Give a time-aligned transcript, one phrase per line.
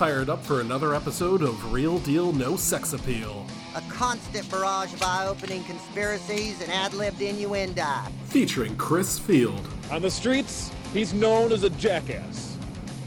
[0.00, 3.44] fired up for another episode of Real Deal No Sex Appeal,
[3.74, 7.84] A constant barrage of eye opening conspiracies and ad libbed innuendo.
[8.24, 9.60] featuring Chris Field,
[9.90, 12.56] On the streets, he's known as a jackass.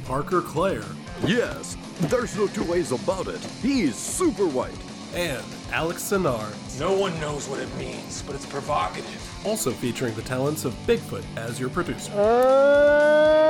[0.06, 0.86] Parker Clare,
[1.26, 3.44] Yes, there's no two ways about it.
[3.64, 4.78] He's super white.
[5.16, 6.48] and Alex Sinar.
[6.80, 9.46] No one knows what it means, but it's provocative.
[9.48, 12.12] Also featuring the talents of Bigfoot as your producer.
[12.14, 13.43] Uh,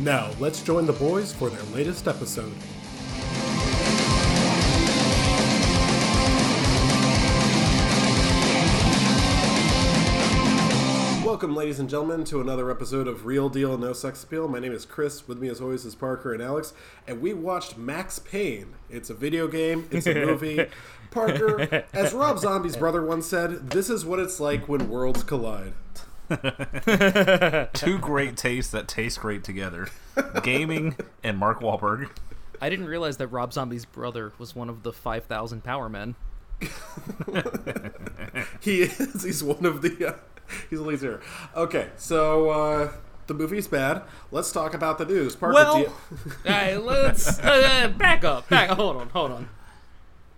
[0.00, 2.52] Now, let's join the boys for their latest episode.
[11.24, 14.48] Welcome, ladies and gentlemen, to another episode of Real Deal No Sex Appeal.
[14.48, 15.28] My name is Chris.
[15.28, 16.72] With me, as always, is Parker and Alex,
[17.06, 18.74] and we watched Max Payne.
[18.90, 19.86] It's a video game.
[19.92, 20.66] It's a movie.
[21.12, 25.74] Parker, as Rob Zombie's brother once said, "This is what it's like when worlds collide."
[27.74, 29.88] Two great tastes that taste great together
[30.42, 32.10] gaming and Mark Wahlberg.
[32.60, 36.14] I didn't realize that Rob Zombie's brother was one of the 5,000 Power Men.
[38.60, 39.22] He is.
[39.22, 40.08] He's one of the.
[40.08, 40.14] Uh,
[40.70, 41.20] he's a leader.
[41.54, 42.92] Okay, so uh,
[43.26, 44.02] the movie's bad.
[44.30, 45.36] Let's talk about the news.
[45.36, 45.86] Parker, Well- you-
[46.46, 48.48] All right, let's uh, back up.
[48.48, 48.70] Back.
[48.70, 49.08] Hold on.
[49.10, 49.48] Hold on.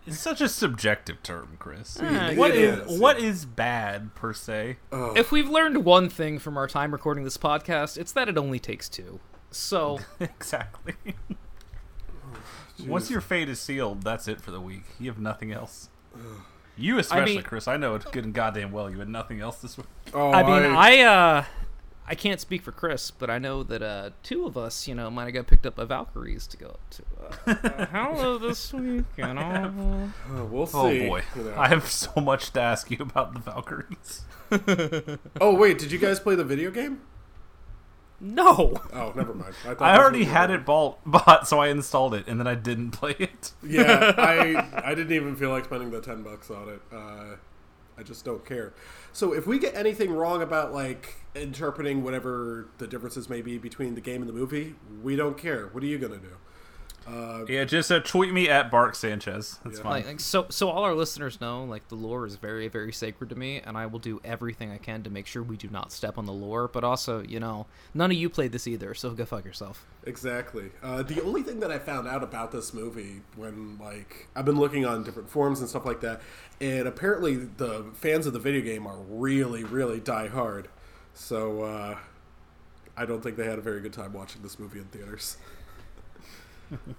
[0.06, 1.98] It's such a subjective term, Chris.
[2.00, 4.76] It What is, is what is bad per se?
[4.92, 8.58] If we've learned one thing from our time recording this podcast, it's that it only
[8.60, 9.18] takes two.
[9.50, 10.94] So exactly.
[12.86, 14.84] Once your fate is sealed, that's it for the week.
[15.00, 15.88] You have nothing else.
[16.76, 17.66] You especially, mean- Chris.
[17.66, 18.90] I know it good and goddamn well.
[18.90, 19.86] You had nothing else this week.
[20.14, 21.44] oh, I mean, I uh,
[22.08, 25.10] I can't speak for Chris, but I know that uh, two of us, you know,
[25.10, 28.72] might have got picked up by Valkyries to go up to uh, uh, Hello this
[28.72, 30.10] week, and all.
[30.40, 30.76] uh, we'll see.
[30.76, 31.54] Oh boy, you know.
[31.56, 34.22] I have so much to ask you about the Valkyries.
[35.40, 37.00] Oh wait, did you guys play the video game?
[38.20, 38.80] No.
[38.92, 39.54] Oh, never mind.
[39.56, 42.92] thought I already had it bought, bought, so I installed it, and then I didn't
[42.92, 43.52] play it.
[43.62, 46.80] Yeah, I I didn't even feel like spending the ten bucks on it.
[46.92, 47.36] Uh,
[47.98, 48.74] I just don't care.
[49.12, 53.94] So if we get anything wrong about like interpreting whatever the differences may be between
[53.94, 55.68] the game and the movie, we don't care.
[55.68, 56.36] What are you gonna do?
[57.48, 59.58] Yeah, just uh, tweet me at Bark Sanchez.
[59.64, 59.82] That's Yeah.
[59.82, 59.92] fine.
[59.92, 63.30] Like, like so so all our listeners know like the lore is very very sacred
[63.30, 65.92] to me and i will do everything i can to make sure we do not
[65.92, 69.10] step on the lore but also you know none of you played this either so
[69.10, 70.70] go fuck yourself Exactly.
[70.84, 74.58] Uh, the only thing that I found out about this movie when like I've been
[74.58, 76.20] looking on different forums and stuff like that,
[76.60, 80.68] and apparently the fans of the video game are really really die hard.
[81.12, 81.98] So uh,
[82.96, 85.36] I don't think they had a very good time watching this movie in theaters.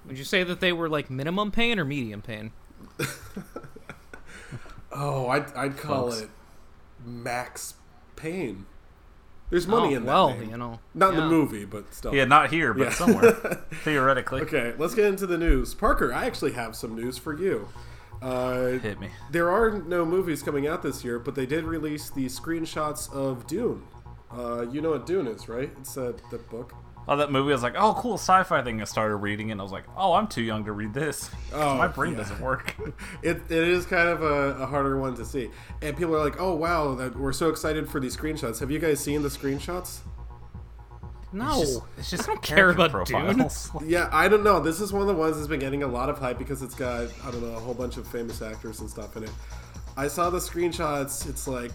[0.06, 2.52] would you say that they were like minimum pain or medium pain
[4.92, 6.22] Oh, I'd, I'd call Folks.
[6.24, 6.30] it
[7.06, 7.76] Max
[8.16, 8.66] pain.
[9.50, 10.50] There's money Oh, in that well name.
[10.50, 12.14] you know Not in the movie, but still.
[12.16, 12.90] yeah, not here, but Yeah.
[12.92, 13.32] somewhere
[13.84, 14.42] theoretically.
[14.42, 15.74] Okay, let's get into the news.
[15.74, 17.68] Parker, I actually have some news for you.
[18.22, 19.10] Uh, Hit me.
[19.30, 23.46] there are no movies coming out this year, but they did release the screenshots of
[23.46, 23.84] Dune.
[24.32, 25.72] Uh, you know what Dune is, right?
[25.80, 26.74] It's uh, the book.
[27.10, 28.82] Oh, that movie I was like, oh, cool sci-fi thing.
[28.82, 31.30] I started reading it, and I was like, oh, I'm too young to read this.
[31.54, 32.18] Oh, my brain yeah.
[32.20, 32.76] doesn't work.
[33.24, 35.50] It, it is kind of a, a harder one to see.
[35.82, 38.60] And people are like, oh, wow, that, we're so excited for these screenshots.
[38.60, 40.00] Have you guys seen the screenshots?
[41.32, 43.50] no It's just, it's just I don't care character about Dune.
[43.90, 44.60] Yeah, I don't know.
[44.60, 46.76] This is one of the ones that's been getting a lot of hype because it's
[46.76, 49.32] got I don't know a whole bunch of famous actors and stuff in it.
[49.98, 51.28] I saw the screenshots.
[51.28, 51.72] It's like,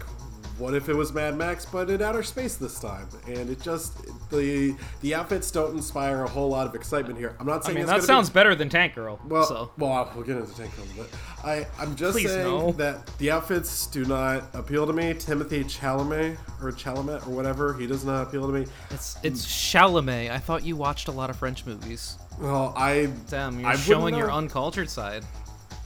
[0.57, 3.07] what if it was Mad Max but in outer space this time?
[3.27, 3.97] And it just
[4.29, 7.35] the the outfits don't inspire a whole lot of excitement here.
[7.39, 9.71] I'm not i saying mean it's that sounds Be, better than tank girl well, so
[9.77, 11.07] well, we'll get into Tank Girl, but
[11.43, 12.71] I I'm just Please, saying no.
[12.73, 15.13] that the outfits do not appeal to me.
[15.13, 18.65] Timothy Chalamet or Chalamet or whatever, he does not appeal to me.
[18.91, 23.59] it's it's chalamet i thought you watched a lot of french movies Well, I damn
[23.59, 25.23] you're I showing your uncultured side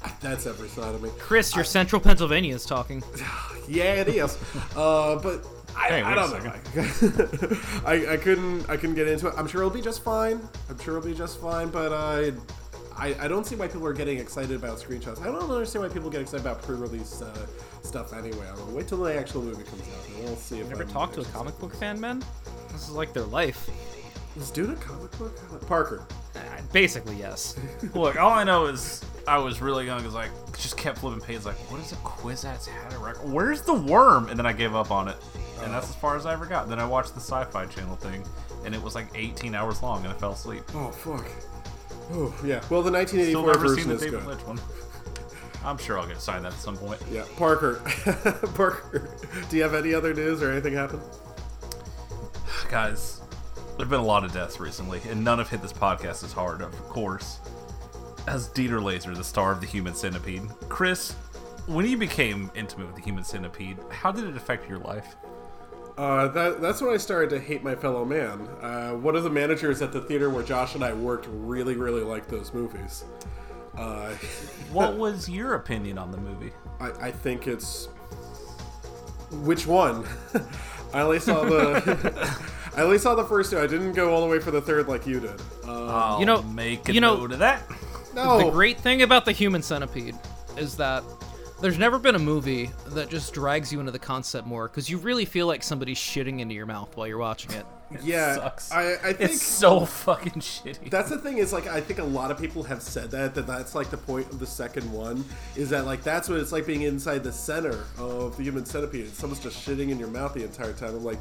[0.22, 1.10] that's every side of me.
[1.20, 3.04] chris your central pennsylvania is talking
[3.68, 4.38] Yeah, it is.
[4.76, 5.46] uh, but
[5.76, 7.58] I, Hey, I don't know.
[7.86, 9.34] I, I couldn't I couldn't get into it.
[9.38, 10.40] I'm sure it'll be just fine.
[10.70, 11.70] I'm sure it'll be just fine.
[11.70, 12.32] But uh,
[12.98, 15.22] I I don't see why people are getting excited about screenshots.
[15.22, 17.46] I don't understand why people get excited about pre-release uh,
[17.84, 18.48] stuff anyway.
[18.52, 18.66] I know.
[18.72, 21.22] Wait till the actual movie comes out, and we'll see if Never I'm talked to
[21.22, 22.24] a comic book fan, man?
[22.72, 23.70] This is like their life.
[24.38, 25.68] Is Dune a comic book?
[25.68, 26.06] Parker.
[26.36, 26.40] Uh,
[26.72, 27.60] basically, yes.
[27.96, 30.06] Look, all I know is I was really young.
[30.06, 31.46] Is like just kept flipping pages.
[31.46, 33.24] Like, what is a Kwisatz Haderach?
[33.26, 34.30] Where's the worm?
[34.30, 35.18] And then I gave up on it,
[35.64, 36.70] and that's as far as I ever got.
[36.70, 38.24] Then I watched the Sci-Fi Channel thing,
[38.64, 40.64] and it was like 18 hours long, and I fell asleep.
[40.76, 41.26] Oh fuck.
[42.12, 42.62] Oh yeah.
[42.70, 44.28] Well, the Still 1984 never seen the is David good.
[44.28, 44.60] Lynch one.
[45.66, 47.02] I'm sure I'll get signed that at some point.
[47.12, 47.82] Yeah, Parker.
[48.56, 49.10] Parker.
[49.50, 51.02] Do you have any other news or anything happen?
[52.70, 53.22] Guys,
[53.78, 56.62] There've been a lot of deaths recently, and none have hit this podcast as hard,
[56.62, 57.40] of course.
[58.28, 61.12] As Dieter Laser, the star of the Human Centipede, Chris,
[61.68, 65.16] when you became intimate with the Human Centipede, how did it affect your life?
[65.96, 68.48] Uh, that, that's when I started to hate my fellow man.
[68.62, 72.02] Uh, one of the managers at the theater where Josh and I worked really, really
[72.04, 73.04] liked those movies.
[73.78, 74.10] Uh,
[74.72, 76.52] What was your opinion on the movie?
[76.80, 77.86] I, I think it's
[79.32, 80.06] which one?
[80.94, 82.42] I only saw the
[82.78, 83.60] I only saw the first two.
[83.60, 85.42] I didn't go all the way for the third like you did.
[85.68, 87.64] Uh, I'll You know- make a you know- note of that.
[88.14, 90.16] no, The great thing about the Human Centipede
[90.58, 91.04] is that
[91.60, 95.00] there's never been a movie that just drags you into the concept more because you
[95.00, 97.66] really feel like somebody's shitting into your mouth while you're watching it.
[98.04, 98.72] yeah, sucks.
[98.72, 100.92] I, I think It's so fucking shitty.
[100.92, 103.48] that's the thing is like I think a lot of people have said that that
[103.48, 105.24] that's like the point of the second one
[105.56, 109.08] is that like that's what it's like being inside the center of the human centipede.
[109.16, 110.90] Someone's just shitting in your mouth the entire time.
[110.96, 111.18] I'm like,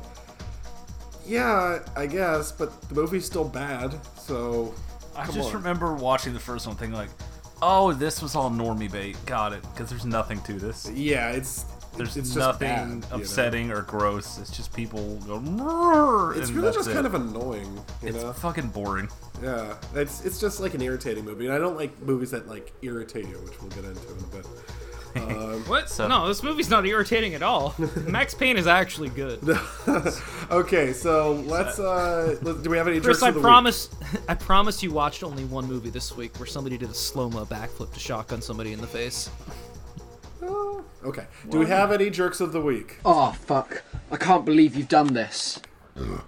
[1.26, 3.94] yeah, I guess, but the movie's still bad.
[4.18, 4.74] So
[5.16, 5.54] I just on.
[5.54, 7.10] remember watching the first one, thinking like,
[7.62, 9.62] "Oh, this was all normie bait." Got it?
[9.72, 10.90] Because there's nothing to this.
[10.92, 11.64] yeah, it's
[11.96, 13.22] There's it's nothing bad, you know?
[13.22, 14.38] upsetting or gross.
[14.38, 16.32] It's just people go.
[16.36, 16.92] It's really just it.
[16.94, 18.32] kind of annoying, you It's know.
[18.34, 19.08] fucking boring.
[19.42, 22.72] Yeah, it's it's just like an irritating movie, and I don't like movies that like
[22.82, 24.46] irritate you, which we'll get into in a bit.
[25.16, 25.88] Um, What?
[25.88, 27.74] So- no, this movie's not irritating at all.
[28.06, 29.40] Max Payne is actually good.
[30.50, 31.78] okay, so let's.
[31.78, 33.88] uh let- Do we have any Chris, jerks I of the promise,
[34.28, 37.44] I promise you watched only one movie this week where somebody did a slow mo
[37.44, 39.30] backflip to shotgun somebody in the face.
[41.04, 41.26] Okay.
[41.50, 42.98] Do we have any jerks of the week?
[43.04, 43.82] Oh, fuck.
[44.10, 45.60] I can't believe you've done this.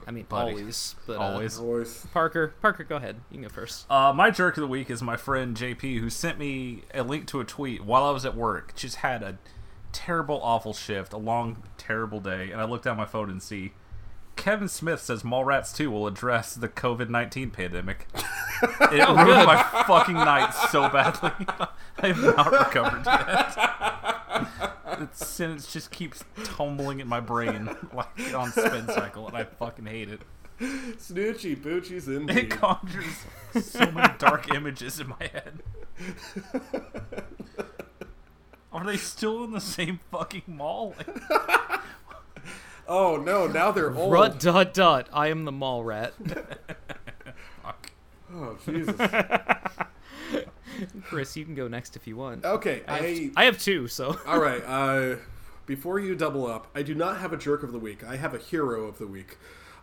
[0.06, 0.52] I mean, Buddy.
[0.52, 1.58] always, but uh, Always.
[1.58, 2.06] Always.
[2.12, 3.16] Parker, Parker, go ahead.
[3.30, 3.90] You can go first.
[3.90, 7.26] Uh, my jerk of the week is my friend JP, who sent me a link
[7.28, 8.74] to a tweet while I was at work.
[8.74, 9.38] Just had a
[9.92, 13.72] terrible, awful shift, a long, terrible day, and I looked down my phone and see
[14.38, 18.06] Kevin Smith says Mallrats 2 will address the COVID 19 pandemic.
[18.60, 21.30] It oh, ruined my fucking night so badly.
[22.00, 23.54] I have not recovered yet.
[24.98, 29.86] The sentence just keeps tumbling in my brain like on spin cycle, and I fucking
[29.86, 30.22] hate it.
[30.60, 33.26] Snoochie Boochies in It conjures
[33.64, 35.62] so many dark images in my head.
[38.72, 40.96] Are they still in the same fucking mall?
[40.98, 41.80] Like,
[42.88, 44.12] oh no, now they're old.
[44.12, 45.08] Rut dot dot.
[45.12, 46.14] I am the mall rat.
[47.62, 47.90] fuck.
[48.34, 48.96] Oh Jesus.
[51.04, 52.44] Chris, you can go next if you want.
[52.44, 53.00] Okay, I I.
[53.02, 54.62] have, I have two, so All right.
[54.64, 55.16] Uh,
[55.66, 58.04] before you double up, I do not have a jerk of the week.
[58.04, 59.38] I have a hero of the week.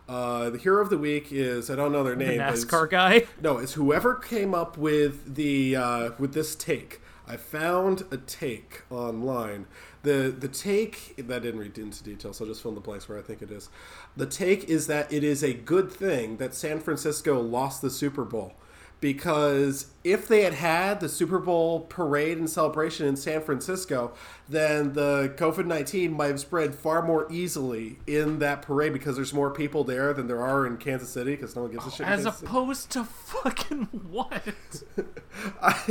[0.08, 2.40] Uh, the hero of the week is I don't know their name.
[2.40, 3.26] it's- NASCAR guy.
[3.40, 7.00] No, it's whoever came up with the uh, with this take.
[7.28, 9.66] I found a take online.
[10.06, 13.08] The the take that didn't read into detail, so I'll just fill in the blanks
[13.08, 13.68] where I think it is.
[14.16, 18.24] The take is that it is a good thing that San Francisco lost the Super
[18.24, 18.54] Bowl.
[18.98, 24.14] Because if they had had the Super Bowl parade and celebration in San Francisco,
[24.48, 29.34] then the COVID 19 might have spread far more easily in that parade because there's
[29.34, 32.00] more people there than there are in Kansas City because no one gives a shit.
[32.00, 32.46] in As Kansas City.
[32.46, 34.82] opposed to fucking what?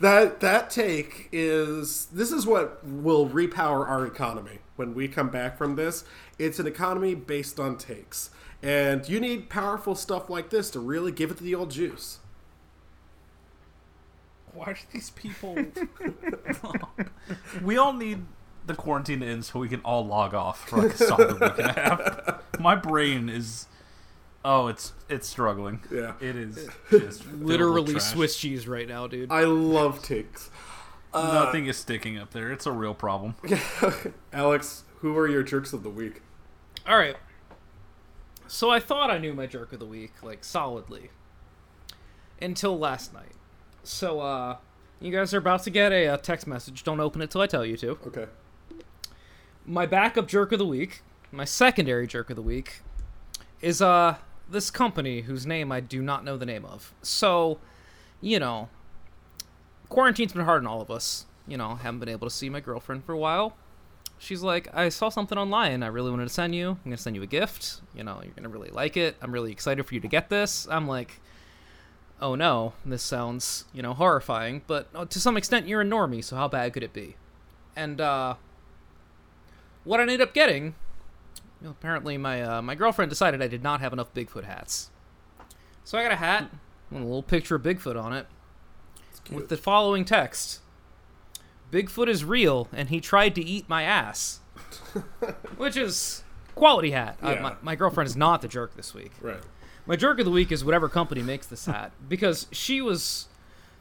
[0.00, 5.56] that that take is this is what will repower our economy when we come back
[5.56, 6.04] from this.
[6.38, 8.30] It's an economy based on takes.
[8.62, 12.18] And you need powerful stuff like this to really give it the old juice.
[14.52, 15.56] Why are these people?
[17.62, 18.24] we all need
[18.66, 21.58] the quarantine to end so we can all log off for like a solid week
[21.58, 22.42] and a half.
[22.60, 23.66] My brain is.
[24.44, 25.80] Oh, it's it's struggling.
[25.92, 26.14] Yeah.
[26.20, 27.98] it is just Literally.
[27.98, 29.30] Swiss cheese right now, dude.
[29.30, 30.50] I love takes.
[31.12, 32.52] Uh, Nothing is sticking up there.
[32.52, 33.34] It's a real problem.
[34.32, 36.22] Alex, who are your jerks of the week?
[36.86, 37.16] All right.
[38.48, 41.10] So I thought I knew my jerk of the week like solidly
[42.40, 43.32] until last night.
[43.82, 44.56] So uh
[45.00, 46.84] you guys are about to get a, uh text message.
[46.84, 47.90] Don't open it till I tell you to.
[48.06, 48.26] Okay.
[49.64, 52.82] My backup jerk of the week, my secondary jerk of the week
[53.60, 54.16] is uh
[54.48, 56.94] this company whose name I do not know the name of.
[57.02, 57.58] So,
[58.20, 58.68] you know,
[59.88, 61.26] quarantine's been hard on all of us.
[61.48, 63.56] You know, haven't been able to see my girlfriend for a while.
[64.18, 65.82] She's like, I saw something online.
[65.82, 66.70] I really wanted to send you.
[66.70, 67.80] I'm gonna send you a gift.
[67.94, 69.16] You know, you're gonna really like it.
[69.20, 70.66] I'm really excited for you to get this.
[70.70, 71.20] I'm like,
[72.20, 74.62] oh no, this sounds you know horrifying.
[74.66, 77.16] But uh, to some extent, you're a normie, so how bad could it be?
[77.74, 78.36] And uh,
[79.84, 80.74] what I ended up getting,
[81.64, 84.90] apparently my uh, my girlfriend decided I did not have enough Bigfoot hats.
[85.84, 86.50] So I got a hat
[86.90, 88.26] with a little picture of Bigfoot on it,
[89.30, 90.60] with the following text.
[91.70, 94.40] Bigfoot is real, and he tried to eat my ass.
[95.56, 96.22] Which is
[96.54, 97.18] quality hat.
[97.22, 99.12] Uh, my, my girlfriend is not the jerk this week.
[99.20, 99.40] Right.
[99.86, 103.28] My jerk of the week is whatever company makes this hat because she was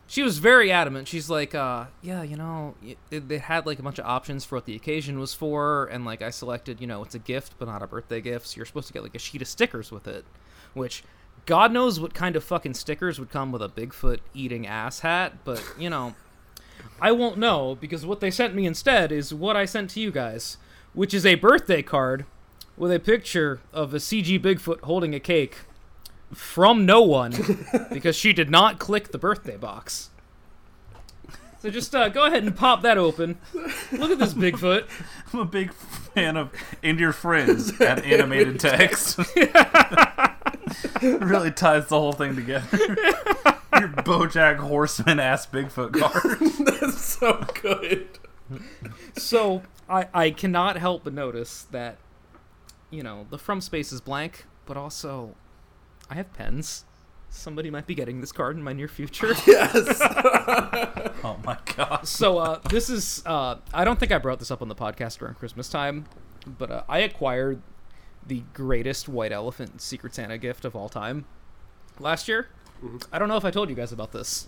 [0.08, 1.08] she was very adamant.
[1.08, 2.76] She's like, uh, yeah, you know,
[3.10, 6.06] it, they had like a bunch of options for what the occasion was for, and
[6.06, 8.48] like I selected, you know, it's a gift but not a birthday gift.
[8.48, 10.26] So you're supposed to get like a sheet of stickers with it,
[10.76, 11.04] which
[11.48, 15.44] God knows what kind of fucking stickers would come with a Bigfoot eating ass hat,
[15.44, 16.14] but you know,
[17.02, 20.12] I won't know because what they sent me instead is what I sent to you
[20.12, 20.58] guys,
[20.94, 22.26] which is a birthday card
[22.78, 25.60] with a picture of a CG Bigfoot holding a cake
[26.34, 27.34] from no one
[27.92, 30.10] because she did not click the birthday box.
[31.60, 33.40] So just uh, go ahead and pop that open.
[33.92, 34.86] Look at this Bigfoot.
[35.34, 36.52] I'm a big fan of
[36.84, 39.18] And Your Friends at animated text.
[41.02, 42.78] really ties the whole thing together.
[43.80, 46.40] Your Bojack Horseman ass Bigfoot card.
[46.82, 48.08] That's so good.
[49.18, 51.98] So I I cannot help but notice that
[52.90, 55.36] you know the from space is blank, but also
[56.10, 56.86] I have pens.
[57.30, 59.34] Somebody might be getting this card in my near future.
[59.48, 60.02] Yes.
[61.24, 62.08] Oh my god.
[62.08, 65.18] so uh, this is uh, I don't think I brought this up on the podcast
[65.18, 66.06] during Christmas time,
[66.46, 67.64] but uh, I acquired
[68.28, 71.26] the greatest white elephant Secret Santa gift of all time
[72.00, 72.50] last year.
[73.12, 74.48] I don't know if I told you guys about this.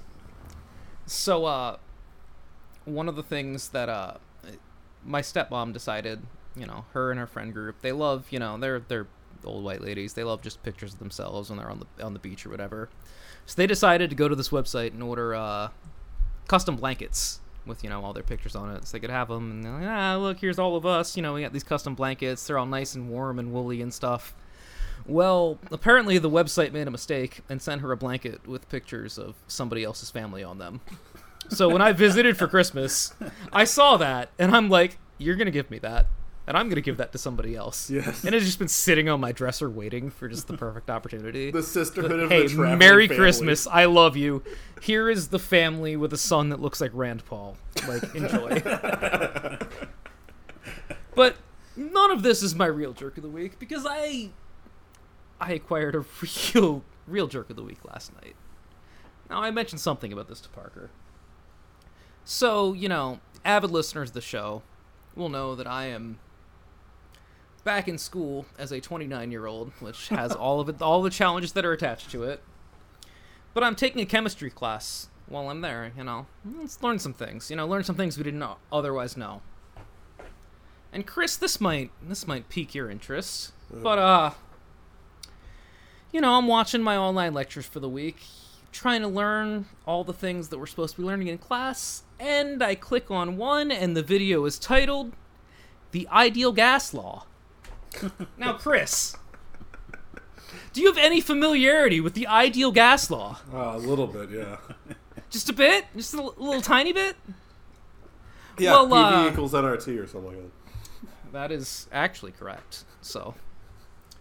[1.05, 1.77] So uh,
[2.86, 4.15] one of the things that uh,
[5.05, 6.22] my stepmom decided,
[6.55, 9.07] you know, her and her friend group, they love, you know, they're they're
[9.43, 10.13] old white ladies.
[10.13, 12.89] They love just pictures of themselves when they're on the on the beach or whatever.
[13.46, 15.69] So they decided to go to this website and order uh,
[16.48, 19.51] custom blankets with you know all their pictures on it, so they could have them.
[19.51, 21.15] And they're like, ah, look, here's all of us.
[21.15, 22.46] You know, we got these custom blankets.
[22.46, 24.36] They're all nice and warm and woolly and stuff.
[25.08, 29.36] Well, apparently the website made a mistake and sent her a blanket with pictures of
[29.48, 30.82] somebody else's family on them.
[31.50, 33.14] So when I visited for Christmas,
[33.54, 36.08] I saw that and I'm like, "You're gonna give me that."
[36.46, 37.90] And I'm gonna give that to somebody else.
[37.90, 38.24] Yes.
[38.24, 41.52] And it's just been sitting on my dresser waiting for just the perfect opportunity.
[41.52, 43.18] The sisterhood of hey, the traveling Merry family.
[43.22, 43.68] Christmas.
[43.68, 44.44] I love you.
[44.82, 47.58] Here is the family with a son that looks like Rand Paul.
[47.88, 48.62] Like, enjoy.
[51.16, 51.36] but
[51.76, 54.30] none of this is my real jerk of the week because I
[55.39, 56.06] I acquired a
[56.53, 58.36] real real jerk of the week last night.
[59.29, 60.89] Now I mentioned something about this to Parker.
[62.25, 64.62] So, you know, avid listeners of the show
[65.15, 66.20] will know that I am
[67.63, 71.10] back in school as a 29 year old, which has all of it, all the
[71.10, 72.41] challenges that are attached to it.
[73.53, 75.91] But I'm taking a chemistry class while I'm there.
[75.98, 76.27] You know,
[76.60, 77.50] let's learn some things.
[77.50, 79.41] You know, learn some things we didn't otherwise know.
[80.94, 84.32] And Chris, this might this might pique your interest, but uh,
[86.12, 88.18] you know, I'm watching my online lectures for the week,
[88.72, 92.64] trying to learn all the things that we're supposed to be learning in class, and
[92.64, 95.14] I click on one, and the video is titled
[95.92, 97.26] "The Ideal Gas Law."
[98.38, 99.16] now, Chris,
[100.74, 103.40] do you have any familiarity with the ideal gas law?
[103.52, 104.58] Oh, a little bit, yeah.
[105.30, 105.86] Just a bit?
[105.96, 107.16] Just a l- little tiny bit?
[108.60, 111.32] Yeah, Well, PV uh, equals NRT or something like that.
[111.34, 112.86] That is actually correct.
[113.02, 113.34] So,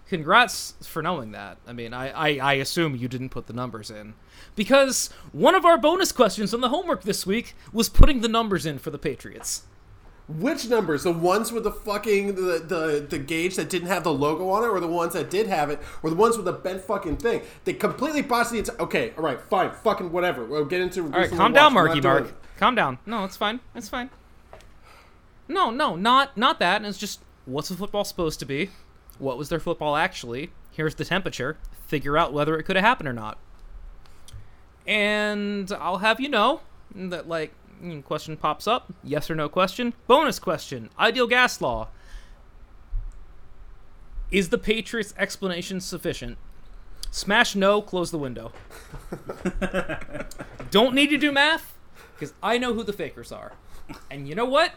[0.08, 1.58] congrats for knowing that.
[1.66, 4.14] I mean, I, I, I assume you didn't put the numbers in.
[4.54, 8.66] Because one of our bonus questions on the homework this week was putting the numbers
[8.66, 9.64] in for the Patriots.
[10.28, 11.04] Which numbers?
[11.04, 14.64] The ones with the fucking the, the the gauge that didn't have the logo on
[14.64, 17.18] it, or the ones that did have it, or the ones with the bent fucking
[17.18, 17.42] thing?
[17.64, 18.74] They completely botched the.
[18.80, 20.44] Okay, all right, fine, fucking whatever.
[20.44, 21.04] We'll get into.
[21.04, 22.34] All right, calm down, Marky Mark.
[22.56, 22.98] Calm down.
[23.06, 23.60] No, it's fine.
[23.76, 24.10] It's fine.
[25.46, 26.84] No, no, not not that.
[26.84, 28.70] It's just what's the football supposed to be?
[29.18, 30.50] What was their football actually?
[30.70, 31.56] Here's the temperature.
[31.86, 33.38] Figure out whether it could have happened or not.
[34.86, 36.60] And I'll have you know
[36.94, 39.94] that like mm, question pops up, yes or no question.
[40.06, 40.90] Bonus question.
[40.98, 41.88] Ideal gas law.
[44.30, 46.36] Is the Patriots explanation sufficient?
[47.10, 48.52] Smash no, close the window.
[50.70, 51.74] Don't need to do math
[52.14, 53.52] because I know who the fakers are.
[54.10, 54.72] And you know what?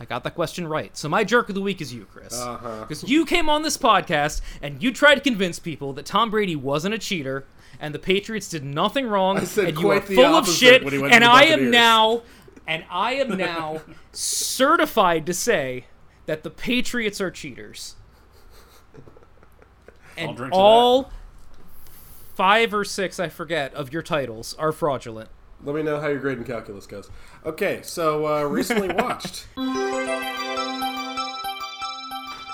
[0.00, 0.96] I got that question right.
[0.96, 2.38] So my jerk of the week is you, Chris.
[2.38, 2.80] Uh-huh.
[2.80, 6.56] Because you came on this podcast and you tried to convince people that Tom Brady
[6.56, 7.46] wasn't a cheater
[7.80, 10.54] and the Patriots did nothing wrong said and you are quite the full of opposite
[10.54, 10.92] shit.
[10.92, 12.22] he went to And I am now,
[12.66, 15.86] and I am now certified to say
[16.26, 17.96] that the Patriots are cheaters.
[20.16, 21.10] And drink to all
[22.34, 25.28] five or six, I forget, of your titles are fraudulent.
[25.64, 27.10] Let me know how your grade in calculus goes.
[27.44, 29.46] Okay, so uh, recently watched.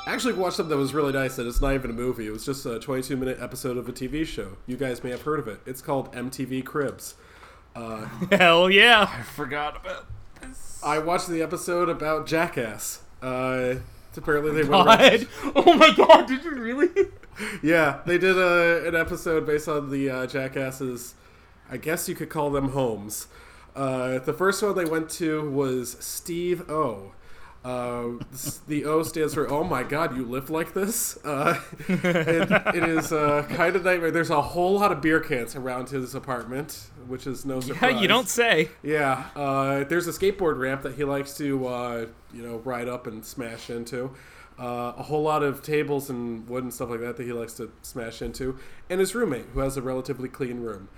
[0.06, 1.36] Actually, watched something that was really nice.
[1.36, 2.26] That it's not even a movie.
[2.26, 4.56] It was just a 22 minute episode of a TV show.
[4.66, 5.60] You guys may have heard of it.
[5.66, 7.14] It's called MTV Cribs.
[8.32, 9.08] Hell yeah.
[9.10, 10.06] I forgot about
[10.40, 10.80] this.
[10.84, 13.02] I watched the episode about Jackass.
[13.22, 13.76] Uh,
[14.16, 15.26] apparently they went around, God.
[15.56, 16.88] Oh my god, did you really?
[17.62, 21.14] Yeah, they did a, an episode based on the uh, Jackasses.
[21.70, 23.28] I guess you could call them homes.
[23.76, 27.12] Uh, the first one they went to was Steve O.
[27.62, 28.12] Uh,
[28.68, 33.12] the O stands for "Oh my God, you live like this." Uh, it, it is
[33.12, 34.10] uh, kind of nightmare.
[34.10, 37.92] There's a whole lot of beer cans around his apartment, which is no surprise.
[37.94, 38.70] Yeah, you don't say.
[38.82, 43.06] Yeah, uh, there's a skateboard ramp that he likes to, uh, you know, ride up
[43.06, 44.10] and smash into.
[44.58, 47.54] Uh, a whole lot of tables and wood and stuff like that that he likes
[47.54, 48.58] to smash into,
[48.88, 50.88] and his roommate who has a relatively clean room.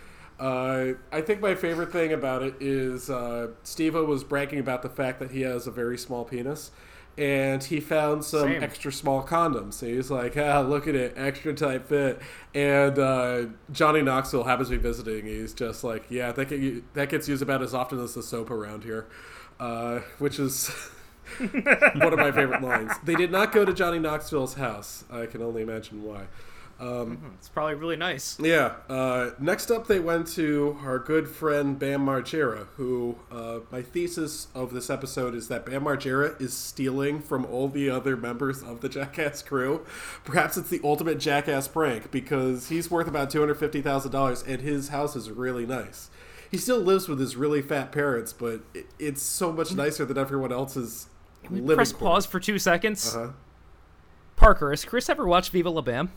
[0.43, 4.89] Uh, I think my favorite thing about it is uh, Steve was bragging about the
[4.89, 6.73] fact that he has a very small penis,
[7.17, 8.61] and he found some Same.
[8.61, 9.75] extra small condoms.
[9.75, 12.21] So he's like, "Ah, look at it, extra tight fit."
[12.55, 15.27] And uh, Johnny Knoxville happens to be visiting.
[15.27, 18.51] He's just like, "Yeah, that get, that gets used about as often as the soap
[18.51, 19.07] around here,"
[19.61, 20.71] uh, which is
[21.39, 22.91] one of my favorite lines.
[23.05, 25.05] They did not go to Johnny Knoxville's house.
[25.09, 26.27] I can only imagine why.
[27.39, 28.39] It's probably really nice.
[28.41, 28.75] Yeah.
[28.89, 34.49] Uh, next up, they went to our good friend Bam Margera, who uh, my thesis
[34.55, 38.81] of this episode is that Bam Margera is stealing from all the other members of
[38.81, 39.87] the Jackass crew.
[40.25, 44.43] Perhaps it's the ultimate Jackass prank because he's worth about two hundred fifty thousand dollars,
[44.43, 46.11] and his house is really nice.
[46.51, 50.19] He still lives with his really fat parents, but it, it's so much nicer than
[50.19, 51.07] everyone else's
[51.49, 51.77] living.
[51.77, 52.09] Press quarters.
[52.09, 53.15] pause for two seconds.
[53.15, 53.33] Uh-huh.
[54.37, 56.11] Parker, has Chris ever watched Viva La Bam?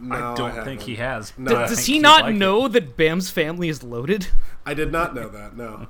[0.00, 0.64] No, I don't haven't.
[0.64, 1.32] think he has.
[1.38, 1.52] No.
[1.52, 2.38] but I I Does he he'd not like it.
[2.38, 4.28] know that Bam's family is loaded?
[4.66, 5.56] I did not know that.
[5.56, 5.86] No.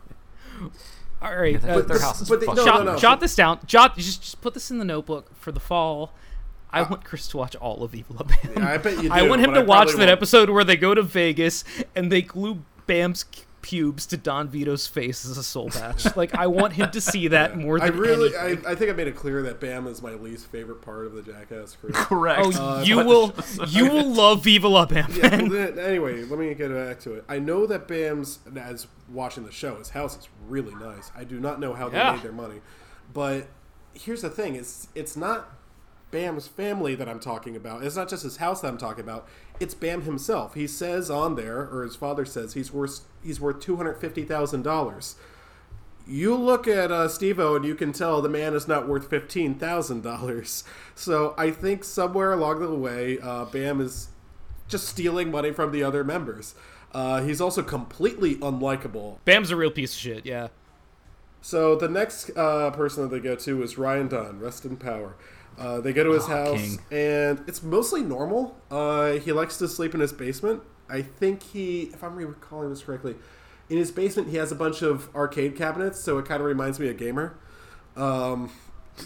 [1.21, 2.99] All right, But uh, their house is but they- no, jot, no, no.
[2.99, 3.59] jot this down.
[3.67, 6.13] Jot just, just put this in the notebook for the fall.
[6.71, 8.63] I want Chris to watch all of Viva La Bam.
[8.65, 9.11] I bet you.
[9.11, 10.11] I want him but to watch that won't.
[10.11, 11.65] episode where they go to Vegas
[11.97, 16.17] and they glue Bam's c- pubes to Don Vito's face as a soul patch.
[16.17, 18.67] like I want him to see that more I than really, I, anything.
[18.67, 21.23] I think I made it clear that Bam is my least favorite part of the
[21.23, 21.91] Jackass crew.
[21.95, 22.41] Correct.
[22.45, 23.35] Oh, uh, you will,
[23.69, 25.11] you will love Viva La Bam.
[25.15, 27.25] yeah, well, then, anyway, let me get back to it.
[27.29, 31.11] I know that Bam's, as watching the show, his house is really nice.
[31.17, 32.13] I do not know how they Yeah.
[32.13, 32.61] made their money,
[33.13, 33.47] but
[33.95, 35.51] here's the thing: it's it's not
[36.11, 37.83] Bam's family that I'm talking about.
[37.85, 39.29] It's not just his house that I'm talking about.
[39.61, 40.55] It's Bam himself.
[40.55, 44.25] He says on there, or his father says, he's worth he's worth two hundred fifty
[44.25, 45.17] thousand dollars.
[46.07, 49.55] You look at uh, Steve-O and you can tell the man is not worth fifteen
[49.55, 50.65] thousand dollars.
[50.95, 54.09] So I think somewhere along the way, uh, Bam is
[54.67, 56.57] just stealing money from the other members.
[56.93, 59.19] Uh, he's also completely unlikable.
[59.25, 60.27] Bam's a real piece of shit.
[60.27, 60.49] Yeah.
[61.41, 65.15] So the next uh, person that they go to is Ryan Dunn, rest in power.
[65.59, 66.79] Uh, they go to his house, king.
[66.93, 68.57] and it's mostly normal.
[68.71, 70.63] Uh, he likes to sleep in his basement.
[70.89, 73.17] I think he, if I'm recalling this correctly,
[73.69, 76.79] in his basement he has a bunch of arcade cabinets, so it kind of reminds
[76.79, 77.37] me of Gamer.
[77.97, 78.51] Um,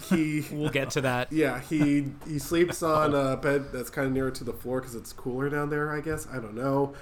[0.09, 1.31] he, We'll get to that.
[1.33, 4.95] yeah, he he sleeps on a bed that's kind of nearer to the floor because
[4.95, 5.91] it's cooler down there.
[5.91, 6.93] I guess I don't know.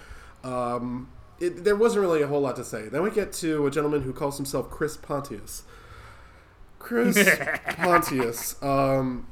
[0.43, 1.09] Um,
[1.39, 2.87] it, there wasn't really a whole lot to say.
[2.87, 5.63] Then we get to a gentleman who calls himself Chris Pontius.
[6.79, 7.17] Chris
[7.75, 9.27] Pontius um,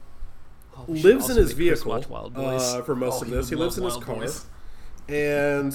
[0.88, 2.62] lives in his vehicle watch Wild Boys.
[2.62, 3.50] uh, for most Oh, of this.
[3.50, 4.46] He lives in his car, Boys.
[5.08, 5.74] and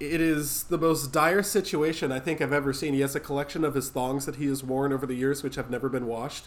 [0.00, 2.94] it is the most dire situation I think I've ever seen.
[2.94, 5.56] He has a collection of his thongs that he has worn over the years, which
[5.56, 6.46] have never been washed.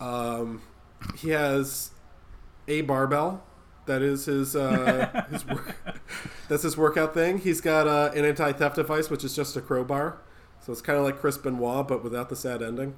[0.00, 0.62] Um,
[1.18, 1.90] he has
[2.68, 3.42] a barbell.
[3.86, 5.76] That is his uh, his work.
[6.48, 7.38] That's his workout thing.
[7.38, 10.18] He's got uh, an anti-theft device, which is just a crowbar.
[10.64, 12.94] So it's kind of like Chris Benoit, but without the sad ending.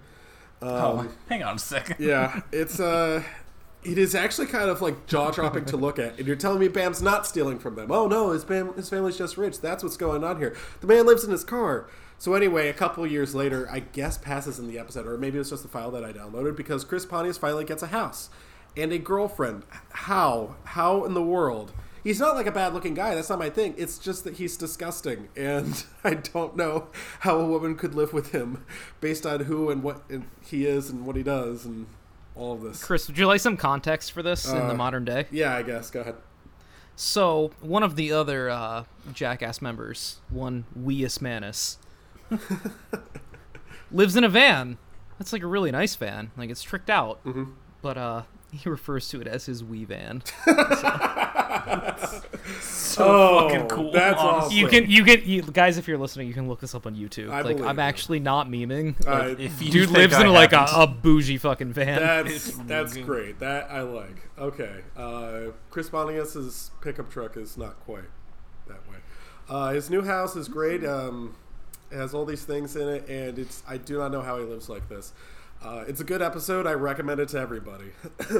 [0.60, 1.96] oh, hang on a second.
[1.98, 3.22] Yeah, it's uh
[3.84, 6.18] it is actually kind of like jaw dropping to look at.
[6.18, 7.90] And you're telling me Bam's not stealing from them.
[7.90, 9.60] Oh no, his Bam his family's just rich.
[9.60, 10.56] That's what's going on here.
[10.80, 11.88] The man lives in his car.
[12.18, 15.50] So anyway, a couple years later, I guess passes in the episode, or maybe it's
[15.50, 18.30] just the file that I downloaded because Chris Pontius finally gets a house
[18.76, 19.64] and a girlfriend.
[19.90, 20.54] How?
[20.64, 21.72] How in the world?
[22.04, 23.14] He's not like a bad looking guy.
[23.14, 23.74] That's not my thing.
[23.76, 26.88] It's just that he's disgusting, and I don't know
[27.20, 28.64] how a woman could live with him
[29.00, 30.02] based on who and what
[30.40, 31.86] he is and what he does and
[32.36, 32.82] all of this.
[32.82, 35.26] Chris, would you like some context for this in the Uh, modern day?
[35.30, 35.90] Yeah, I guess.
[35.90, 36.16] Go ahead.
[36.96, 41.78] So, one of the other uh, Jackass members, one Weus Manus,
[43.90, 44.78] lives in a van.
[45.18, 46.30] That's like a really nice van.
[46.36, 47.22] Like, it's tricked out.
[47.24, 47.44] Mm-hmm.
[47.80, 48.22] But uh,
[48.62, 50.22] he refers to it as his wee van.
[52.98, 54.54] Oh, fucking cool, That's awesome.
[54.54, 56.94] You can, you can, you, guys, if you're listening, you can look this up on
[56.94, 57.30] YouTube.
[57.30, 57.82] I like, believe I'm you.
[57.82, 58.98] actually not memeing.
[59.06, 59.40] Like, right.
[59.40, 61.98] If you dude lives I in like a, haven't- a bougie fucking van.
[61.98, 63.38] That's that's great.
[63.38, 64.28] That I like.
[64.38, 64.82] Okay.
[64.94, 68.04] Uh, Chris Pontius's pickup truck is not quite
[68.68, 68.96] that way.
[69.48, 70.84] Uh, his new house is great.
[70.84, 71.34] Um,
[71.90, 74.44] it has all these things in it, and it's I do not know how he
[74.44, 75.12] lives like this.
[75.62, 76.66] Uh, it's a good episode.
[76.66, 77.92] I recommend it to everybody.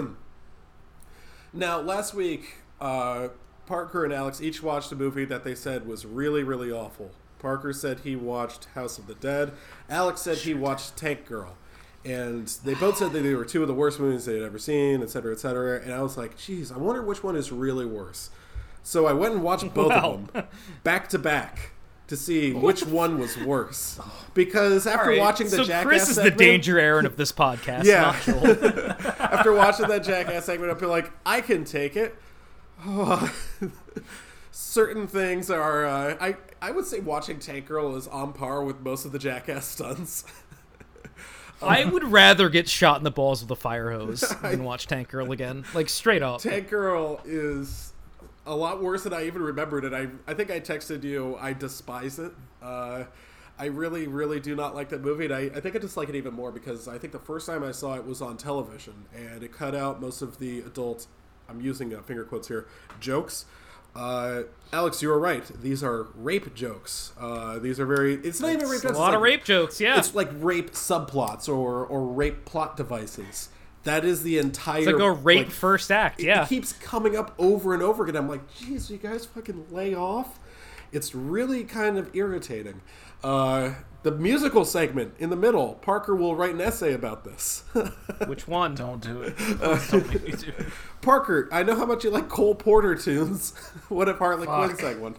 [1.53, 3.29] now, last week uh,
[3.67, 7.13] Parker and Alex each watched a movie that they said was really, really awful.
[7.39, 9.53] Parker said he watched House of the Dead.
[9.89, 11.57] Alex said he watched Tank Girl.
[12.05, 14.59] And they both said that they were two of the worst movies they had ever
[14.59, 15.81] seen, et cetera, et cetera.
[15.81, 18.31] And I was like, geez, I wonder which one is really worse.
[18.83, 20.15] So I went and watched both Wow.
[20.15, 20.47] of them
[20.83, 21.71] back to back
[22.09, 23.99] to see which one was worse.
[24.35, 27.33] Because after right, watching the so Jackass Chris is the segment- danger Ehren of this
[27.33, 27.85] podcast.
[27.85, 28.17] Yeah.
[29.19, 32.17] after watching that Jackass segment, I feel like I can take it.
[34.51, 38.81] Certain things are, uh, I I would say watching Tank Girl is on par with
[38.81, 40.25] most of the Jackass stunts.
[41.63, 45.09] I would rather get shot in the balls with a fire hose than watch Tank
[45.11, 45.65] Girl again.
[45.75, 46.41] Like straight up.
[46.41, 47.92] Tank Girl is
[48.47, 49.93] a lot worse than I even remembered it.
[49.95, 51.37] I I think I texted you.
[51.41, 52.33] I despise it.
[52.63, 53.05] Uh,
[53.59, 56.15] I really, really do not like that movie, and I, I think I dislike it
[56.17, 59.43] even more because I think the first time I saw it was on television, and
[59.43, 61.07] it cut out most of the adult.
[61.49, 62.67] I'm using uh, finger quotes here.
[62.99, 63.45] Jokes.
[63.95, 65.45] Uh, Alex, you are right.
[65.61, 67.13] These are rape jokes.
[67.21, 68.15] Uh, these are very.
[68.15, 68.99] It's not even rape a jokes.
[68.99, 69.99] lot it's of like- rape jokes, yeah.
[69.99, 73.51] It's like rape subplots or or rape plot devices.
[73.85, 74.79] That is the entire.
[74.79, 76.45] It's like a rape like, first act, it yeah.
[76.45, 78.17] It keeps coming up over and over again.
[78.17, 80.39] I'm like, geez, you guys fucking lay off.
[80.93, 82.83] It's really kind of irritating.
[83.25, 87.65] Uh, the musical segment in the middle, Parker will write an essay about this.
[88.27, 88.75] Which one?
[88.75, 89.39] Don't do it.
[89.39, 90.45] Don't do it.
[91.01, 93.51] Parker, I know how much you like Cole Porter tunes.
[93.89, 94.81] what if Harley Quinn Fuck.
[94.81, 95.15] sang one?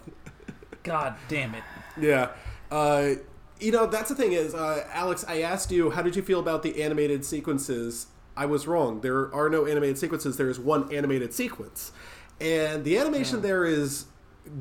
[0.83, 1.63] God damn it.
[1.99, 2.31] Yeah.
[2.69, 3.15] Uh,
[3.59, 6.39] you know, that's the thing is, uh, Alex, I asked you, how did you feel
[6.39, 8.07] about the animated sequences?
[8.35, 9.01] I was wrong.
[9.01, 10.37] There are no animated sequences.
[10.37, 11.91] There is one animated sequence.
[12.41, 14.05] And the animation there is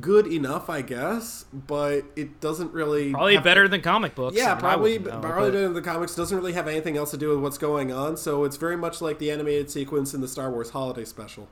[0.00, 3.12] good enough, I guess, but it doesn't really.
[3.12, 4.36] Probably have- better than comic books.
[4.36, 6.14] Yeah, I mean, probably, know, probably but- better than the comics.
[6.14, 8.16] Doesn't really have anything else to do with what's going on.
[8.16, 11.48] So it's very much like the animated sequence in the Star Wars Holiday Special.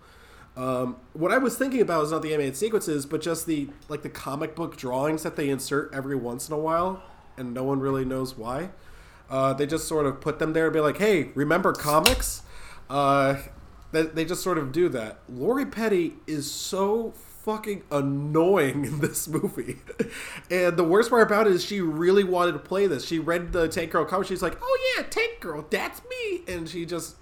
[0.56, 4.02] Um, what I was thinking about is not the animated sequences, but just the like
[4.02, 7.02] the comic book drawings that they insert every once in a while,
[7.36, 8.70] and no one really knows why.
[9.30, 12.42] Uh, they just sort of put them there and be like, "Hey, remember comics?"
[12.88, 13.36] Uh,
[13.92, 15.20] they, they just sort of do that.
[15.28, 17.12] Lori Petty is so
[17.44, 19.78] fucking annoying in this movie,
[20.50, 23.06] and the worst part about it is she really wanted to play this.
[23.06, 24.26] She read the Tank Girl comic.
[24.26, 27.16] She's like, "Oh yeah, Tank Girl, that's me," and she just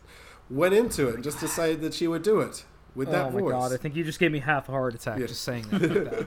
[0.51, 2.65] went into it and just decided that she would do it
[2.99, 3.53] with that Oh my voice.
[3.53, 3.73] god!
[3.73, 6.27] I think you just gave me half a heart attack just saying that.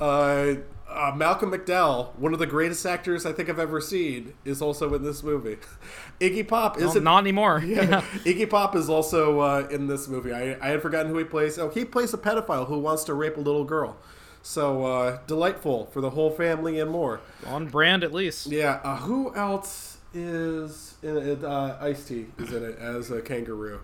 [0.00, 0.54] Uh,
[0.88, 4.92] uh, Malcolm McDowell, one of the greatest actors I think I've ever seen, is also
[4.94, 5.56] in this movie.
[6.20, 7.02] Iggy Pop isn't.
[7.02, 7.60] not anymore.
[7.64, 8.02] yeah.
[8.24, 10.32] Iggy Pop is also uh, in this movie.
[10.32, 11.58] I, I had forgotten who he plays.
[11.58, 13.96] Oh, he plays a pedophile who wants to rape a little girl.
[14.42, 17.20] So uh, delightful for the whole family and more.
[17.46, 18.48] On brand at least.
[18.48, 18.80] Yeah.
[18.84, 21.42] Uh, who else is in it?
[21.44, 23.80] Uh, Ice T is in it as a kangaroo.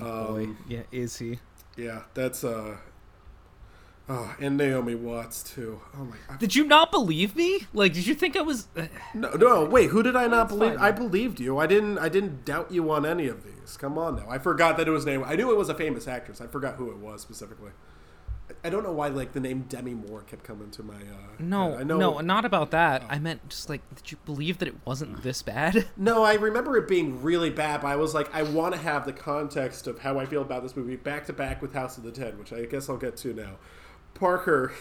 [0.00, 0.06] Boy,
[0.44, 1.40] Um, yeah, is he?
[1.78, 2.76] Yeah, that's uh.
[4.10, 5.82] Oh, and Naomi Watts too.
[5.94, 6.16] Oh my.
[6.28, 6.38] God.
[6.38, 7.66] Did you not believe me?
[7.74, 8.66] Like, did you think I was?
[8.74, 9.90] uh, No, no, wait.
[9.90, 10.76] Who did I not believe?
[10.76, 10.82] fine.
[10.82, 11.58] I believed you.
[11.58, 11.98] I didn't.
[11.98, 13.76] I didn't doubt you on any of these.
[13.76, 14.24] Come on now.
[14.28, 15.22] I forgot that it was name.
[15.24, 16.40] I knew it was a famous actress.
[16.40, 17.72] I forgot who it was specifically.
[18.50, 20.94] I- I don't know why like the name Demi Moore kept coming to my.
[20.94, 20.98] Uh,
[21.38, 21.80] No, head.
[21.80, 21.98] I know.
[21.98, 23.04] no, not about that.
[23.08, 25.86] I meant just like, did you believe that it wasn't this bad?
[25.96, 27.82] No, I remember it being really bad.
[27.82, 30.62] But I was like, I want to have the context of how I feel about
[30.62, 33.16] this movie back to back with House of the Dead, which I guess I'll get
[33.18, 33.56] to now.
[34.14, 34.72] Parker,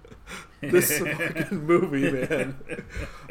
[0.60, 2.56] this fucking movie, man.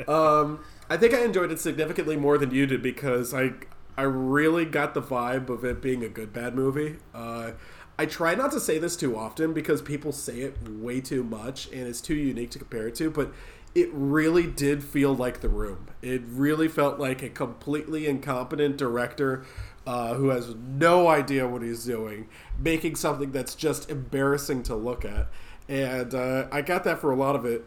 [0.07, 3.53] Um, I think I enjoyed it significantly more than you did because I
[3.97, 6.97] I really got the vibe of it being a good bad movie.
[7.13, 7.51] Uh,
[7.99, 11.67] I try not to say this too often because people say it way too much
[11.67, 13.33] and it's too unique to compare it to, but
[13.75, 15.87] it really did feel like The Room.
[16.01, 19.43] It really felt like a completely incompetent director
[19.85, 25.03] uh, who has no idea what he's doing, making something that's just embarrassing to look
[25.03, 25.27] at.
[25.67, 27.65] And uh, I got that for a lot of it.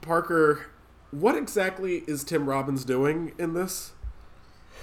[0.00, 0.66] Parker,
[1.12, 3.92] what exactly is Tim Robbins doing in this?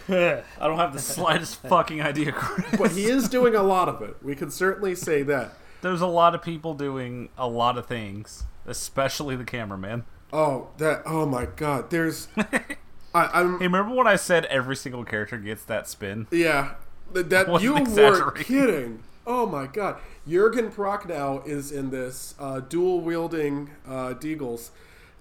[0.10, 2.66] I don't have the slightest fucking idea, Chris.
[2.78, 4.18] But he is doing a lot of it.
[4.22, 5.54] We can certainly say that.
[5.82, 10.06] There's a lot of people doing a lot of things, especially the cameraman.
[10.34, 11.04] Oh, that!
[11.06, 11.90] Oh my God!
[11.92, 12.66] There's, I,
[13.14, 16.28] I'm Hey, remember when I said every single character gets that spin?
[16.32, 16.76] yeah.
[17.14, 19.04] That, that you weren't kidding.
[19.28, 19.98] Oh my God!
[20.28, 24.72] Jurgen Prochnow is in this uh, dual wielding uh, Deagles,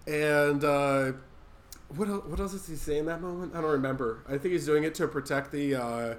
[0.07, 1.13] and uh,
[1.97, 3.55] what el- what else does he say in that moment?
[3.55, 4.23] I don't remember.
[4.29, 6.15] I think he's doing it to protect the uh,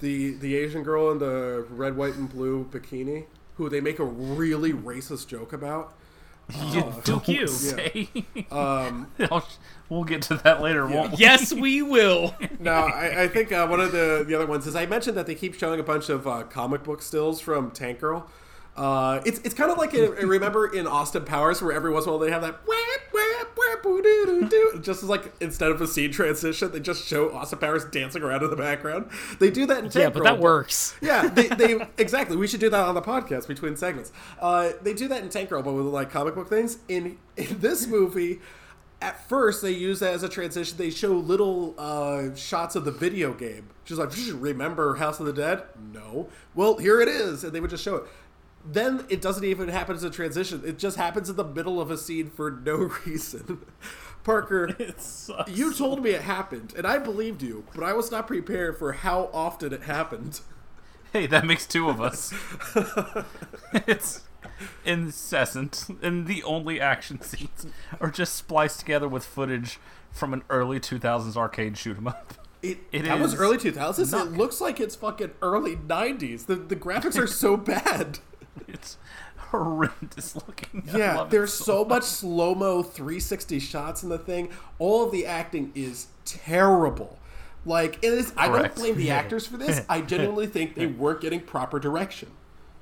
[0.00, 3.24] the the Asian girl in the red, white, and blue bikini,
[3.56, 5.94] who they make a really racist joke about.
[6.72, 7.46] You Fuck you.
[7.46, 8.08] say.
[8.50, 9.10] Um,
[9.88, 11.16] we'll get to that later, won't we?
[11.18, 12.34] yes, we will.
[12.60, 15.26] No, I, I think uh, one of the, the other ones is I mentioned that
[15.26, 18.28] they keep showing a bunch of uh, comic book stills from Tank Girl.
[18.76, 22.08] Uh, it's it's kind of like a, remember in Austin Powers where every once in
[22.08, 22.56] a while they have that
[24.82, 28.42] just as like instead of a scene transition they just show Austin Powers dancing around
[28.42, 29.10] in the background.
[29.38, 30.94] They do that in Tank Yeah, but Girl, that works.
[31.00, 32.36] yeah, they, they exactly.
[32.36, 34.12] We should do that on the podcast between segments.
[34.40, 36.78] Uh, they do that in Tank Girl, but with like comic book things.
[36.88, 38.40] In in this movie,
[39.00, 40.76] at first they use that as a transition.
[40.76, 43.68] They show little uh, shots of the video game.
[43.84, 46.28] She's like, "Remember House of the Dead?" No.
[46.54, 48.04] Well, here it is, and they would just show it.
[48.64, 50.62] Then it doesn't even happen as a transition.
[50.64, 53.60] It just happens in the middle of a scene for no reason.
[54.22, 55.50] Parker, It sucks.
[55.50, 58.92] you told me it happened, and I believed you, but I was not prepared for
[58.92, 60.40] how often it happened.
[61.12, 62.32] Hey, that makes two of us.
[63.86, 64.22] it's
[64.84, 67.66] incessant, and the only action scenes
[68.00, 69.78] are just spliced together with footage
[70.10, 72.34] from an early 2000s arcade shoot 'em up.
[72.62, 74.18] It, It that was early 2000s.
[74.18, 76.46] It looks like it's fucking early 90s.
[76.46, 78.20] The the graphics are so bad.
[78.68, 78.98] It's
[79.36, 80.88] horrendous looking.
[80.92, 84.50] I Yeah, there's so much slow mo 360 shots in the thing.
[84.78, 87.18] All of the acting is terrible.
[87.64, 88.32] Like it is.
[88.36, 89.82] I don't blame the actors for this.
[89.88, 92.30] I genuinely think they weren't getting proper direction.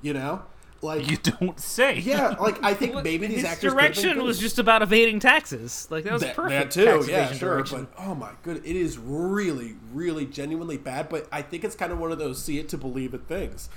[0.01, 0.43] You know,
[0.83, 1.99] like You don't say.
[1.99, 5.87] yeah, like I think maybe these His actors could've direction was just about evading taxes.
[5.89, 6.73] Like that was that, perfect.
[6.75, 7.55] that too, tax yeah, sure.
[7.55, 7.87] direction.
[7.95, 11.09] But oh my good, it is really, really, genuinely bad.
[11.09, 13.69] But I think it's kind of one of those see it to believe it things.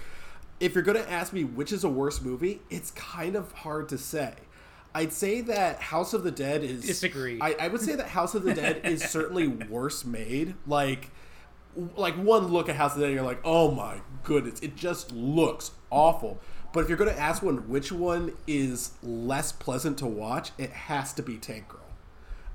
[0.58, 3.98] If you're gonna ask me which is a worse movie, it's kind of hard to
[3.98, 4.34] say.
[4.96, 7.38] I'd say that House of the Dead is Disagree.
[7.38, 10.54] I, I would say that House of the Dead is certainly worse made.
[10.66, 11.10] Like,
[11.96, 15.12] like one look at House of the Dead, you're like, oh my goodness, it just
[15.12, 16.40] looks awful.
[16.72, 20.70] But if you're going to ask one which one is less pleasant to watch, it
[20.70, 21.80] has to be Tank Girl.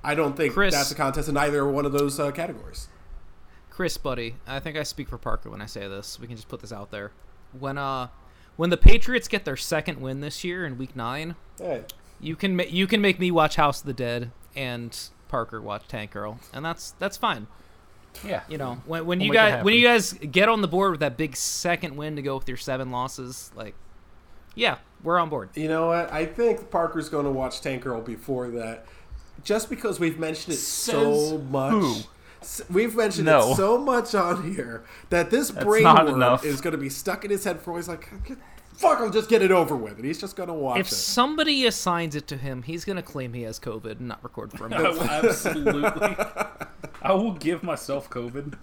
[0.04, 2.88] I don't think Chris- that's a contest in either one of those uh, categories.
[3.70, 6.20] Chris, buddy, I think I speak for Parker when I say this.
[6.20, 7.12] We can just put this out there.
[7.60, 8.08] When uh,
[8.56, 11.84] when the Patriots get their second win this year in Week Nine, Hey,
[12.20, 15.88] you can ma- you can make me watch House of the Dead and Parker watch
[15.88, 17.48] Tank Girl, and that's that's fine.
[18.26, 18.42] yeah.
[18.50, 21.00] You know, when, when We'll you guys when you guys get on the board with
[21.00, 23.74] that big second win to go with your seven losses, like,
[24.56, 25.50] yeah, we're on board.
[25.56, 26.12] you know what?
[26.12, 28.86] I think Parker's going to watch Tank Girl before that,
[29.44, 31.72] just because we've mentioned it so much.
[31.72, 31.96] who?
[32.42, 33.52] S- We've mentioned No.
[33.52, 36.44] it so much on here that this That's brain not enough.
[36.44, 37.88] is going to be stuck in his head for always.
[37.88, 38.10] Like,
[38.74, 40.96] fuck, I'll just get it over with, and he's just going to watch If it.
[40.96, 44.66] somebody assigns it to him, he's gonna claim he has COVID and not record for
[44.68, 44.74] him.
[44.74, 45.84] I absolutely.
[47.04, 48.56] I will give myself COVID.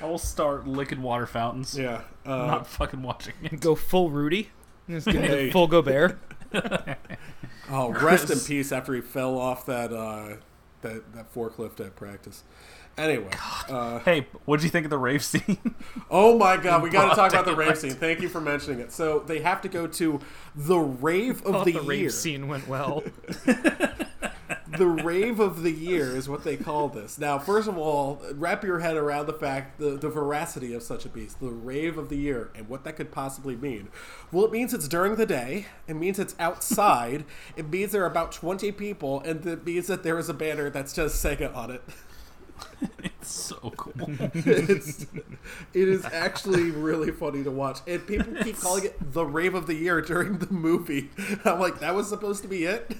[0.00, 1.76] I will start licking water fountains.
[1.76, 2.02] yeah.
[2.24, 3.60] I'm Uh, not fucking watching it.
[3.60, 4.50] go full Rudy.
[4.88, 5.50] Just get Hey.
[5.50, 6.16] full Gobert.
[7.70, 10.36] oh, rest in peace after he fell off that uh,
[10.82, 12.44] that that forklift at practice.
[12.98, 13.30] Anyway,
[13.68, 15.58] uh, Hey, what do you think of the rave scene?
[16.10, 17.92] oh my god, we got to talk about the rave scene.
[17.92, 18.90] Thank you for mentioning it.
[18.90, 20.20] So they have to go to
[20.54, 21.88] the rave of Thought the, the year.
[21.88, 23.02] rave scene went well.
[24.78, 27.18] the rave of the year is what they call this.
[27.18, 31.04] Now, first of all, wrap your head around the fact, the, the veracity of such
[31.04, 31.40] a beast.
[31.40, 33.88] The rave of the year and what that could possibly mean.
[34.32, 35.66] Well, it means it's during the day.
[35.86, 37.24] It means it's outside.
[37.56, 40.70] it means there are about 20 people, and it means that there is a banner
[40.70, 41.82] that says Sega on it.
[43.04, 43.92] it's so cool.
[44.34, 45.06] it's,
[45.74, 47.78] it is actually really funny to watch.
[47.86, 51.10] And people keep calling it the rave of the year during the movie.
[51.44, 52.96] I'm like, that was supposed to be it?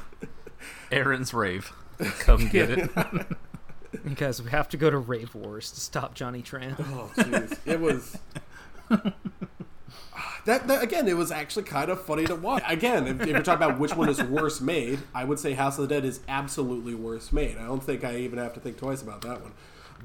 [0.91, 1.73] Aaron's rave.
[2.21, 2.91] Come get it.
[4.05, 6.77] Because we have to go to Rave Wars to stop Johnny Tran.
[6.79, 7.59] Oh, jeez.
[7.65, 8.19] It was.
[10.47, 12.63] That, that again, it was actually kind of funny to watch.
[12.69, 15.79] Again, if, if you're talking about which one is worse made, I would say House
[15.79, 17.57] of the Dead is absolutely worse made.
[17.57, 19.53] I don't think I even have to think twice about that one.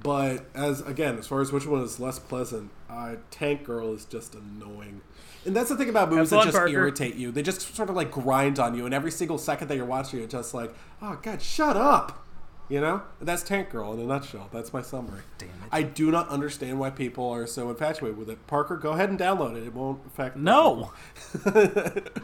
[0.02, 4.06] But as again, as far as which one is less pleasant, uh, Tank Girl is
[4.06, 5.02] just annoying.
[5.46, 6.72] And that's the thing about movies that just Parker.
[6.72, 7.32] irritate you.
[7.32, 10.20] They just sort of like grind on you, and every single second that you're watching,
[10.20, 12.26] you're just like, "Oh God, shut up!"
[12.72, 14.48] You know, that's Tank Girl in a nutshell.
[14.54, 15.20] That's my summary.
[15.38, 15.56] Damn it!
[15.74, 18.48] I do not understand why people are so infatuated with it.
[18.48, 19.68] Parker, go ahead and download it.
[19.68, 20.38] It won't affect.
[20.38, 20.94] No,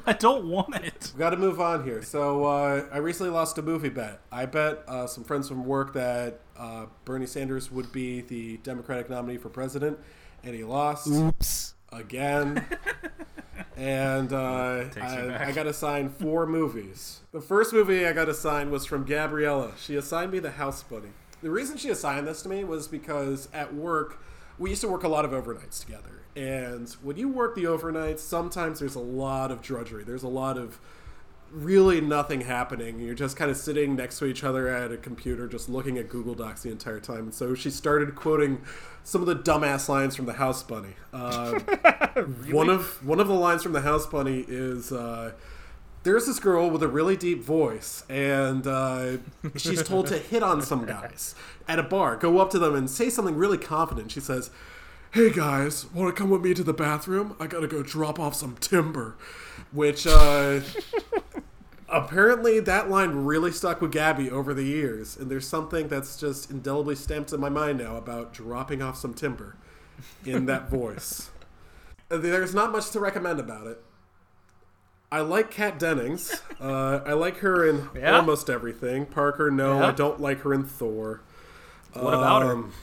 [0.06, 1.12] I don't want it.
[1.14, 2.02] We've got to move on here.
[2.02, 4.22] So uh, I recently lost a movie bet.
[4.32, 9.10] I bet uh, some friends from work that uh, Bernie Sanders would be the Democratic
[9.10, 10.00] nominee for president,
[10.46, 11.74] and he lost Oops.
[11.92, 12.66] Again.
[13.78, 15.48] and uh, I.
[15.48, 17.22] I got assigned four movies.
[17.32, 19.74] The first movie I got assigned was from Gabriella.
[19.80, 21.10] She assigned me The House Bunny.
[21.42, 24.22] The reason she assigned this to me was because at work,
[24.58, 26.24] we used to work a lot of overnights together.
[26.36, 30.04] And when you work the overnights, sometimes there's a lot of drudgery.
[30.04, 30.80] There's a lot of
[31.52, 33.00] really nothing happening.
[33.00, 36.10] You're just kind of sitting next to each other at a computer, just looking at
[36.10, 37.20] Google Docs the entire time.
[37.20, 38.62] And so she started quoting
[39.08, 40.94] some of the dumbass lines from the House Bunny.
[41.14, 41.58] Uh,
[42.52, 44.92] One of one of the lines from the House Bunny is.
[44.92, 45.32] Uh,
[46.04, 49.18] there's this girl with a really deep voice, and uh,
[49.56, 51.34] she's told to hit on some guys
[51.68, 52.16] at a bar.
[52.18, 54.12] Go up to them and say something really confident.
[54.12, 54.52] She says,
[55.12, 57.36] "Hey guys, want to come with me to the bathroom?
[57.40, 59.16] I gotta go drop off some timber."
[59.72, 60.62] Which uh,
[61.90, 66.50] apparently that line really stuck with Gabby over the years, and there's something that's just
[66.52, 69.56] indelibly stamped in my mind now about dropping off some timber
[70.26, 71.30] in that voice.
[72.10, 73.82] There's not much to recommend about it.
[75.12, 76.42] I like Kat Dennings.
[76.60, 78.18] Uh, I like her in Yeah?
[78.18, 79.06] almost everything.
[79.06, 79.88] Parker, no, Yeah?
[79.88, 81.22] I don't like her in Thor.
[81.94, 82.52] What about her?
[82.52, 82.74] Um,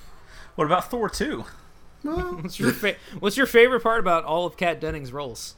[0.55, 1.45] What about Thor 2?
[2.03, 5.55] What's your fa- What's your favorite part about all of Kat Dennings' roles?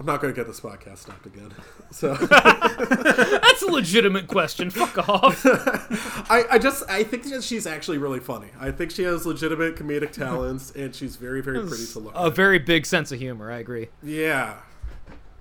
[0.00, 1.52] I'm not going to get this podcast stopped again.
[1.92, 4.70] So That's a legitimate question.
[4.70, 5.44] Fuck off.
[6.30, 8.46] I, I just I think that she's actually really funny.
[8.60, 12.14] I think she has legitimate comedic talents, and she's very very pretty to look.
[12.14, 12.36] A at.
[12.36, 13.50] very big sense of humor.
[13.50, 13.88] I agree.
[14.04, 14.58] Yeah,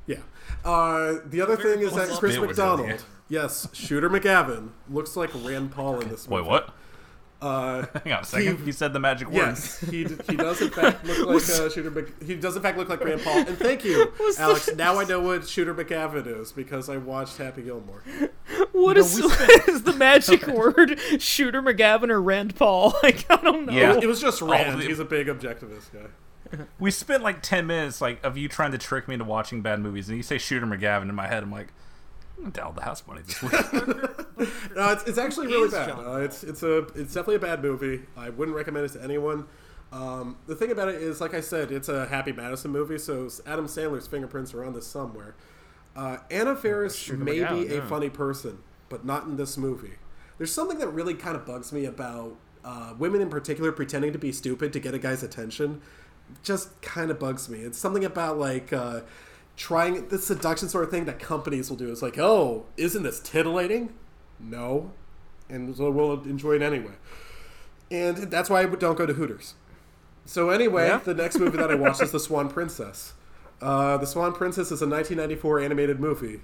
[0.08, 0.17] yeah.
[0.65, 4.72] Uh, the other thing is that Chris this bit we're doing McDonald, yes, Shooter McGavin
[4.89, 6.41] looks like Rand Paul in this movie.
[6.41, 6.74] Wait, what?
[7.41, 8.60] Uh, Hang on a second.
[8.60, 9.91] He- you said the magic Yes, words.
[9.91, 9.99] he,
[10.30, 11.89] he does in fact look like uh, Shooter.
[11.91, 13.38] Mc, he does in fact look like Rand Paul.
[13.39, 14.69] And thank you, Alex.
[14.75, 18.04] Now I know what Shooter McGavin is because I watched Happy Gilmore.
[18.73, 20.99] What know, is, we what is the magic word?
[21.19, 22.93] Shooter McGavin or Rand Paul?
[23.04, 23.71] Like I don't know.
[23.73, 23.97] Yeah.
[24.02, 24.82] It was just Rand.
[24.82, 26.58] the- He's a big objectivist guy.
[26.80, 29.80] We spent like 10 minutes like of you trying to trick me into watching bad
[29.80, 31.43] movies, and you say Shooter McGavin in my head.
[31.43, 31.67] I'm like,
[32.43, 33.54] I'm down the house bunny this week.
[34.75, 35.91] No, it's, it's actually really is bad.
[35.91, 38.02] Uh, it's it's a it's definitely a bad movie.
[38.15, 39.45] I wouldn't recommend it to anyone.
[39.91, 43.28] Um, the thing about it is, like I said, it's a Happy Madison movie, so
[43.45, 45.36] Adam Sandler's fingerprints are on this somewhere.
[45.95, 47.88] Uh, Anna Faris may McGowan, be a yeah.
[47.88, 49.93] funny person, but not in this movie.
[50.38, 54.19] There's something that really kind of bugs me about uh, women in particular pretending to
[54.19, 55.82] be stupid to get a guy's attention.
[56.43, 57.60] Just kind of bugs me.
[57.62, 59.02] It's something about like uh,
[59.60, 61.91] trying the seduction sort of thing that companies will do.
[61.91, 63.93] It's like, oh, isn't this titillating?
[64.39, 64.93] No,
[65.50, 66.93] and so we'll enjoy it anyway.
[67.91, 69.56] And that's why I don't go to Hooters.
[70.26, 70.98] So anyway, Yeah?
[71.00, 73.13] the next movie that I watched is The Swan Princess.
[73.62, 76.39] Uh, the Swan Princess is a 1994 animated movie.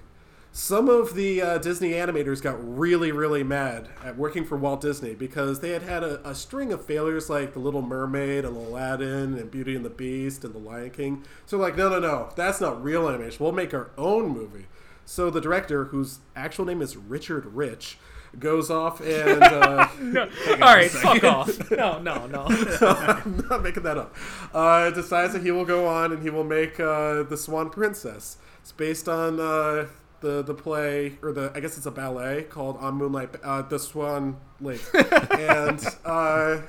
[0.56, 5.14] Some of the uh, Disney animators got really, really mad at working for Walt Disney
[5.14, 9.34] because they had had a, a string of failures like The Little Mermaid and Aladdin
[9.34, 11.24] and Beauty and the Beast and The Lion King.
[11.44, 13.44] So, like, no, no, no, that's not real animation.
[13.44, 14.64] We'll make our own movie.
[15.04, 17.98] So the director, whose actual name is Richard Rich,
[18.38, 19.88] goes off and uh,
[20.52, 21.70] All right, fuck off.
[21.70, 22.46] No, no, no.
[22.80, 24.16] I'm not making that up.
[24.54, 28.38] Uh, decides that he will go on and he will make uh, the Swan Princess.
[28.62, 29.88] It's based on uh,
[30.26, 33.78] the the play or the I guess it's a ballet called On Moonlight, uh, the
[33.78, 34.82] Swan Lake,
[35.30, 36.62] and uh,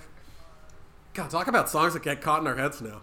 [1.13, 3.01] God, talk about songs that get caught in our heads now.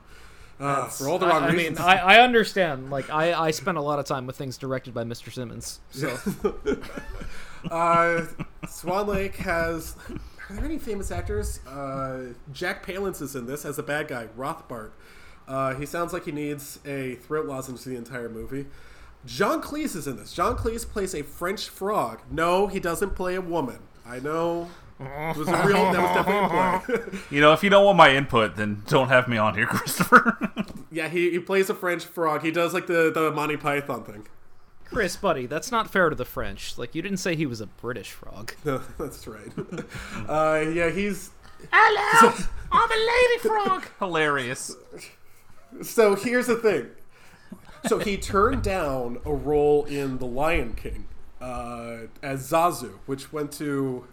[0.60, 1.76] Uh, for all the wrong I, I mean.
[1.78, 2.88] I, I understand.
[2.88, 5.32] Like, I, I spent a lot of time with things directed by Mr.
[5.32, 5.80] Simmons.
[5.90, 6.16] So
[7.70, 8.24] Uh,
[8.68, 9.96] Swan Lake has.
[10.48, 11.58] Are there any famous actors?
[11.66, 14.90] Uh, Jack Palance is in this as a bad guy, Rothbart.
[15.48, 18.66] Uh, he sounds like he needs a throat lozenge the entire movie.
[19.26, 20.32] John Cleese is in this.
[20.32, 22.20] John Cleese plays a French frog.
[22.30, 23.78] No, he doesn't play a woman.
[24.06, 24.68] I know.
[25.00, 25.92] It was a real.
[25.92, 27.18] That was definitely a play.
[27.30, 30.38] you know, if you don't want my input, then don't have me on here, Christopher.
[30.92, 32.42] yeah, he, he plays a French frog.
[32.42, 34.26] He does like the the Monty Python thing.
[34.84, 36.78] Chris, buddy, that's not fair to the French.
[36.78, 38.54] Like, you didn't say he was a British frog.
[38.64, 39.50] No, that's right.
[40.28, 41.30] uh, yeah, he's
[41.72, 42.32] Hello,
[42.70, 43.84] I'm a lady frog.
[43.98, 44.76] Hilarious.
[45.82, 46.86] So here's the thing.
[47.86, 51.06] So he turned down a role in The Lion King
[51.40, 54.06] uh, as Zazu, which went to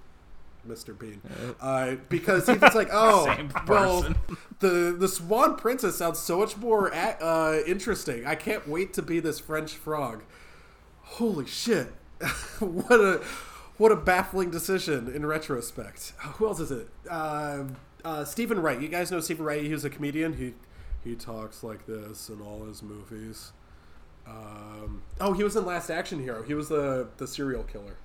[0.68, 0.98] Mr.
[0.98, 1.22] Bean,
[1.60, 3.36] uh, because he was like, "Oh,
[3.68, 4.14] well,
[4.60, 8.26] the the Swan Princess sounds so much more a- uh, interesting.
[8.26, 10.24] I can't wait to be this French frog."
[11.02, 11.88] Holy shit!
[12.60, 13.22] what a
[13.78, 16.14] what a baffling decision in retrospect.
[16.36, 16.88] Who else is it?
[17.10, 17.64] Uh,
[18.06, 18.80] uh, Steven Wright.
[18.80, 19.64] You guys know Steven Wright?
[19.64, 20.34] He was a comedian.
[20.34, 20.54] He
[21.04, 23.52] he talks like this in all his movies.
[24.32, 26.44] Um, oh, he was in Last Action Hero.
[26.44, 27.98] He was the the serial killer.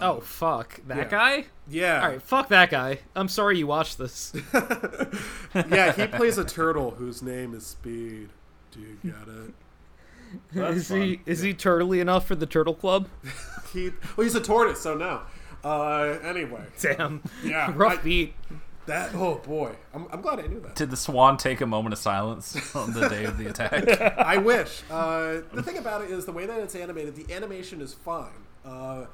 [0.00, 0.80] oh, fuck.
[0.86, 1.04] That yeah.
[1.04, 1.44] guy?
[1.68, 3.00] Yeah, All right, fuck that guy.
[3.14, 4.32] I'm sorry you watched this.
[5.54, 5.92] yeah.
[5.92, 8.30] He plays a turtle whose name is Speed.
[8.70, 9.54] Do you get it?
[10.74, 13.08] is he is he turtly enough for the Turtle Club?
[13.72, 15.22] He well, he's a tortoise, so no.
[15.64, 17.22] Uh, anyway, Damn.
[17.42, 18.34] Yeah, Rough I- beat.
[18.86, 20.74] That oh boy, I'm, I'm glad I knew that.
[20.74, 23.88] Did the swan take a moment of silence on the day of the attack?
[24.18, 24.82] I wish.
[24.90, 27.14] Uh, the thing about it is the way that it's animated.
[27.14, 29.06] The animation is fine, uh,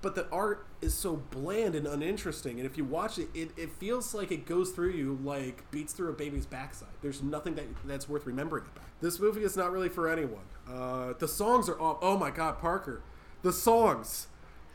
[0.00, 2.58] but the art is so bland and uninteresting.
[2.58, 5.92] And if you watch it, it, it feels like it goes through you like beats
[5.92, 6.88] through a baby's backside.
[7.00, 8.88] There's nothing that that's worth remembering about.
[9.00, 10.46] This movie is not really for anyone.
[10.68, 11.98] Uh, the songs are off.
[12.02, 13.02] Oh my God, Parker,
[13.42, 14.26] the songs.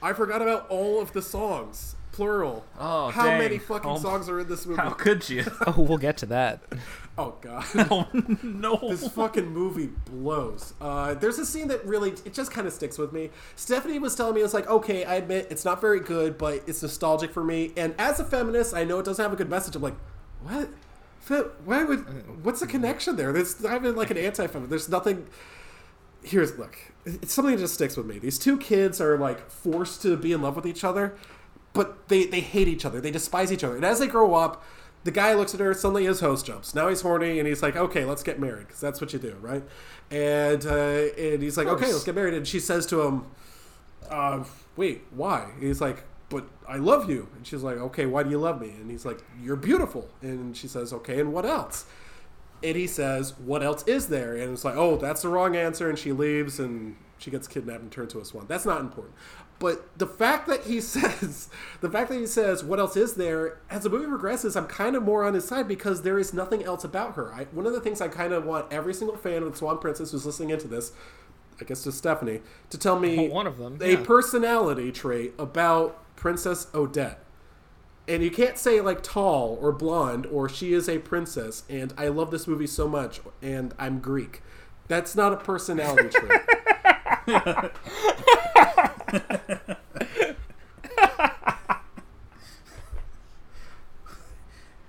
[0.01, 1.96] I forgot about all of the songs.
[2.17, 2.65] Plural.
[2.79, 3.37] Oh, how dang.
[3.37, 4.81] many fucking Oh, songs are in this movie?
[4.81, 5.45] How could you?
[5.67, 6.61] Oh, we'll get to that.
[7.19, 7.65] Oh god.
[7.91, 8.07] Oh,
[8.43, 8.77] no.
[8.89, 10.73] this fucking movie blows.
[10.79, 13.31] Uh, there's a scene that really it just kind of sticks with me.
[13.55, 16.81] Stephanie was telling me it's like, okay, I admit it's not very good, but it's
[16.83, 17.71] nostalgic for me.
[17.75, 19.75] And as a feminist, I know it doesn't have a good message.
[19.75, 19.95] I'm like,
[20.43, 20.69] what?
[21.65, 22.45] Why would?
[22.45, 23.31] What's the connection there?
[23.33, 24.69] There's not even like an anti-feminist.
[24.69, 25.25] There's nothing.
[26.23, 26.77] Here's look.
[27.05, 28.19] It's something that just sticks with me.
[28.19, 31.15] These two kids are like forced to be in love with each other,
[31.77, 32.99] but they they hate each other.
[32.99, 33.75] They despise each other.
[33.75, 34.65] And as they grow up,
[35.03, 35.73] the guy looks at her.
[35.75, 36.73] Suddenly, his hose jumps.
[36.73, 39.35] Now he's horny, and he's like, "Okay, let's get married," because that's what you do,
[39.39, 39.63] right?
[40.09, 40.71] And uh,
[41.17, 43.25] and he's like, "Okay, let's get married." And she says to him,
[44.09, 44.43] uh,
[44.75, 48.31] "Wait, why?" And he's like, "But I love you." And she's like, "Okay, why do
[48.31, 51.85] you love me?" And he's like, "You're beautiful." And she says, "Okay, and what else?"
[52.63, 55.87] And he says, "What else is there?" And it's like, "Oh, that's the wrong answer."
[55.89, 58.45] And she leaves, and she gets kidnapped and turned to a swan.
[58.47, 59.15] That's not important.
[59.59, 61.49] But the fact that he says,
[61.81, 64.95] the fact that he says, "What else is there?" As the movie progresses, I'm kind
[64.95, 67.33] of more on his side because there is nothing else about her.
[67.33, 69.79] I, one of the things I kind of want every single fan of the Swan
[69.79, 70.91] Princess who's listening into this,
[71.59, 74.03] I guess to Stephanie, to tell me One of them, a yeah.
[74.03, 77.23] personality trait about Princess Odette
[78.07, 82.07] and you can't say like tall or blonde or she is a princess and I
[82.07, 84.41] love this movie so much and I'm Greek.
[84.87, 86.41] That's not a personality trait.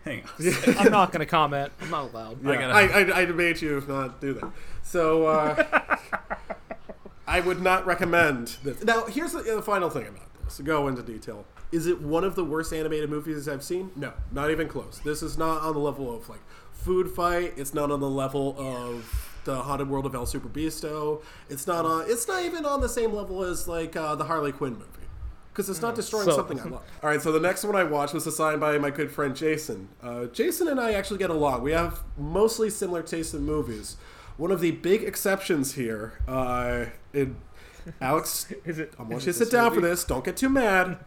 [0.05, 0.77] Hang on.
[0.79, 1.73] I'm not going to comment.
[1.81, 2.47] I'm not allowed.
[2.47, 2.83] I gotta- I,
[3.21, 4.51] I, I made you if not do that.
[4.83, 5.97] So uh,
[7.27, 8.83] I would not recommend this.
[8.85, 10.59] Now, here's the, the final thing about this.
[10.61, 11.45] Go into detail.
[11.73, 13.91] Is it one of the worst animated movies I've seen?
[13.95, 15.01] No, not even close.
[15.05, 16.41] This is not on the level of like
[16.73, 17.53] Food Fight.
[17.59, 21.23] It's not on the level of the Haunted World of El Super Beasto.
[21.49, 22.05] It's not on.
[22.07, 24.85] It's not even on the same level as like uh, the Harley Quinn movie.
[25.51, 26.83] Because it's not destroying So- something I love.
[27.03, 29.89] All right, so the next one I watched was assigned by my good friend Jason.
[30.03, 31.63] Uh, Jason and I actually get along.
[31.63, 33.97] We have mostly similar tastes in movies.
[34.37, 37.37] One of the big exceptions here, uh, in
[38.03, 40.05] Alex, Is it- I want you to sit down for this.
[40.05, 40.99] Don't get too mad.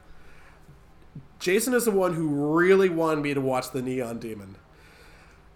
[1.39, 4.56] Jason is the one who really wanted me to watch the Neon Demon.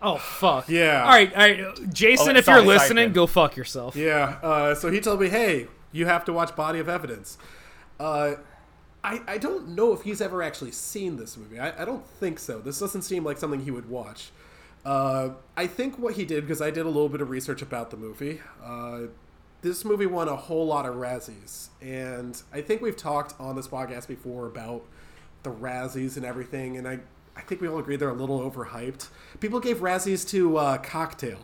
[0.05, 0.69] Oh, fuck.
[0.69, 1.01] Yeah.
[1.03, 1.93] All right, all right.
[1.93, 3.95] Jason, Oh, if you're listening, go fuck yourself.
[3.95, 4.37] Yeah.
[4.43, 7.37] Uh, so he told me, "Hey, you have to watch Body of Evidence."
[7.99, 8.35] Uh,
[9.03, 11.59] I I don't know if he's ever actually seen this movie.
[11.59, 12.59] I, I don't think so.
[12.59, 14.31] This doesn't seem like something he would watch.
[14.85, 17.89] Uh, I think what he did because I did a little bit of research about
[17.89, 18.41] the movie.
[18.63, 19.07] Uh,
[19.61, 23.67] this movie won a whole lot of Razzies, and I think we've talked on this
[23.67, 24.83] podcast before about
[25.41, 26.99] the Razzies and everything, and I
[27.37, 29.09] I think we all agree they're a little overhyped.
[29.39, 31.39] People gave Razzies to uh, Cocktail.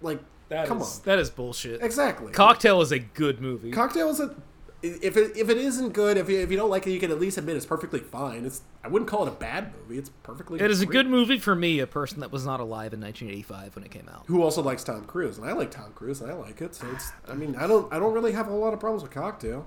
[0.00, 1.02] Like, That come is- on.
[1.04, 1.82] That is bullshit.
[1.82, 2.32] Exactly.
[2.32, 3.70] Cocktail is a good movie.
[3.70, 4.34] Cocktail is a.
[4.82, 7.10] If it, if it isn't good, if you, if you don't like it, you can
[7.10, 8.46] at least admit it's perfectly fine.
[8.46, 9.98] It's I wouldn't call it a bad movie.
[9.98, 10.58] It's perfectly.
[10.58, 13.74] it is a good movie for me, a person that was not alive in 1985
[13.76, 14.22] when it came out.
[14.28, 16.74] Who also likes Tom Cruise, and I like Tom Cruise, and I like it.
[16.74, 17.12] So it's.
[17.28, 17.92] I mean, I don't.
[17.92, 19.66] I don't really have a lot of problems with Cocktail.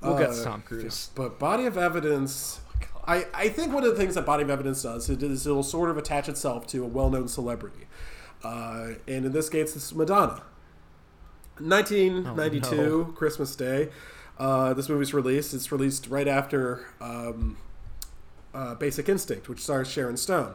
[0.00, 1.10] We'll get Uh, to Tom Cruise.
[1.16, 2.60] But Body of Evidence,
[3.06, 5.90] I, I think one of the things that Body of Evidence does is it'll sort
[5.90, 7.86] of attach itself to a well known celebrity.
[8.44, 10.42] Uh, and in this case, it's Madonna.
[11.58, 13.88] 1992, Christmas Day.
[14.38, 15.54] Uh, this movie's released.
[15.54, 17.56] It's released right after um,
[18.54, 20.54] uh, Basic Instinct, which stars Sharon Stone.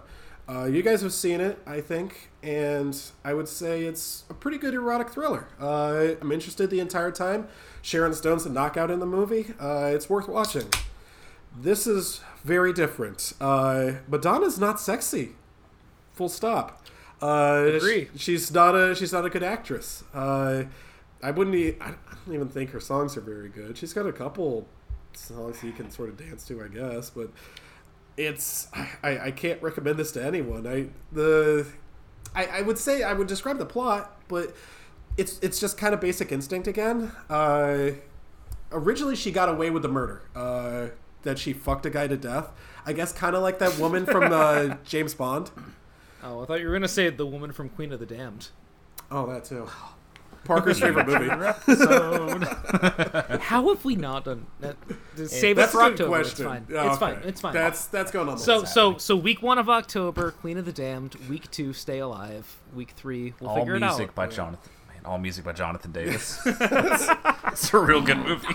[0.49, 4.57] Uh, you guys have seen it, I think, and I would say it's a pretty
[4.57, 5.47] good erotic thriller.
[5.59, 7.47] Uh, I'm interested the entire time.
[7.81, 9.53] Sharon Stone's a knockout in the movie.
[9.59, 10.69] Uh, it's worth watching.
[11.59, 13.33] This is very different.
[13.41, 15.31] Uh, Madonna's not sexy.
[16.13, 16.85] Full stop.
[17.21, 18.05] Uh, Agree.
[18.15, 20.03] sh- She's not a she's not a good actress.
[20.13, 20.65] Uh,
[21.23, 21.55] I wouldn't.
[21.55, 21.93] E- I
[22.25, 23.77] don't even think her songs are very good.
[23.77, 24.67] She's got a couple
[25.13, 27.31] songs you can sort of dance to, I guess, but
[28.17, 28.67] it's
[29.03, 30.67] I, I can't recommend this to anyone.
[30.67, 31.65] I the
[32.35, 34.55] I, I would say I would describe the plot, but
[35.17, 37.11] it's it's just kind of basic instinct again.
[37.31, 37.91] Uh,
[38.71, 40.21] originally, she got away with the murder.
[40.35, 40.87] Uh,
[41.23, 42.49] that she fucked a guy to death.
[42.85, 45.51] I guess kind of like that woman from uh, James Bond.
[46.23, 48.49] Oh, I thought you were gonna say the woman from Queen of the Damned.
[49.11, 49.67] Oh, that too.
[50.45, 51.27] Parker's favorite movie.
[53.41, 54.77] How have we not done that?
[55.25, 56.09] Save it That's for a good October.
[56.09, 56.45] question.
[56.45, 56.65] It's fine.
[56.69, 57.15] Yeah, It's fine.
[57.23, 57.53] It's fine.
[57.53, 58.37] That's that's going on.
[58.37, 58.73] So list.
[58.73, 61.15] so so week one of October, Queen of the Damned.
[61.29, 62.57] Week two, Stay Alive.
[62.73, 64.15] Week three, we'll all figure it out music out.
[64.15, 64.71] by Jonathan.
[64.87, 66.39] Man, all music by Jonathan Davis.
[66.45, 67.07] It's
[67.47, 68.47] it's a real good movie.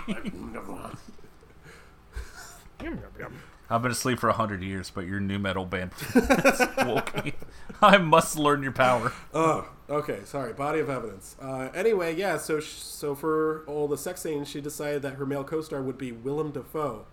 [3.70, 5.93] I've been asleep for a hundred years, but your new metal band
[6.87, 7.33] woke me.
[7.80, 9.12] I must learn your power.
[9.33, 10.20] Oh, okay.
[10.24, 10.53] Sorry.
[10.53, 11.37] Body of evidence.
[11.41, 12.37] Uh, anyway, yeah.
[12.37, 15.97] So, sh- so for all the sex scenes, she decided that her male co-star would
[15.97, 17.07] be Willem Dafoe.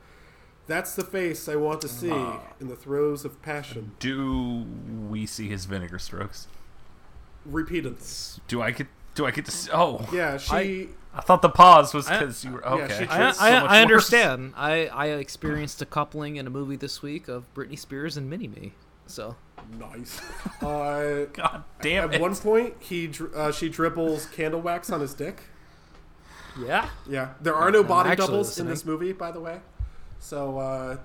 [0.68, 2.12] That's the face I want to see
[2.60, 3.94] in the throes of passion.
[4.00, 4.66] Do
[5.10, 6.48] we see his vinegar strokes?
[7.46, 7.98] Repeatedly.
[8.48, 8.88] Do I get?
[9.16, 9.52] Do I get to?
[9.52, 10.52] See, oh, Yeah, she.
[10.54, 10.88] I
[11.22, 13.00] thought the pause was because you were okay.
[13.00, 14.54] she I, It's I, so much I understand.
[14.56, 18.48] I, I experienced a coupling in a movie this week of Britney Spears and Mini
[18.48, 18.74] Me.
[19.08, 19.36] So
[19.78, 20.22] nice.
[20.62, 22.22] Uh, God damn at it!
[22.22, 25.44] one point, he uh, she dribbles candle wax on his dick.
[26.60, 28.68] yeah, Yeah, there are no body doubles listening.
[28.68, 29.60] in this movie, by the way.
[30.20, 30.98] So uh,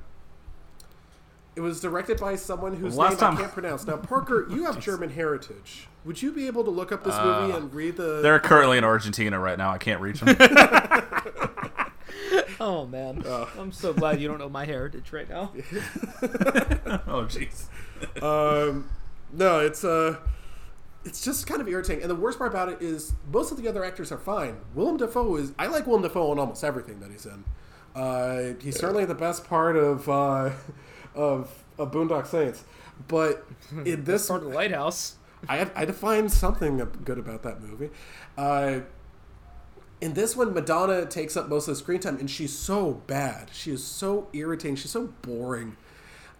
[1.56, 3.86] it was directed by someone whose Last name time- I can't pronounce.
[3.86, 5.88] Now, Parker, you have German heritage.
[6.04, 8.20] Would you be able to look up this movie and read the?
[8.20, 9.70] They're currently in Argentina right now.
[9.70, 10.36] I can't reach them.
[12.60, 13.22] Oh man,
[13.58, 15.52] I'm so glad you don't know my heritage right now.
[17.06, 17.66] oh jeez.
[18.22, 18.88] um,
[19.32, 20.16] no, it's uh,
[21.04, 22.02] it's just kind of irritating.
[22.02, 24.56] And the worst part about it is most of the other actors are fine.
[24.74, 25.52] Willem Dafoe is.
[25.58, 27.44] I like Willem Dafoe in almost everything that he's in.
[27.94, 30.50] Uh, he's certainly the best part of uh,
[31.14, 32.64] of of Boondock Saints.
[33.08, 33.46] But
[33.84, 35.16] in this Part of the lighthouse.
[35.48, 37.90] I had, I had to find something good about that movie.
[38.38, 38.80] Uh,
[40.00, 43.50] in this one, Madonna takes up most of the screen time, and she's so bad.
[43.52, 44.76] She is so irritating.
[44.76, 45.76] She's so boring.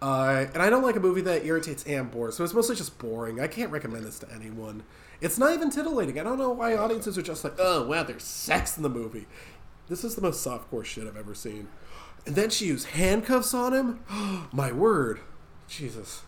[0.03, 2.99] Uh, and I don't like a movie that irritates and bores, so it's mostly just
[2.99, 3.41] boring.
[3.41, 4.83] I can't recommend this to anyone.
[5.21, 6.19] It's not even titillating.
[6.19, 9.27] I don't know why audiences are just like, oh, wow, there's sex in the movie.
[9.89, 11.69] This is the most softcore shit I've ever seen.
[12.27, 14.01] And then she used handcuffs on him?
[14.53, 15.21] My word.
[15.69, 16.23] Jesus.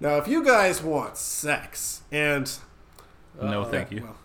[0.00, 2.50] Now, if you guys want sex, and
[3.40, 4.02] No, thank you.
[4.04, 4.16] well,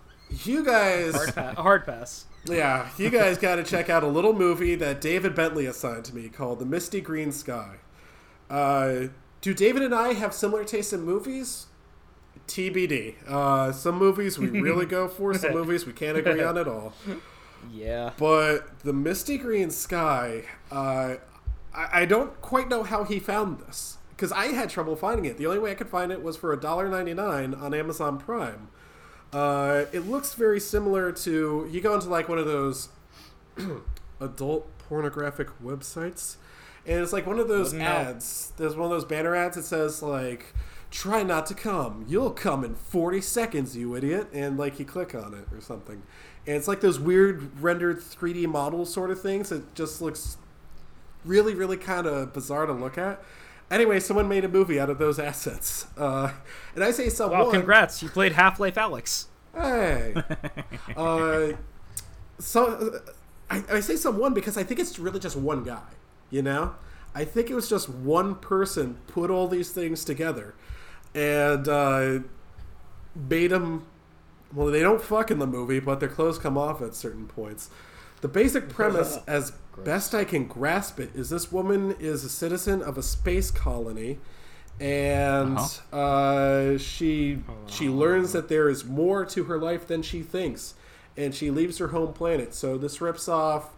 [0.43, 2.25] you guys, Hard, pa- hard pass.
[2.45, 6.15] yeah, you guys got to check out a little movie that David Bentley assigned to
[6.15, 7.77] me called The Misty Green Sky.
[8.49, 9.07] Uh,
[9.41, 11.67] do David and I have similar tastes in movies?
[12.47, 13.15] TBD.
[13.27, 16.93] Uh, some movies we really go for, some movies we can't agree on at all.
[17.71, 18.11] Yeah.
[18.17, 21.15] But the Misty Green Sky, uh,
[21.73, 25.37] I, I don't quite know how he found this because I had trouble finding it.
[25.37, 28.69] The only way I could find it was for $1.99 on Amazon Prime.
[29.31, 32.89] Uh, it looks very similar to you go into like one of those
[34.21, 36.35] adult pornographic websites,
[36.85, 38.53] and it's like one of those ads.
[38.57, 40.53] There's one of those banner ads that says like.
[40.91, 42.05] Try not to come.
[42.07, 44.27] You'll come in 40 seconds, you idiot.
[44.31, 46.03] And like you click on it or something.
[46.45, 49.51] And it's like those weird rendered 3D models sort of things.
[49.51, 50.37] It just looks
[51.23, 53.23] really, really kind of bizarre to look at.
[53.71, 55.87] Anyway, someone made a movie out of those assets.
[55.97, 56.31] Uh,
[56.75, 57.39] and I say someone.
[57.39, 58.03] Well, congrats!
[58.03, 59.27] You played Half Life Alex.
[59.55, 60.13] Hey.
[60.97, 61.53] uh,
[62.39, 63.01] so
[63.49, 65.81] I, I say someone because I think it's really just one guy.
[66.29, 66.75] You know,
[67.15, 70.55] I think it was just one person put all these things together,
[71.15, 72.19] and uh,
[73.15, 73.85] made them.
[74.53, 77.69] Well, they don't fuck in the movie, but their clothes come off at certain points.
[78.21, 79.51] The basic premise, as
[79.83, 84.19] best I can grasp it, is this woman is a citizen of a space colony,
[84.79, 85.59] and
[85.91, 90.75] uh, she she learns that there is more to her life than she thinks,
[91.17, 92.53] and she leaves her home planet.
[92.53, 93.71] So this rips off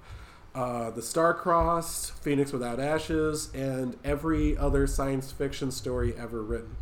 [0.54, 6.78] uh, the Star-Crossed, Phoenix Without Ashes, and every other science fiction story ever written.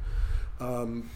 [0.59, 1.09] Um,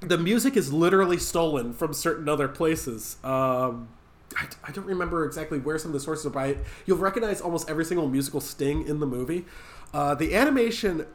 [0.00, 3.16] the music is literally stolen from certain other places.
[3.22, 3.88] Um,
[4.36, 6.56] I, I don't remember exactly where some of the sources are by.
[6.86, 9.44] You'll recognize almost every single musical sting in the movie.
[9.92, 11.06] Uh, the animation,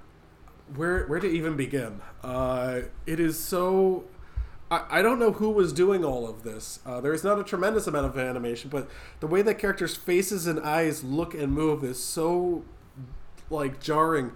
[0.76, 2.02] where where to even begin?
[2.24, 4.06] Uh, it is so.
[4.70, 6.80] I, I don't know who was doing all of this.
[6.86, 8.90] Uh, there is not a tremendous amount of animation, but
[9.20, 12.64] the way that characters' faces and eyes look and move is so
[13.50, 14.32] like jarring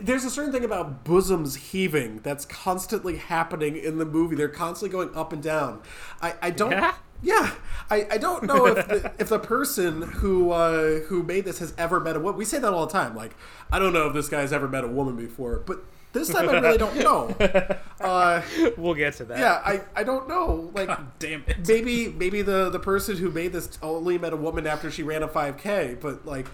[0.00, 4.36] there's a certain thing about bosoms heaving that's constantly happening in the movie.
[4.36, 5.80] They're constantly going up and down.
[6.20, 6.72] I, I don't.
[6.72, 6.94] Yeah?
[7.22, 7.54] Yeah,
[7.88, 11.72] I, I don't know if the, if the person who uh, who made this has
[11.78, 12.36] ever met a woman.
[12.38, 13.16] We say that all the time.
[13.16, 13.34] Like,
[13.72, 15.82] I don't know if this guy's ever met a woman before, but
[16.12, 17.34] this time I really don't know.
[17.98, 18.42] Uh,
[18.76, 19.38] We'll get to that.
[19.38, 20.70] yeah, I, I don't know.
[20.74, 21.66] Like, Damn it.
[21.66, 25.22] maybe maybe the the person who made this only met a woman after she ran
[25.22, 26.46] a 5k but like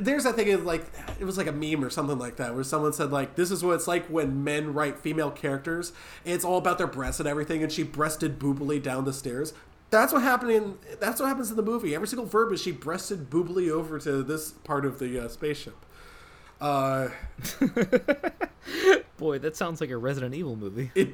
[0.00, 0.84] there's that thing is like
[1.20, 3.62] it was like a meme or something like that where someone said like this is
[3.62, 5.92] what it's like when men write female characters
[6.24, 9.52] it's all about their breasts and everything and she breasted boobily down the stairs.
[9.90, 11.94] That's what happened in that's what happens in the movie.
[11.94, 15.76] Every single verb is she breasted boobily over to this part of the uh, spaceship.
[16.60, 17.08] Uh
[19.18, 20.90] Boy, that sounds like a Resident Evil movie.
[20.94, 21.10] it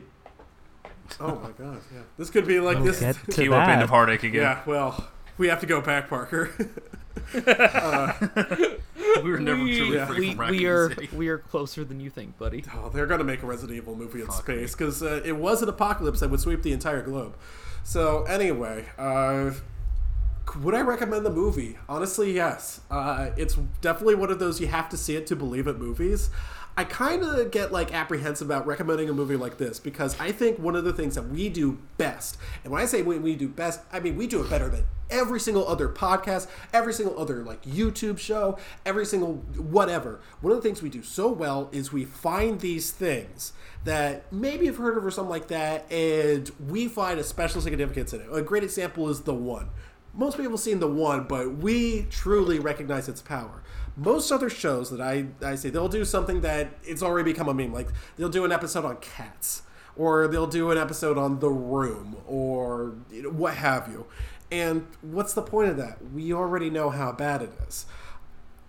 [1.20, 2.00] oh my god yeah.
[2.16, 4.42] This could be like this Get to Cue up end of heartache again.
[4.42, 6.50] yeah well we have to go back parker
[9.22, 10.06] We were never We, truly Yeah.
[10.06, 11.08] free we, from Raccoon we are City.
[11.14, 12.64] we are closer than you think, buddy.
[12.74, 15.68] Oh, they're gonna make a Resident Evil movie in space because uh, it was an
[15.68, 17.36] apocalypse that would sweep the entire globe.
[17.84, 19.52] So anyway, uh,
[20.60, 21.78] would I recommend the movie?
[21.88, 22.80] Honestly, yes.
[22.90, 26.30] Uh, it's definitely one of those you have to see it to believe it movies.
[26.76, 30.58] I kind of get like apprehensive about recommending a movie like this because I think
[30.58, 33.48] one of the things that we do best, and when I say we, we do
[33.48, 37.42] best, I mean we do it better than every single other podcast, every single other
[37.42, 40.20] like YouTube show, every single whatever.
[40.40, 43.52] One of the things we do so well is we find these things
[43.84, 48.12] that maybe you've heard of or something like that, and we find a special significance
[48.12, 48.28] in it.
[48.32, 49.68] A great example is The One.
[50.14, 53.62] Most people have seen The One, but we truly recognize its power.
[53.96, 57.54] Most other shows that I, I say, they'll do something that it's already become a
[57.54, 57.72] meme.
[57.72, 59.62] Like, they'll do an episode on cats,
[59.96, 64.06] or they'll do an episode on The Room, or you know, what have you.
[64.50, 66.12] And what's the point of that?
[66.12, 67.86] We already know how bad it is.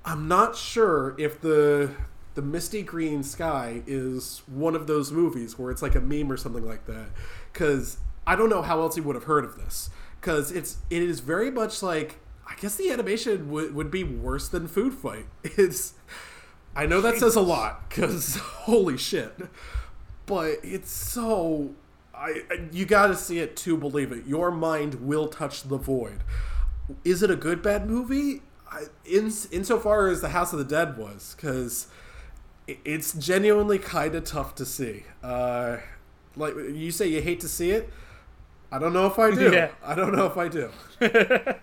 [0.06, 1.92] I'm not sure if the
[2.36, 6.38] the misty green sky is one of those movies where it's like a meme or
[6.38, 7.08] something like that
[7.52, 11.04] because i don't know how else you would have heard of this because it's it
[11.04, 12.18] is very much like
[12.48, 15.26] i guess the animation would, would be worse than food fight.
[15.44, 15.94] It's
[16.76, 19.34] i know that says a lot because holy shit.
[20.26, 21.72] But it's so
[22.16, 24.26] I, you got to see it to believe it.
[24.26, 26.24] Your mind will touch the void.
[27.04, 28.42] Is it a good bad movie?
[28.72, 31.88] I, in insofar as the house of the dead was because
[32.68, 35.04] it's genuinely kind of tough to see.
[35.22, 35.78] Uh
[36.36, 37.90] like you say you hate to see it?
[38.72, 39.52] I don't know if i do.
[39.52, 39.70] Yeah.
[39.84, 40.72] i don't know if i do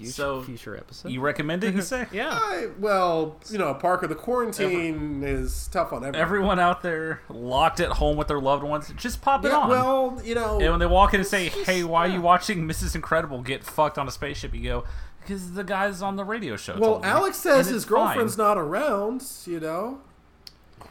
[0.00, 1.10] Future, So, future episode.
[1.12, 2.06] You recommend it, you say?
[2.12, 2.30] yeah.
[2.32, 7.80] I, well you know parker the quarantine is tough on everyone Everyone out there locked
[7.80, 9.68] at home with their loved ones, just pop it yeah, on.
[9.68, 12.66] well you know and when they walk in and say, "Hey, why are you watching
[12.66, 12.94] Mrs.
[12.94, 14.84] Incredible get fucked on a spaceship?" You go,
[15.20, 18.46] "Because the guy's on the radio show." well me." alex says his girlfriend's fine.
[18.46, 20.00] not around you know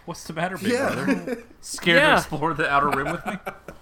[0.05, 1.43] What's the matter, big yeah brother?
[1.61, 2.09] Scared Yeah.
[2.11, 3.33] to explore the outer rim with me?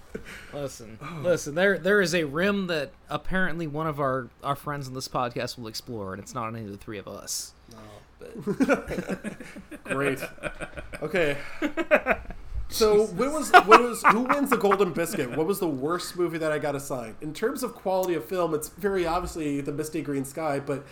[0.53, 1.19] Listen, oh.
[1.21, 1.55] listen.
[1.55, 5.57] There, there is a rim that apparently one of our our friends on this podcast
[5.57, 7.53] will explore, and it's not any of the three of us.
[9.83, 10.19] Great.
[11.01, 11.37] Okay.
[12.69, 15.37] So what was what was who wins the Golden Biscuit?
[15.37, 17.15] What was the worst movie that I got assigned?
[17.21, 20.85] In terms of quality of film, it's very obviously the Misty Green Sky, but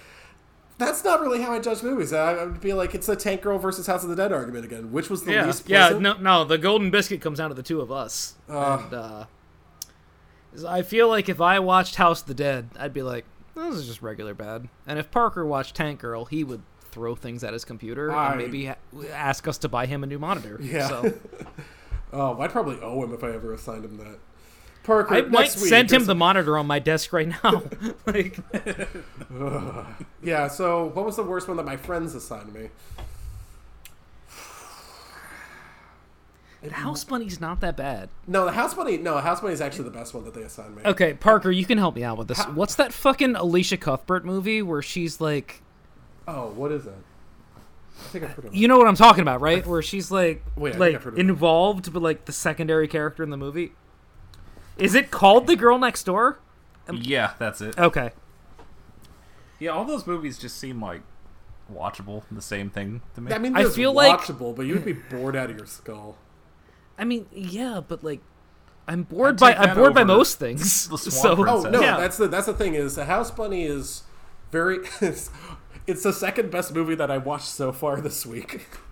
[0.78, 2.12] that's not really how I judge movies.
[2.14, 4.66] I, I would be like it's the Tank Girl versus House of the Dead argument
[4.66, 4.92] again.
[4.92, 5.88] Which was the Yeah, least yeah.
[5.90, 6.02] pleasant?
[6.02, 6.44] No, no.
[6.44, 8.36] The golden biscuit comes down to the two of us.
[8.48, 9.26] and uh,
[10.68, 13.88] I feel like if I watched House of the Dead, I'd be like, this is
[13.88, 14.68] just regular bad.
[14.88, 16.62] And if Parker watched Tank Girl, he would
[16.92, 18.76] throw things at his computer I- and maybe ha-
[19.12, 20.58] ask us to buy him a new monitor.
[20.62, 20.88] Yeah.
[20.88, 21.14] So
[22.14, 24.20] Oh, I'd probably owe him if I ever assigned him that.
[24.86, 27.64] Parker, I might send him the monitor on my desk right now.
[28.06, 28.38] like,
[30.24, 30.48] Yeah.
[30.48, 32.70] So what was the worst one that my friends assigned me?
[36.64, 38.10] The House Bunny's not that bad.
[38.26, 38.98] No, the House Bunny.
[38.98, 40.82] No, House Bunny is actually the best one that they assigned me.
[40.84, 42.42] Okay, Parker, you can help me out with this.
[42.46, 45.62] What's that fucking Elisha Cuthbert movie where she's like,
[46.28, 46.96] Oh, what is that?
[48.00, 48.58] I think I've heard of it.
[48.58, 49.66] you know what I'm talking about, right?
[49.66, 51.22] Where she's like, Wait, I think like I've heard of it.
[51.22, 53.74] involved, but like the secondary character in the movie.
[54.78, 56.40] Is it called The Girl Next Door?
[56.88, 57.78] Um, yeah, that's it.
[57.78, 58.12] Okay.
[59.60, 61.02] Yeah, all those movies just seem like
[61.74, 63.32] watchable, the same thing to me.
[63.32, 66.18] I mean, I it's feel like- watchable, but you'd be bored out of your skull.
[66.98, 68.22] I mean, yeah, but like,
[68.88, 70.88] I'm bored by I'm bored by most things.
[70.90, 71.66] the so, Princess.
[71.66, 71.98] Oh no, yeah.
[71.98, 74.04] that's the that's the thing is the House Bunny is
[74.52, 74.80] very.
[75.02, 75.30] It's,
[75.88, 78.68] it's the second best movie that I watched so far this week.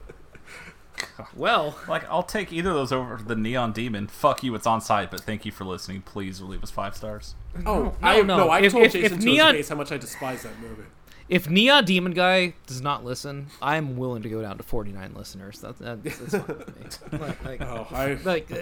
[1.35, 4.07] well, like, I'll take either of those over the Neon Demon.
[4.07, 6.01] Fuck you, it's on site, but thank you for listening.
[6.01, 7.35] Please leave us five stars.
[7.65, 8.37] Oh, I no.
[8.37, 10.43] no, I If- told if- Jason if to Neon- his face how much I despise
[10.43, 10.83] that movie.
[11.29, 15.59] if Neon Demon Guy does not listen, I'm willing to go down to 49 listeners.
[15.59, 17.19] That, that, that's fine with me.
[17.19, 18.57] Like, like, Oh, I like, uh,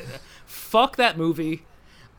[0.46, 1.66] fuck that movie.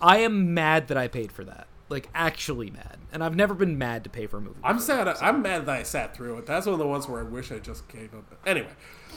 [0.01, 1.69] I am mad that I paid for that.
[1.89, 2.97] Like, actually mad.
[3.13, 4.59] And I've never been mad to pay for a movie.
[4.65, 4.87] I'm before.
[4.97, 5.09] sad.
[5.21, 6.47] I'm mad that I sat through it.
[6.47, 8.25] That's one of the ones where I wish I just gave up.
[8.47, 8.71] Anyway,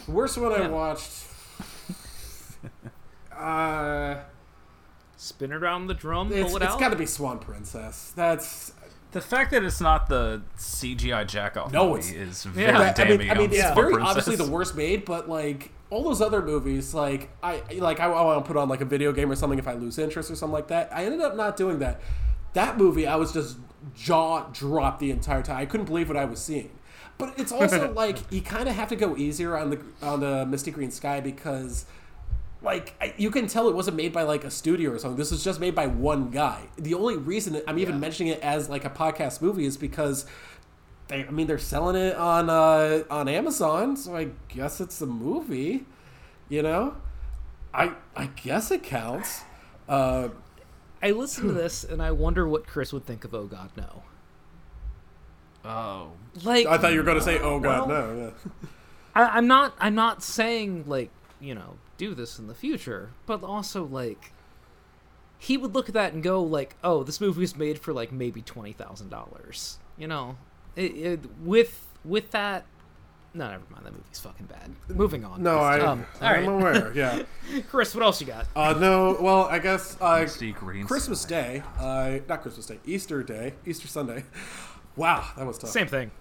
[0.07, 1.23] worst one I watched.
[3.35, 4.15] Uh,
[5.17, 6.79] Spin around the drum, it's, pull it it's out.
[6.79, 8.13] got to be Swan Princess.
[8.15, 8.71] That's
[9.11, 12.79] The fact that it's not the CGI jack off No, movie it's- is very Yeah.
[12.79, 13.17] I damning.
[13.19, 14.09] mean, I mean, on it's Swamp very Princess.
[14.17, 18.21] obviously the worst made, but like all those other movies, like I like I, I
[18.23, 20.35] want to put on like a video game or something if I lose interest or
[20.35, 20.89] something like that.
[20.93, 21.99] I ended up not doing that.
[22.53, 23.57] That movie, I was just
[23.95, 25.57] jaw dropped the entire time.
[25.57, 26.71] I couldn't believe what I was seeing.
[27.17, 30.45] But it's also like you kind of have to go easier on the on the
[30.45, 31.85] Misty Green Sky because
[32.61, 35.17] like you can tell it wasn't made by like a studio or something.
[35.17, 36.67] This was just made by one guy.
[36.77, 40.25] The only reason I'm even mentioning it as like a podcast movie is because
[41.07, 45.05] they, I mean, they're selling it on uh, on Amazon, so I guess it's a
[45.05, 45.85] movie.
[46.49, 46.97] You know,
[47.73, 49.43] I I guess it counts.
[49.87, 50.29] Uh,
[51.01, 54.01] I listen to this and I wonder what Chris would think of Oh God No.
[55.65, 56.11] Oh,
[56.43, 58.67] Like I thought you were going to say, "Oh God, Well- no." Yeah.
[59.15, 59.73] I, I'm not.
[59.79, 61.09] I'm not saying like
[61.39, 64.31] you know do this in the future, but also like
[65.37, 68.11] he would look at that and go like, oh, this movie was made for like
[68.11, 69.77] maybe twenty thousand dollars.
[69.97, 70.37] You know,
[70.75, 72.65] it, it, with with that.
[73.33, 73.85] No, never mind.
[73.85, 74.71] That movie's fucking bad.
[74.87, 75.43] Moving on.
[75.43, 76.47] No, I, Um, I'm right.
[76.47, 76.93] aware.
[76.95, 77.23] Yeah.
[77.69, 78.45] Chris, what else you got?
[78.55, 80.25] Uh, no, well, I guess uh,
[80.87, 81.27] Christmas Sky.
[81.29, 84.23] Day, uh, not Christmas Day, Easter Day, Easter Sunday.
[84.95, 85.71] Wow, that was tough.
[85.71, 86.11] Same thing.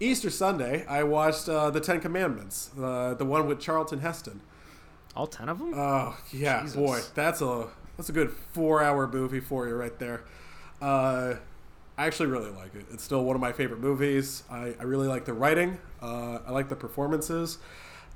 [0.00, 4.40] Easter Sunday, I watched uh, the Ten Commandments, uh, the one with Charlton Heston.
[5.14, 5.74] All ten of them.
[5.74, 6.76] Oh yeah, Jesus.
[6.76, 10.24] boy, that's a that's a good four-hour movie for you right there.
[10.80, 11.34] Uh,
[11.96, 12.86] I actually really like it.
[12.92, 14.42] It's still one of my favorite movies.
[14.50, 15.78] I, I really like the writing.
[16.00, 17.58] Uh, I like the performances,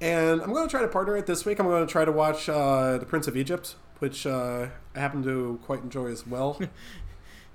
[0.01, 1.61] and I'm going to try to partner it this week.
[1.61, 5.23] I'm going to try to watch uh, the Prince of Egypt, which uh, I happen
[5.25, 6.61] to quite enjoy as well.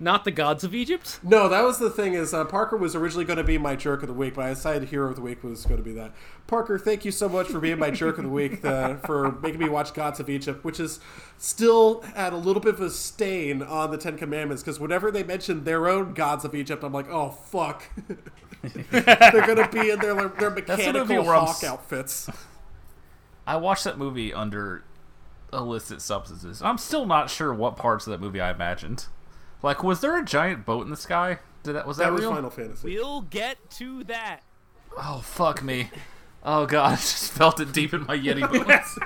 [0.01, 1.19] Not the gods of Egypt.
[1.21, 2.15] No, that was the thing.
[2.15, 4.49] Is uh, Parker was originally going to be my jerk of the week, but I
[4.49, 6.11] decided hero of the week was going to be that.
[6.47, 9.59] Parker, thank you so much for being my jerk of the week, uh, for making
[9.59, 10.99] me watch Gods of Egypt, which is
[11.37, 15.21] still had a little bit of a stain on the Ten Commandments because whenever they
[15.21, 17.83] mention their own gods of Egypt, I'm like, oh fuck,
[18.63, 22.27] they're going to be in their their mechanical movie hawk s- outfits.
[23.45, 24.83] I watched that movie under
[25.53, 26.59] illicit substances.
[26.63, 29.05] I'm still not sure what parts of that movie I imagined.
[29.63, 31.39] Like, was there a giant boat in the sky?
[31.63, 32.33] Did that was that, That was real?
[32.33, 32.95] Final Fantasy.
[32.95, 34.41] We'll get to that.
[34.97, 35.89] Oh fuck me!
[36.43, 38.99] Oh god, I just felt it deep in my Yeti bones.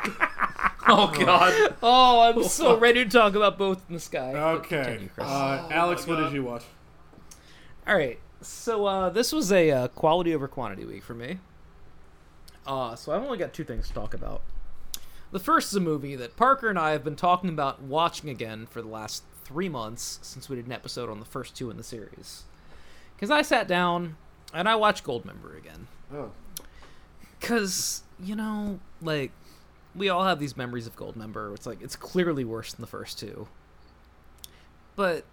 [0.87, 1.75] oh god.
[1.83, 4.33] Oh, I'm so ready to talk about both in the sky.
[4.33, 5.27] Okay, continue, Chris.
[5.27, 6.63] uh, Alex, what did you watch?
[7.87, 8.19] All right.
[8.41, 11.39] So uh, this was a uh, quality over quantity week for me.
[12.65, 14.41] Uh, so I've only got two things to talk about.
[15.31, 18.65] The first is a movie that Parker and I have been talking about watching again
[18.67, 21.77] for the last three months since we did an episode on the first two in
[21.77, 22.43] the series.
[23.15, 24.17] Because I sat down
[24.53, 25.87] and I watched Goldmember again.
[26.13, 26.31] Oh,
[27.39, 29.31] Because, you know, like,
[29.95, 31.53] we all have these memories of Goldmember.
[31.55, 33.47] It's like, it's clearly worse than the first two.
[34.95, 35.23] But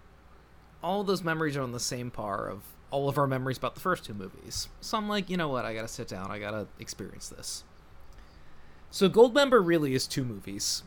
[0.81, 3.81] all those memories are on the same par of all of our memories about the
[3.81, 4.67] first two movies.
[4.79, 5.65] So I'm like, you know what?
[5.65, 6.29] I gotta sit down.
[6.29, 7.63] I gotta experience this.
[8.91, 10.83] So Goldmember really is two movies.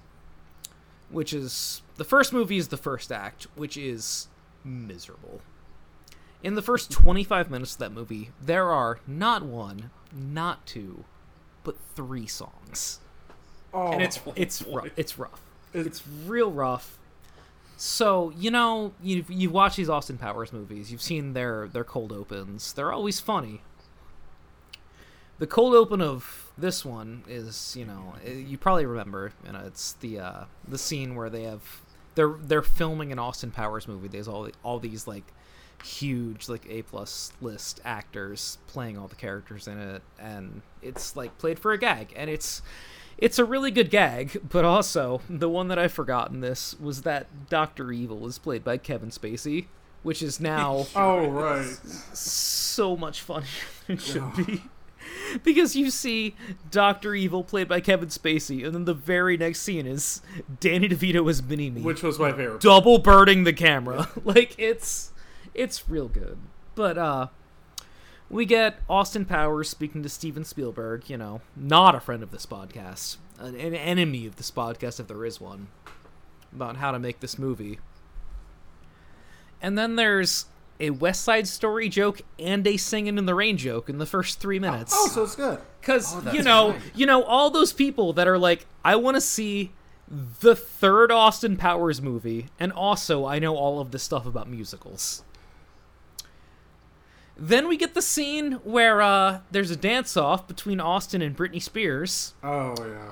[1.10, 1.82] Which is.
[1.96, 4.28] The first movie is the first act, which is
[4.64, 5.40] miserable.
[6.42, 11.04] In the first 25 minutes of that movie, there are not one, not two,
[11.64, 13.00] but three songs.
[13.72, 14.88] oh, And it's it's rough.
[14.96, 15.40] It's rough.
[15.72, 16.98] It's- real rough.
[17.78, 20.90] So you know you you watch these Austin Powers movies.
[20.90, 22.72] You've seen their their cold opens.
[22.72, 23.60] They're always funny.
[25.38, 29.32] The cold open of this one is you know eh, you probably remember.
[29.44, 31.62] You know it's the uh, the scene where they have
[32.16, 34.08] they're they're filming an Austin Powers movie.
[34.08, 35.32] There's all all these like
[35.84, 41.38] huge like A plus list actors playing all the characters in it, and it's like
[41.38, 42.62] played for a gag, and it's
[43.18, 47.02] it's a really good gag, but also the one that I forgot in this was
[47.02, 49.66] that Doctor Evil is played by Kevin Spacey,
[50.02, 51.64] which is now oh right.
[51.64, 53.46] so much funnier
[53.86, 54.62] than it should be.
[55.44, 56.34] Because you see
[56.70, 60.22] Doctor Evil played by Kevin Spacey, and then the very next scene is
[60.60, 62.60] Danny DeVito as Mini Me Which was my favorite.
[62.60, 64.08] double birding the camera.
[64.24, 65.12] like it's
[65.54, 66.38] it's real good.
[66.74, 67.26] But uh
[68.28, 72.44] we get Austin Powers speaking to Steven Spielberg, you know, not a friend of this
[72.44, 75.68] podcast, an, an enemy of this podcast if there is one,
[76.52, 77.78] about how to make this movie.
[79.62, 80.46] And then there's
[80.80, 84.40] a West Side Story joke and a Singing in the Rain joke in the first
[84.40, 84.92] three minutes.
[84.94, 85.58] Oh, so it's good.
[85.80, 89.20] Because Oh, you know, you know, all those people that are like, I want to
[89.20, 89.72] see
[90.08, 95.22] the third Austin Powers movie, and also I know all of this stuff about musicals.
[97.38, 101.60] Then we get the scene where uh, there's a dance off between Austin and Britney
[101.60, 103.10] Spears, Oh yeah.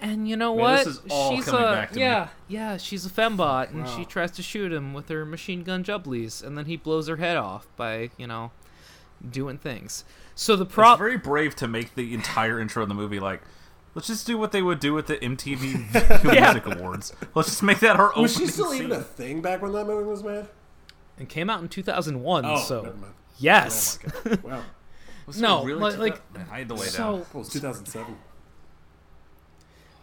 [0.00, 0.84] And you know Man, what?
[0.84, 2.02] this is all she's coming a back to me.
[2.02, 2.76] yeah, yeah.
[2.76, 6.56] She's a fembot, and she tries to shoot him with her machine gun jubblies, and
[6.58, 8.50] then he blows her head off by you know
[9.30, 10.04] doing things.
[10.34, 13.40] So the It's prop, very brave to make the entire intro of the movie like,
[13.94, 16.52] let's just do what they would do with the MTV Yeah.
[16.52, 17.14] Music Awards.
[17.34, 18.82] Let's just make that our opening Was she still scene.
[18.84, 20.44] even a thing back when that movie was made?
[21.18, 22.44] it came out in 2001.
[22.44, 23.14] Oh, so never mind.
[23.38, 24.62] yes, oh Wow.
[25.26, 26.92] Was No, really like- like- Man, I had to lay down.
[26.92, 28.14] so It was 2007.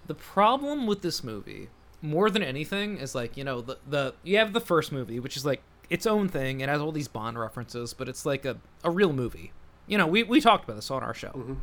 [0.07, 1.69] The problem with this movie
[2.01, 5.37] more than anything is like you know the the you have the first movie which
[5.37, 6.61] is like its own thing.
[6.61, 9.51] It has all these bond references but it's like a, a real movie.
[9.87, 11.29] You know we, we talked about this on our show.
[11.29, 11.53] Mm-hmm.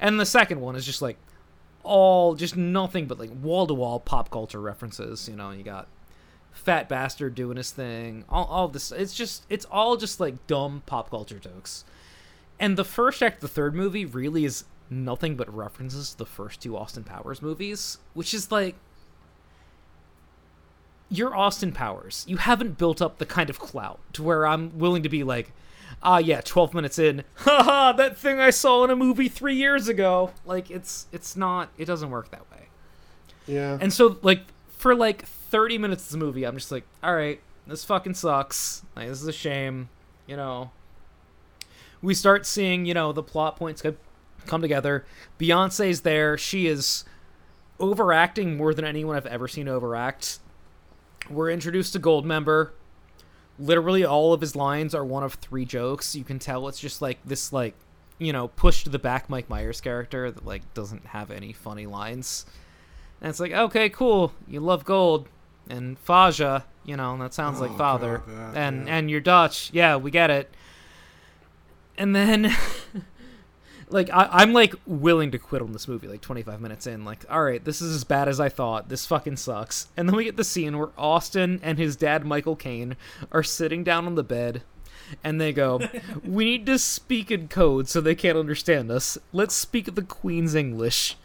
[0.00, 1.18] And the second one is just like
[1.82, 5.28] all just nothing but like wall-to-wall pop culture references.
[5.28, 5.88] You know you got
[6.52, 10.82] fat bastard doing his thing all, all this it's just it's all just like dumb
[10.86, 11.84] pop culture jokes.
[12.60, 16.26] And the first act of the third movie really is nothing but references to the
[16.26, 18.76] first two Austin Powers movies, which is like
[21.08, 22.24] you're Austin Powers.
[22.28, 25.52] You haven't built up the kind of clout to where I'm willing to be like,
[26.02, 29.88] ah, yeah, 12 minutes in, haha, that thing I saw in a movie three years
[29.88, 30.32] ago.
[30.44, 32.68] Like, it's it's not, it doesn't work that way.
[33.46, 33.78] Yeah.
[33.80, 34.42] And so, like,
[34.78, 38.82] for like 30 minutes of the movie, I'm just like, all right, this fucking sucks.
[38.96, 39.88] Like, this is a shame.
[40.26, 40.70] You know,
[42.02, 43.96] we start seeing, you know, the plot points co-
[44.46, 45.04] come together.
[45.38, 46.38] Beyonce's there.
[46.38, 47.04] She is
[47.80, 50.38] overacting more than anyone I've ever seen overact.
[51.28, 52.70] We're introduced to Goldmember.
[53.58, 56.14] Literally, all of his lines are one of three jokes.
[56.14, 57.74] You can tell it's just like this, like,
[58.18, 61.86] you know, push to the back Mike Myers character that, like, doesn't have any funny
[61.86, 62.46] lines.
[63.20, 64.32] And it's like, okay, cool.
[64.48, 65.28] You love gold.
[65.68, 68.22] And Faja, you know, and that sounds like oh, father.
[68.26, 68.96] Oh, God, that, and yeah.
[68.96, 69.70] and you're Dutch.
[69.72, 70.52] Yeah, we get it.
[71.96, 72.54] And then
[73.90, 77.04] like I, I'm like willing to quit on this movie like 25 minutes in.
[77.04, 78.88] Like, all right, this is as bad as I thought.
[78.88, 79.88] This fucking sucks.
[79.96, 82.96] And then we get the scene where Austin and his dad Michael Caine
[83.32, 84.62] are sitting down on the bed,
[85.22, 85.80] and they go,
[86.24, 89.18] "We need to speak in code so they can't understand us.
[89.32, 91.16] Let's speak the Queen's English."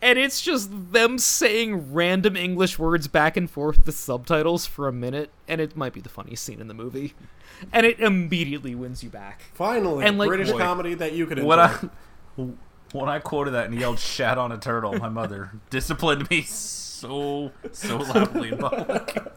[0.00, 4.92] And it's just them saying random English words back and forth the subtitles for a
[4.92, 7.14] minute, and it might be the funniest scene in the movie.
[7.72, 9.42] And it immediately wins you back.
[9.54, 10.58] Finally, And, like, British Boy.
[10.58, 11.48] comedy that you could enjoy.
[11.48, 12.52] When I
[12.92, 16.42] when I quoted that and he yelled "shat on a turtle," my mother disciplined me
[16.42, 19.18] so so loudly in public.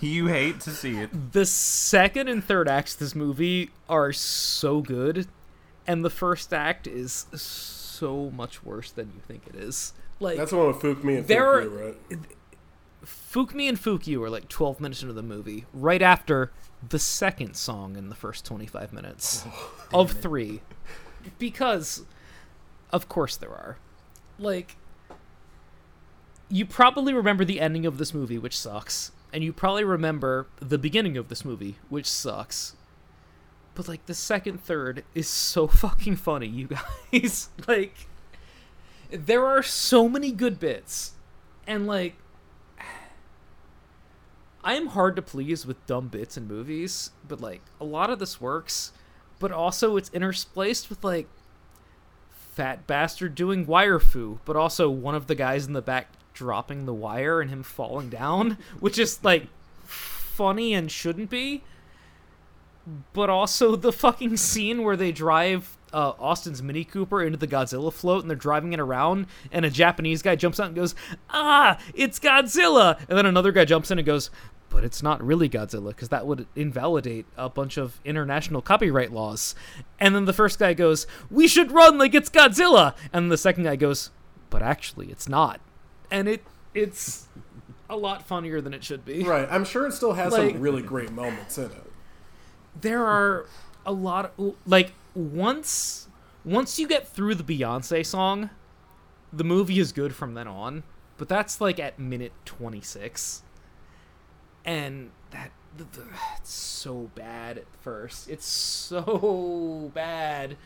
[0.00, 1.32] You hate to see it.
[1.32, 5.28] The second and third acts of this movie are so good,
[5.86, 7.81] and the first act is so
[8.30, 9.92] much worse than you think it is.
[10.20, 11.68] Like That's the one with Fook me and There Fook are- you,
[12.18, 12.18] right?
[13.04, 16.52] Fook Me and Fook You are like 12 minutes into the movie, right after
[16.88, 19.44] the second song in the first 25 minutes
[19.92, 20.60] oh, of three.
[21.38, 22.04] Because,
[22.92, 23.78] of course, there are.
[24.38, 24.76] Like,
[26.48, 30.78] you probably remember the ending of this movie, which sucks, and you probably remember the
[30.78, 32.74] beginning of this movie, which sucks.
[33.74, 36.68] But, like, the second third is so fucking funny, you
[37.12, 37.48] guys.
[37.68, 37.94] like,
[39.10, 41.12] there are so many good bits.
[41.66, 42.16] And, like,
[44.64, 48.18] I am hard to please with dumb bits in movies, but like a lot of
[48.20, 48.92] this works,
[49.40, 51.26] but also it's interspliced with like
[52.30, 56.86] fat bastard doing wire fu, but also one of the guys in the back dropping
[56.86, 59.48] the wire and him falling down, which is like
[59.82, 61.62] funny and shouldn't be.
[63.12, 67.92] But also the fucking scene where they drive uh, Austin's Mini Cooper into the Godzilla
[67.92, 70.94] float and they're driving it around, and a Japanese guy jumps out and goes,
[71.30, 74.30] "Ah, it's Godzilla!" And then another guy jumps in and goes,
[74.70, 79.54] "But it's not really Godzilla because that would invalidate a bunch of international copyright laws."
[80.00, 83.64] And then the first guy goes, "We should run like it's Godzilla," and the second
[83.64, 84.10] guy goes,
[84.50, 85.60] "But actually, it's not."
[86.10, 86.42] And it
[86.74, 87.28] it's
[87.90, 89.22] a lot funnier than it should be.
[89.22, 89.46] Right.
[89.50, 91.91] I'm sure it still has Like- some really great moments in it.
[92.80, 93.46] There are
[93.86, 96.08] a lot of like once
[96.44, 98.50] once you get through the Beyonce song,
[99.32, 100.82] the movie is good from then on.
[101.18, 103.42] But that's like at minute 26.
[104.64, 106.06] And that th- th-
[106.38, 108.28] it's so bad at first.
[108.28, 110.56] It's so bad.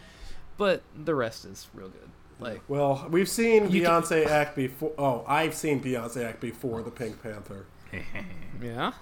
[0.56, 2.08] But the rest is real good.
[2.38, 4.92] Like Well, we've seen You can- Beyonce act before.
[4.98, 7.66] Oh, I've seen Beyonce act before the Pink Panther.
[8.62, 8.92] yeah.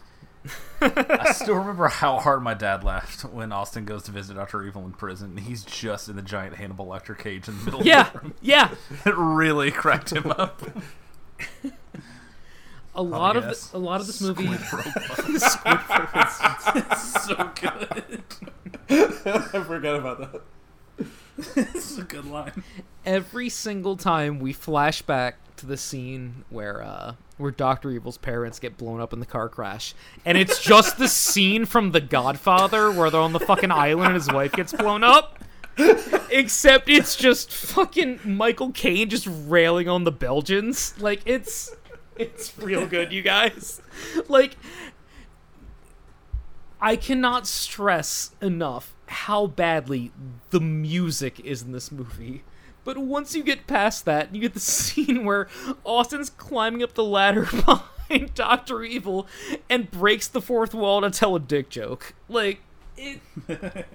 [0.80, 4.62] I still remember how hard my dad laughed when Austin goes to visit Dr.
[4.64, 5.30] Evil in prison.
[5.30, 8.08] and He's just in the giant Hannibal Lecter cage in the middle Yeah.
[8.08, 8.34] of the room.
[8.42, 8.70] Yeah.
[9.06, 10.60] It really cracked him up.
[12.96, 13.68] A lot of yes.
[13.68, 15.64] the, a lot of this movie so
[17.60, 18.22] good.
[18.88, 20.42] I forgot about that.
[21.56, 22.62] It's a good line.
[23.04, 28.58] every single time we flash back to the scene where uh where Doctor Evil's parents
[28.58, 29.94] get blown up in the car crash,
[30.24, 34.14] and it's just the scene from The Godfather where they're on the fucking island and
[34.14, 35.38] his wife gets blown up.
[36.30, 40.94] Except it's just fucking Michael Caine just railing on the Belgians.
[41.00, 41.74] Like it's
[42.16, 43.82] it's real good, you guys.
[44.28, 44.56] Like
[46.80, 50.12] I cannot stress enough how badly
[50.50, 52.44] the music is in this movie.
[52.84, 55.48] But once you get past that, you get the scene where
[55.84, 57.48] Austin's climbing up the ladder
[58.08, 59.26] behind Doctor Evil
[59.68, 62.14] and breaks the fourth wall to tell a dick joke.
[62.28, 62.60] Like
[62.96, 63.86] it, it,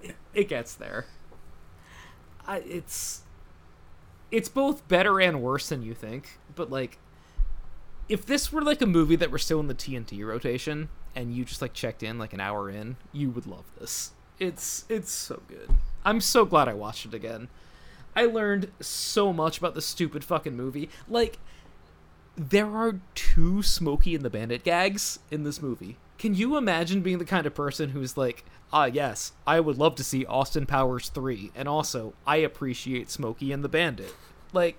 [0.00, 1.06] it, it gets there.
[2.46, 3.22] I, it's
[4.30, 6.38] it's both better and worse than you think.
[6.54, 6.98] But like,
[8.08, 11.44] if this were like a movie that were still in the TNT rotation and you
[11.44, 14.12] just like checked in like an hour in, you would love this.
[14.38, 15.70] It's it's so good.
[16.04, 17.48] I'm so glad I watched it again.
[18.16, 20.88] I learned so much about the stupid fucking movie.
[21.06, 21.38] Like,
[22.34, 25.98] there are two Smokey and the Bandit gags in this movie.
[26.18, 29.94] Can you imagine being the kind of person who's like, ah, yes, I would love
[29.96, 34.14] to see Austin Powers 3, and also, I appreciate Smokey and the Bandit?
[34.54, 34.78] Like,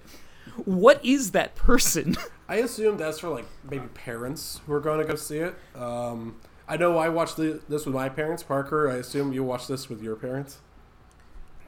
[0.66, 2.18] what is that person?
[2.50, 5.56] I assume that's for like maybe parents who are going to go see it.
[5.76, 8.42] Um, I know I watched the, this with my parents.
[8.42, 10.58] Parker, I assume you watched this with your parents.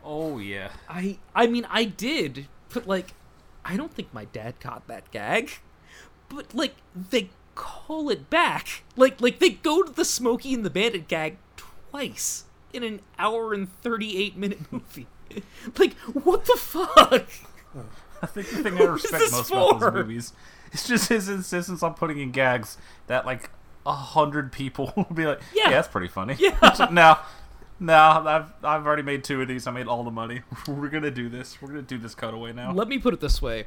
[0.04, 0.70] Oh yeah.
[0.88, 3.14] I I mean I did, but like
[3.66, 5.52] I don't think my dad caught that gag.
[6.30, 8.84] But like they call it back.
[8.96, 13.54] Like like they go to the Smokey and the Bandit gag twice in an hour
[13.54, 15.08] and 38 minute movie.
[15.78, 17.28] like what the fuck?
[18.22, 19.92] I think the thing I respect this most about for?
[19.92, 20.34] those movies
[20.74, 22.78] is just his insistence on putting in gags
[23.08, 23.50] that like
[23.86, 25.64] a hundred people will be like, Yeah.
[25.66, 26.36] yeah, that's pretty funny.
[26.38, 26.88] Yeah.
[26.92, 27.18] no,
[27.80, 29.68] no, I've I've already made two of these.
[29.68, 30.42] I made all the money.
[30.68, 31.62] We're gonna do this.
[31.62, 32.72] We're gonna do this cutaway now.
[32.72, 33.66] Let me put it this way.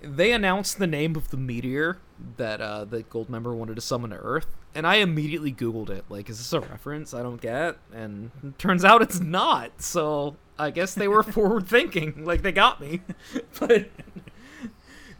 [0.00, 1.98] They announced the name of the meteor
[2.36, 6.04] that uh, that Goldmember wanted to summon to Earth, and I immediately Googled it.
[6.08, 7.76] Like, is this a reference I don't get?
[7.92, 9.82] And turns out it's not.
[9.82, 12.24] So I guess they were forward thinking.
[12.24, 13.02] Like they got me.
[13.58, 13.88] but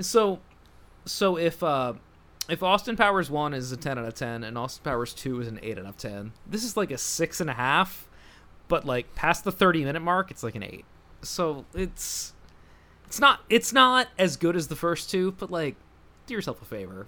[0.01, 0.41] so
[1.05, 1.95] so if uh,
[2.49, 5.49] if Austin Powers one is a ten out of ten and Austin Powers two is
[5.49, 8.09] an eight out of ten, this is like a six and a half.
[8.69, 10.85] But like past the thirty minute mark, it's like an eight.
[11.23, 12.33] So it's
[13.07, 15.77] it's not it's not as good as the first two, but like
[16.27, 17.07] do yourself a favor.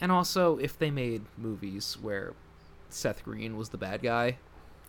[0.00, 2.34] And also, if they made movies where
[2.88, 4.38] Seth Green was the bad guy,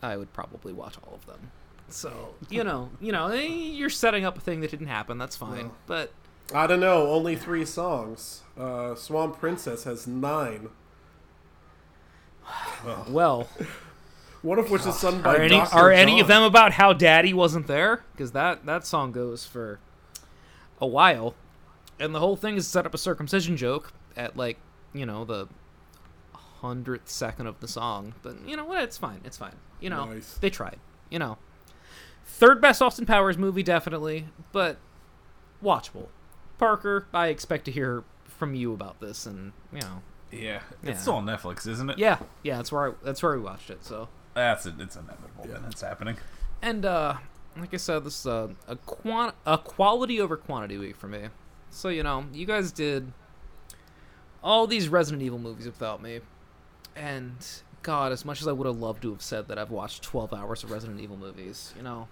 [0.02, 1.52] I would probably watch all of them.
[1.90, 5.18] So you know, you know, eh, you're setting up a thing that didn't happen.
[5.18, 5.72] That's fine.
[5.86, 6.12] But
[6.54, 7.08] I don't know.
[7.08, 8.42] Only three songs.
[8.58, 10.70] Uh, Swamp Princess has nine.
[13.10, 13.48] well,
[14.42, 15.76] One of which is sung by are any Dr.
[15.76, 18.04] are any of them about how Daddy wasn't there?
[18.12, 19.80] Because that that song goes for
[20.80, 21.34] a while,
[22.00, 24.58] and the whole thing is set up a circumcision joke at like
[24.94, 25.48] you know the
[26.62, 28.14] hundredth second of the song.
[28.22, 28.84] But you know what?
[28.84, 29.22] It's fine.
[29.26, 29.56] It's fine.
[29.82, 30.38] You know Nice.
[30.40, 30.78] they tried.
[31.10, 31.38] You know,
[32.26, 34.78] third best Austin Powers movie definitely, but
[35.64, 36.08] watchable.
[36.58, 40.02] Parker, I expect to hear from you about this, and you know,
[40.32, 40.98] yeah, it's Yeah.
[40.98, 41.98] still on Netflix, isn't it?
[41.98, 43.84] yeah, yeah, that's where I, that's where we watched it.
[43.84, 44.08] So.
[44.34, 44.76] that's it.
[44.80, 45.46] It's inevitable.
[45.48, 46.18] Yeah, that's happening.
[46.62, 47.16] And uh,
[47.58, 51.28] like I said, this is a a, quan- a quality over quantity week for me.
[51.70, 53.12] So you know, you guys did
[54.44, 56.20] all these Resident Evil movies without me,
[56.96, 57.34] and
[57.84, 60.34] God, as much as I would have loved to have said that I've watched 12
[60.34, 62.08] hours of Resident Evil movies, you know,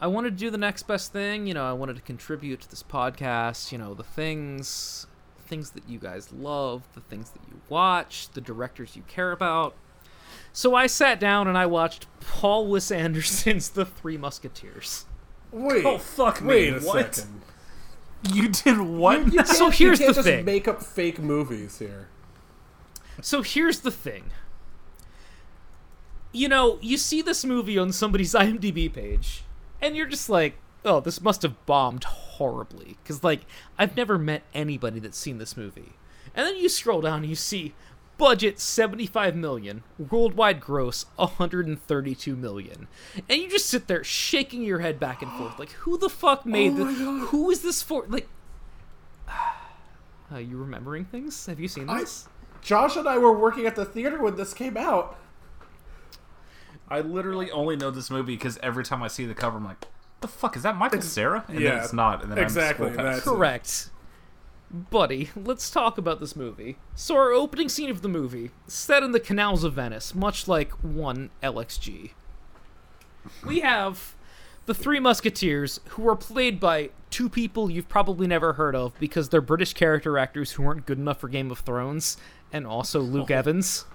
[0.00, 1.46] I wanted to do the next best thing.
[1.46, 3.72] You know, I wanted to contribute to this podcast.
[3.72, 5.06] You know, the things,
[5.46, 9.74] things that you guys love, the things that you watch, the directors you care about.
[10.52, 15.06] So I sat down and I watched Paul Wes Anderson's The Three Musketeers.
[15.50, 15.84] Wait.
[15.84, 17.14] Oh, fuck me, Wait a what?
[17.14, 17.40] second.
[18.32, 19.32] You did what?
[19.32, 20.44] You So can't- here's you the just thing.
[20.44, 22.08] Make up fake movies here.
[23.22, 24.24] So here's the thing.
[26.32, 29.42] You know, you see this movie on somebody's IMDb page,
[29.80, 32.96] and you're just like, oh, this must have bombed horribly.
[33.02, 33.42] Because, like,
[33.78, 35.94] I've never met anybody that's seen this movie.
[36.34, 37.74] And then you scroll down and you see
[38.16, 42.88] budget 75 million, worldwide gross 132 million.
[43.28, 45.58] And you just sit there shaking your head back and forth.
[45.58, 47.28] Like, who the fuck oh made Oh this?
[47.30, 48.04] Who is this for?
[48.08, 48.28] Like,
[50.30, 51.46] are you remembering things?
[51.46, 52.28] Have you seen I, this?
[52.60, 55.16] Josh and I were working at the theater when this came out.
[56.90, 59.84] I literally only know this movie because every time I see the cover, I'm like,
[60.20, 62.22] "The fuck is that Michael Cera?" And yeah, then it's not.
[62.22, 63.24] And then exactly, I'm scroll past.
[63.24, 63.90] that's- Correct.
[64.90, 66.76] Buddy, let's talk about this movie.
[66.94, 70.70] So, our opening scene of the movie, set in the canals of Venice, much like
[70.82, 72.10] one LXG.
[73.46, 74.14] We have
[74.66, 79.30] the Three Musketeers, who are played by two people you've probably never heard of because
[79.30, 82.18] they're British character actors who weren't good enough for Game of Thrones,
[82.52, 83.86] and also Luke Evans.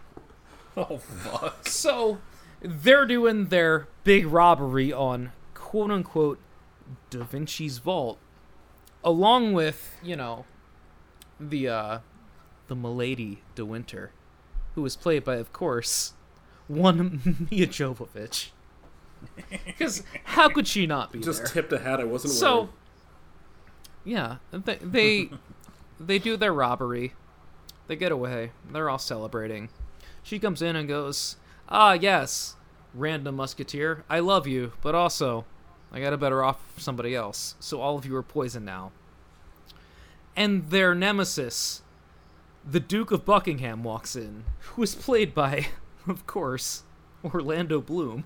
[0.76, 1.68] Oh fuck.
[1.68, 2.18] So
[2.64, 6.39] they're doing their big robbery on quote unquote
[7.09, 8.18] Da Vinci's vault,
[9.03, 10.45] along with, you know,
[11.39, 11.99] the uh
[12.68, 14.11] the Milady De Winter,
[14.76, 16.14] who was played by, of course,
[16.68, 18.49] one Milla Jovovich.
[19.66, 21.47] Because how could she not be Just there?
[21.47, 22.70] tipped a hat I wasn't So,
[24.03, 25.30] yeah, they they,
[25.99, 27.14] they do their robbery.
[27.88, 28.51] They get away.
[28.70, 29.70] They're all celebrating.
[30.24, 31.38] She comes in and goes,
[31.70, 32.55] "Ah, yes,
[32.93, 35.45] random musketeer, I love you, but also,
[35.91, 37.55] I got a better off somebody else.
[37.59, 38.91] So all of you are poisoned now."
[40.36, 41.82] And their nemesis,
[42.70, 45.68] the Duke of Buckingham, walks in, who is played by,
[46.07, 46.84] of course,
[47.24, 48.26] Orlando Bloom.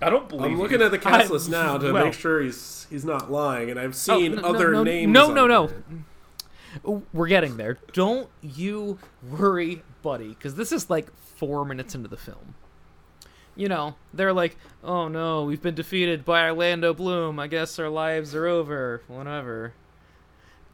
[0.00, 0.46] I don't believe.
[0.46, 0.58] I'm you.
[0.58, 3.70] looking at the cast I- list now to well- make sure he's he's not lying,
[3.70, 5.12] and I've Oh, seen no, other no, names.
[5.12, 5.66] No, no, no.
[5.68, 7.02] here.
[7.12, 7.78] We're getting there.
[7.92, 8.98] Don't you
[9.30, 12.54] worry, buddy, because this is like four minutes into the film.
[13.54, 17.38] You know, they're like, oh no, we've been defeated by Orlando Bloom.
[17.38, 19.02] I guess our lives are over.
[19.08, 19.74] Whatever.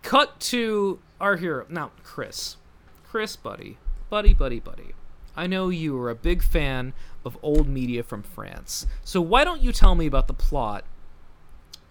[0.03, 1.67] Cut to our hero.
[1.69, 2.57] Now, Chris.
[3.05, 3.79] Chris, buddy.
[4.11, 4.95] Buddy, buddy, buddy.
[5.37, 8.87] I know you are a big fan of old media from France.
[9.05, 10.85] So why don't you tell me about the plot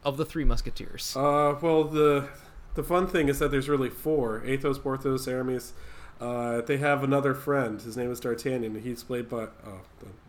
[0.04, 1.16] of The Three Musketeers?
[1.16, 2.30] Uh, well, the
[2.76, 5.74] the fun thing is that there's really four: Athos, Porthos, Aramis.
[6.20, 7.82] Uh, they have another friend.
[7.82, 8.76] His name is D'Artagnan.
[8.76, 9.82] and He's played by oh,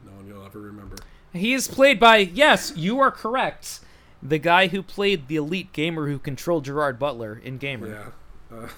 [0.04, 0.96] no one you'll ever remember.
[1.32, 3.80] He is played by, yes, you are correct,
[4.22, 8.12] the guy who played the elite gamer who controlled Gerard Butler in Gamer,
[8.50, 8.58] Yeah.
[8.58, 8.68] Uh,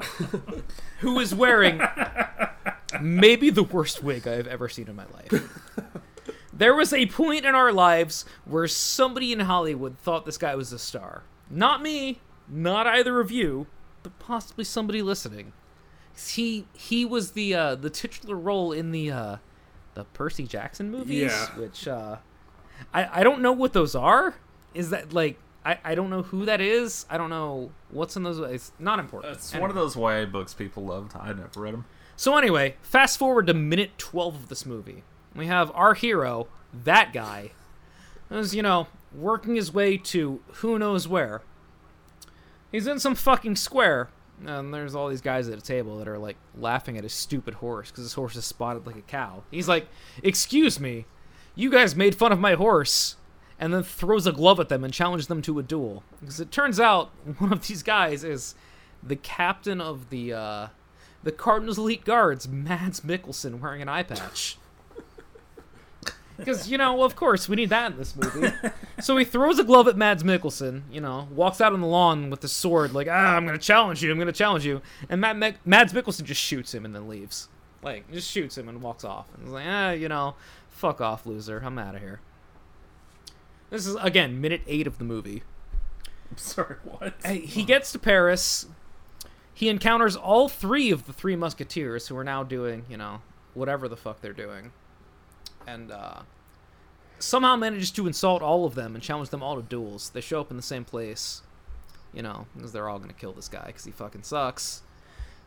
[1.00, 1.80] who is wearing
[3.00, 5.58] maybe the worst wig I have ever seen in my life.
[6.52, 10.72] There was a point in our lives where somebody in Hollywood thought this guy was
[10.72, 11.22] a star.
[11.50, 13.66] Not me, not either of you,
[14.02, 15.52] but possibly somebody listening.
[16.16, 19.36] He he was the uh, the titular role in the uh,
[19.94, 21.46] the Percy Jackson movies, Yeah.
[21.58, 22.16] which uh,
[22.92, 24.34] I I don't know what those are.
[24.74, 27.06] Is that like I, I don't know who that is.
[27.08, 28.38] I don't know what's in those.
[28.38, 29.34] It's not important.
[29.34, 31.12] It's one of those YA books people loved.
[31.16, 31.84] I never read them.
[32.16, 35.02] So anyway, fast forward to minute 12 of this movie.
[35.34, 37.52] We have our hero, that guy,
[38.30, 41.40] is, you know, working his way to who knows where.
[42.72, 44.08] He's in some fucking square,
[44.44, 47.54] and there's all these guys at a table that are, like, laughing at his stupid
[47.54, 49.44] horse because his horse is spotted like a cow.
[49.50, 49.86] He's like,
[50.22, 51.04] Excuse me,
[51.54, 53.16] you guys made fun of my horse.
[53.58, 56.02] And then throws a glove at them and challenges them to a duel.
[56.18, 58.56] Because it turns out one of these guys is
[59.00, 60.66] the captain of the uh,
[61.22, 64.58] the Cardinals Elite Guards, Mads Mikkelsen, wearing an eye patch.
[66.44, 68.52] Because, you know, of course, we need that in this movie.
[69.00, 72.30] so he throws a glove at Mads Mikkelsen, you know, walks out on the lawn
[72.30, 74.82] with the sword, like, ah, I'm going to challenge you, I'm going to challenge you.
[75.08, 75.36] And Matt
[75.66, 77.48] Mads Mikkelsen just shoots him and then leaves.
[77.82, 79.26] Like, just shoots him and walks off.
[79.34, 80.34] And he's like, ah, you know,
[80.68, 81.62] fuck off, loser.
[81.64, 82.20] I'm out of here.
[83.70, 85.42] This is, again, minute eight of the movie.
[86.30, 87.14] I'm sorry, what?
[87.26, 88.66] He gets to Paris.
[89.54, 93.20] He encounters all three of the three musketeers who are now doing, you know,
[93.54, 94.72] whatever the fuck they're doing.
[95.66, 96.20] And uh,
[97.18, 100.10] somehow manages to insult all of them and challenge them all to duels.
[100.10, 101.42] They show up in the same place,
[102.12, 104.82] you know, because they're all going to kill this guy because he fucking sucks.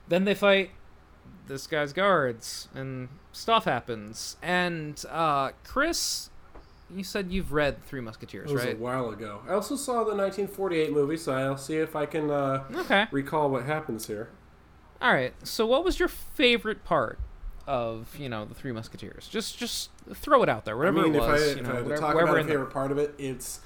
[0.07, 0.71] Then they fight
[1.47, 4.37] this guy's guards, and stuff happens.
[4.41, 6.29] And uh, Chris,
[6.93, 8.75] you said you've read Three Musketeers, It was right?
[8.75, 9.41] a while ago.
[9.47, 13.07] I also saw the 1948 movie, so I'll see if I can uh, Okay.
[13.11, 14.29] recall what happens here.
[15.01, 15.33] All right.
[15.43, 17.19] So, what was your favorite part
[17.67, 19.27] of you know the Three Musketeers?
[19.27, 21.41] Just just throw it out there, whatever I mean, it was.
[21.41, 22.51] if I, you if know, I had to whatever, talk wherever about a in the-
[22.53, 23.59] favorite part of it, it's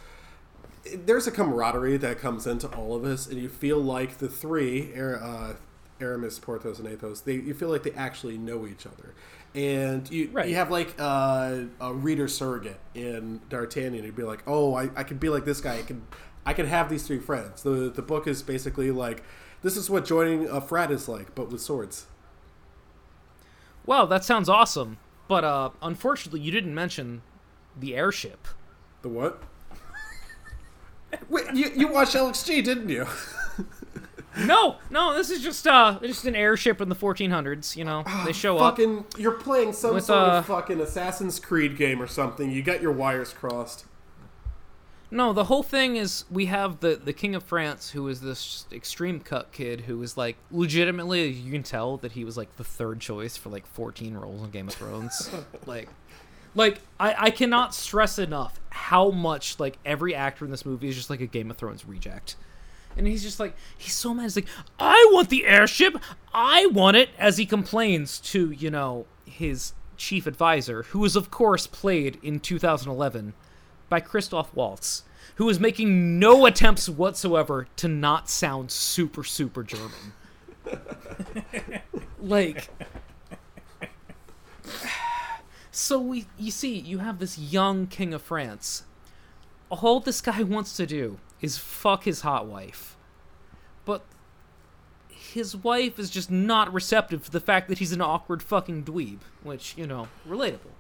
[0.86, 4.30] it- there's a camaraderie that comes into all of us, and you feel like the
[4.30, 5.54] three, uh,
[6.02, 9.14] Aramis, Porthos, and Athos, they you feel like they actually know each other,
[9.54, 10.48] and you Right.
[10.48, 14.04] you have like uh, a reader surrogate in D'Artagnan.
[14.06, 15.80] You'd be like, oh, I, I could be like this guy.
[15.80, 16.04] I can
[16.46, 17.64] I can have these three friends.
[17.64, 19.24] The the book is basically like
[19.62, 22.06] this is what joining a frat is like, but with swords.
[23.86, 24.98] Wow, that sounds awesome.
[25.28, 27.22] But uh, unfortunately, you didn't mention
[27.80, 28.48] the airship.
[29.02, 29.44] The what?
[31.30, 33.08] Wait, you you watched LXG, didn't you?
[34.46, 37.76] No, no, this is just uh, just an airship in the 1400s.
[37.76, 38.78] You know, they show up.
[38.78, 42.52] fucking, you're playing some With, sort uh, of fucking Assassin's Creed game or something.
[42.52, 43.86] You got your wires crossed.
[45.12, 48.68] No, the whole thing is we have the the king of France, who is this
[48.72, 52.64] extreme cut kid, who is like legitimately, you can tell that he was like the
[52.64, 55.32] third choice for like 14 roles in Game of Thrones.
[55.66, 55.90] like,
[56.54, 60.96] Like I, I cannot stress enough how much like every actor in this movie is
[60.96, 62.36] just like a Game of Thrones reject.
[62.96, 64.24] And he's just like he's so mad.
[64.24, 64.48] He's like,
[64.80, 65.98] I want the airship.
[66.34, 67.10] I want it.
[67.18, 72.40] As he complains to you know his chief advisor, who is of course played in
[72.40, 73.34] 2011
[73.90, 75.04] by Christoph Waltz,
[75.36, 80.14] who is making no attempts whatsoever to not sound super super German.
[82.20, 82.70] like
[85.72, 88.84] so we you see you have this young king of France.
[89.70, 92.98] All this guy wants to do is fuck his hot wife.
[93.86, 94.04] But
[95.10, 99.20] his wife is just not receptive to the fact that he's an awkward fucking dweeb,
[99.44, 100.74] which, you know, relatable.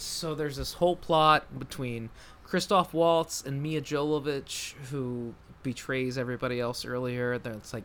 [0.00, 2.10] So there's this whole plot between
[2.44, 7.38] Christoph Waltz and Milla Jovovich, who betrays everybody else earlier.
[7.38, 7.84] That's like,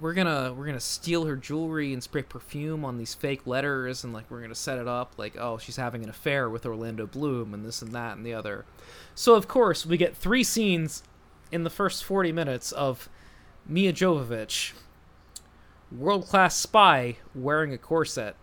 [0.00, 4.12] we're gonna we're gonna steal her jewelry and spray perfume on these fake letters, and
[4.12, 7.54] like we're gonna set it up like, oh, she's having an affair with Orlando Bloom,
[7.54, 8.64] and this and that and the other.
[9.14, 11.02] So of course we get three scenes
[11.50, 13.08] in the first 40 minutes of
[13.66, 14.72] Milla Jovovich,
[15.90, 18.36] world class spy wearing a corset,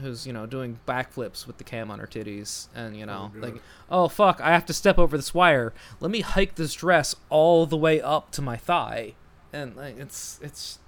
[0.00, 2.68] who's, you know, doing backflips with the cam on her titties.
[2.74, 3.54] And, you know, like,
[3.90, 5.72] oh, fuck, I have to step over this wire.
[6.00, 9.14] Let me hike this dress all the way up to my thigh.
[9.52, 10.78] And, like, it's, it's.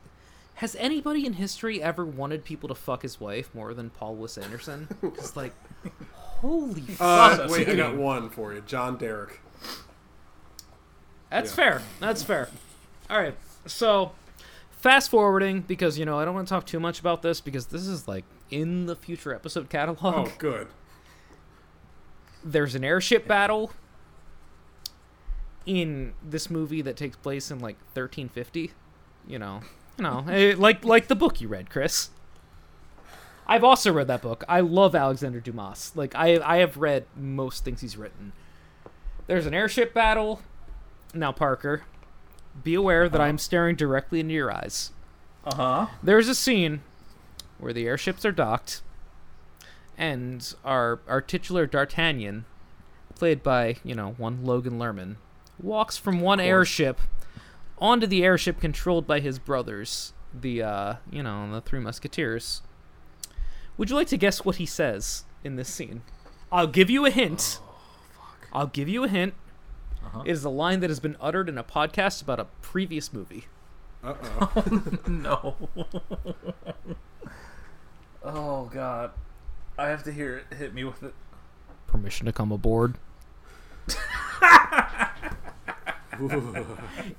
[0.61, 4.39] Has anybody in history ever wanted people to fuck his wife more than Paul Wes
[4.39, 4.89] Anderson?
[5.03, 5.53] Because, like,
[6.12, 7.51] holy Uh, fuck.
[7.51, 8.62] wait, I got one for you.
[8.62, 9.41] John Derek.
[11.31, 11.57] That's Yeah.
[11.57, 11.83] fair.
[12.01, 12.49] That's fair.
[13.11, 13.37] All right.
[13.66, 14.12] So,
[14.70, 17.66] fast forwarding because you know I don't want to talk too much about this because
[17.66, 20.28] this is like in the future episode catalog.
[20.28, 20.68] Oh, good.
[22.44, 23.73] There's an airship battle
[25.64, 28.73] in this movie that takes place in like 1350.
[29.27, 29.60] You know,
[29.98, 32.10] you know, eh, like like the book you read, Chris.
[33.48, 34.44] I've also read that book.
[34.48, 35.93] I love Alexander Dumas.
[35.94, 38.32] Like I I have read most things he's written.
[39.27, 40.43] There's an airship battle.
[41.14, 41.82] Now, Parker,
[42.62, 44.90] be aware that I'm staring directly into your eyes.
[45.44, 45.86] Uh huh.
[46.02, 46.82] There's a scene
[47.59, 48.83] where the airships are docked,
[49.97, 52.45] and our our titular D'Artagnan,
[53.15, 55.16] played by you know one Logan Lerman,
[55.61, 57.01] walks from one airship
[57.78, 62.62] onto the airship controlled by his brothers, the uh you know the Three Musketeers.
[63.77, 66.03] Would you like to guess what he says in this scene?
[66.51, 67.61] I'll give you a hint.
[68.53, 69.35] I'll give you a hint.
[70.24, 73.47] It is a line that has been uttered in a podcast about a previous movie.
[74.03, 74.83] Uh oh.
[75.09, 75.57] No.
[78.27, 79.12] oh God.
[79.78, 80.57] I have to hear it.
[80.57, 81.15] Hit me with it.
[81.86, 82.97] Permission to come aboard.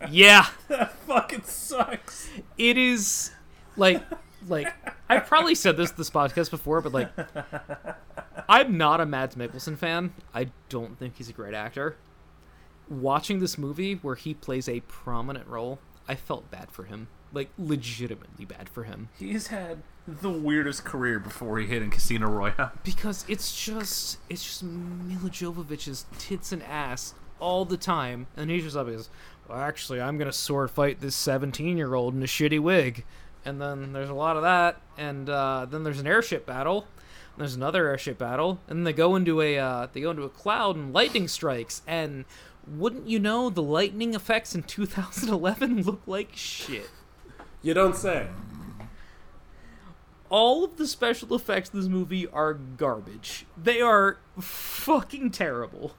[0.10, 2.30] yeah, That Fucking sucks.
[2.58, 3.32] it is
[3.76, 4.04] like
[4.48, 4.74] like
[5.10, 7.12] I've probably said this this podcast before, but like
[8.50, 10.14] I'm not a Mads Mikkelsen fan.
[10.34, 11.96] I don't think he's a great actor.
[12.90, 17.08] Watching this movie where he plays a prominent role, I felt bad for him.
[17.34, 19.10] Like legitimately bad for him.
[19.18, 22.72] He's had the weirdest career before he hit in Casino Royale.
[22.84, 28.64] because it's just it's just Milla Jovovich's tits and ass all the time, and he's
[28.64, 29.10] just up goes,
[29.48, 33.04] "Well, actually, I'm gonna sword fight this 17 year old in a shitty wig,"
[33.46, 36.88] and then there's a lot of that, and uh, then there's an airship battle.
[37.34, 40.30] and There's another airship battle, and they go into a uh, they go into a
[40.30, 42.26] cloud and lightning strikes, and
[42.66, 46.90] wouldn't you know the lightning effects in 2011 look like shit.
[47.68, 48.28] You don't say.
[50.30, 53.46] all of the special effects in this movie are garbage.
[53.62, 55.92] They are fucking terrible.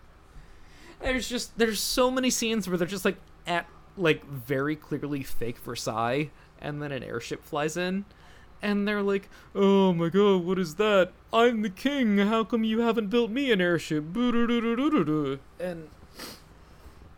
[1.02, 3.66] There's just there's so many scenes where they're just like at
[3.98, 8.06] like very clearly fake Versailles and then an airship flies in
[8.62, 11.12] and they're like, "Oh my god, what is that?
[11.34, 12.16] I'm the king.
[12.16, 14.04] How come you haven't built me an airship?"
[15.60, 15.90] And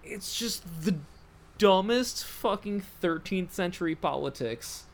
[0.03, 0.97] it's just the
[1.61, 4.87] dumbest fucking 13th century politics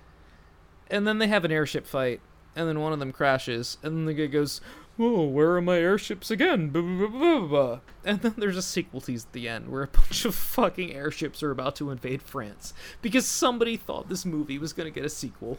[0.90, 2.20] and then they have an airship fight,
[2.54, 4.60] and then one of them crashes, and then the guy goes,
[4.98, 7.78] "Oh, where are my airships again?" Blah, blah, blah, blah, blah.
[8.04, 11.42] And then there's a sequel tease at the end where a bunch of fucking airships
[11.42, 12.72] are about to invade France
[13.02, 15.58] because somebody thought this movie was gonna get a sequel.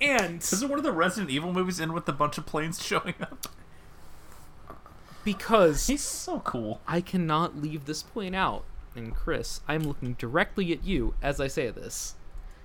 [0.00, 3.14] And Isn't one of the Resident Evil movies in with a bunch of planes showing
[3.20, 3.46] up?
[5.24, 6.80] because He's so cool.
[6.86, 8.64] I cannot leave this point out,
[8.98, 12.14] and Chris, I'm looking directly at you as I say this.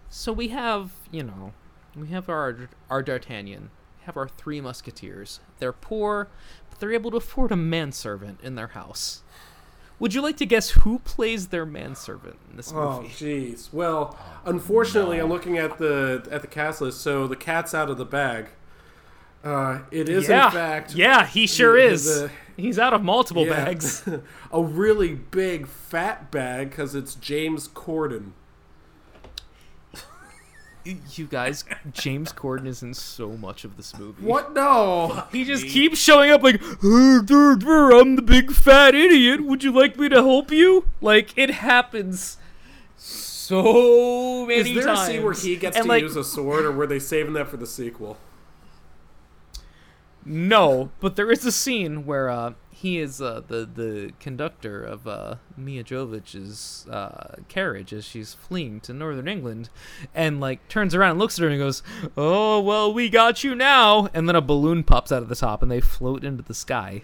[0.10, 1.53] So we have, you know,
[1.95, 5.40] we have our our D'Artagnan, we have our three Musketeers.
[5.60, 6.28] They're poor,
[6.70, 9.24] but they're able to afford a manservant in their house.
[9.99, 12.86] Would you like to guess who plays their manservant in this movie?
[12.88, 13.53] Oh, movie?
[13.53, 13.72] jeez.
[13.72, 17.02] Well, unfortunately, I'm looking at the at the cast list.
[17.02, 18.48] So the cat's out of the bag.
[19.43, 20.95] Uh, it is yeah, in fact.
[20.95, 22.05] yeah, he sure the- is.
[22.05, 24.07] the- He's out of multiple yeah, bags.
[24.51, 28.34] a really big fat bag because it's James Corden.
[31.15, 34.23] you guys, James Corden is in so much of this movie.
[34.23, 34.53] What?
[34.53, 35.23] No.
[35.31, 39.41] He just keeps showing up like, "Uh, dur, dur, I'm the big fat idiot.
[39.43, 40.85] Would you like me to help you?
[41.01, 42.38] Like it happens
[42.97, 44.69] so many times.
[44.69, 44.99] Is there times.
[44.99, 47.34] a scene where he gets And, to like, use a sword, or were they saving
[47.34, 48.18] that for the sequel?
[50.23, 55.07] No, but there is a scene where uh, he is uh, the the conductor of
[55.07, 59.69] uh, Milla Jovovich's uh, carriage as she's fleeing to northern England,
[60.14, 61.81] and like turns around and looks at her and goes,
[62.15, 65.64] "Oh well, we got you now." And then a balloon pops out of the top,
[65.64, 67.03] and they float into the sky.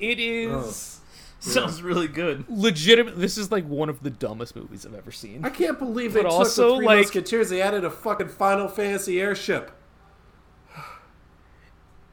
[0.00, 1.00] It is
[1.40, 2.44] Sounds really good.
[2.48, 3.18] legitimate.
[3.18, 5.44] This is like one of the dumbest movies I've ever seen.
[5.44, 7.50] I can't believe they But took also, the Three like- Musketeers.
[7.50, 9.70] They added a fucking Final Fantasy airship.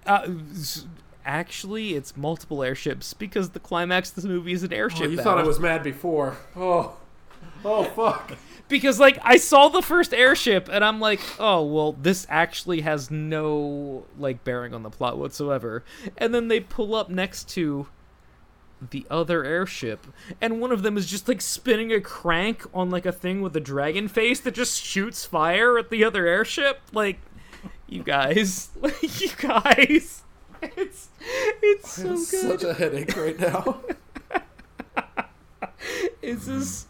[0.08, 0.30] Uh,
[1.26, 5.02] actually, it's multiple airships because the climax of this movie is an airship.
[5.02, 5.34] Oh, you battle.
[5.34, 6.38] thought I was mad before.
[6.56, 6.96] Oh,
[7.66, 8.38] oh fuck.
[8.68, 13.12] because like I saw the first airship and I'm like, oh well, this actually has
[13.12, 15.84] no like bearing on the plot whatsoever.
[16.18, 17.88] And then they pull up next to
[18.92, 20.06] the other airship,
[20.40, 23.56] and one of them is just like spinning a crank on like a thing with
[23.56, 26.80] a dragon face that just shoots fire at the other airship.
[26.94, 27.20] Like,
[27.88, 30.24] you guys, like you guys,
[30.62, 31.10] it's
[31.62, 32.60] it's so good.
[32.60, 33.82] Such a headache right now.
[36.22, 36.88] Is this?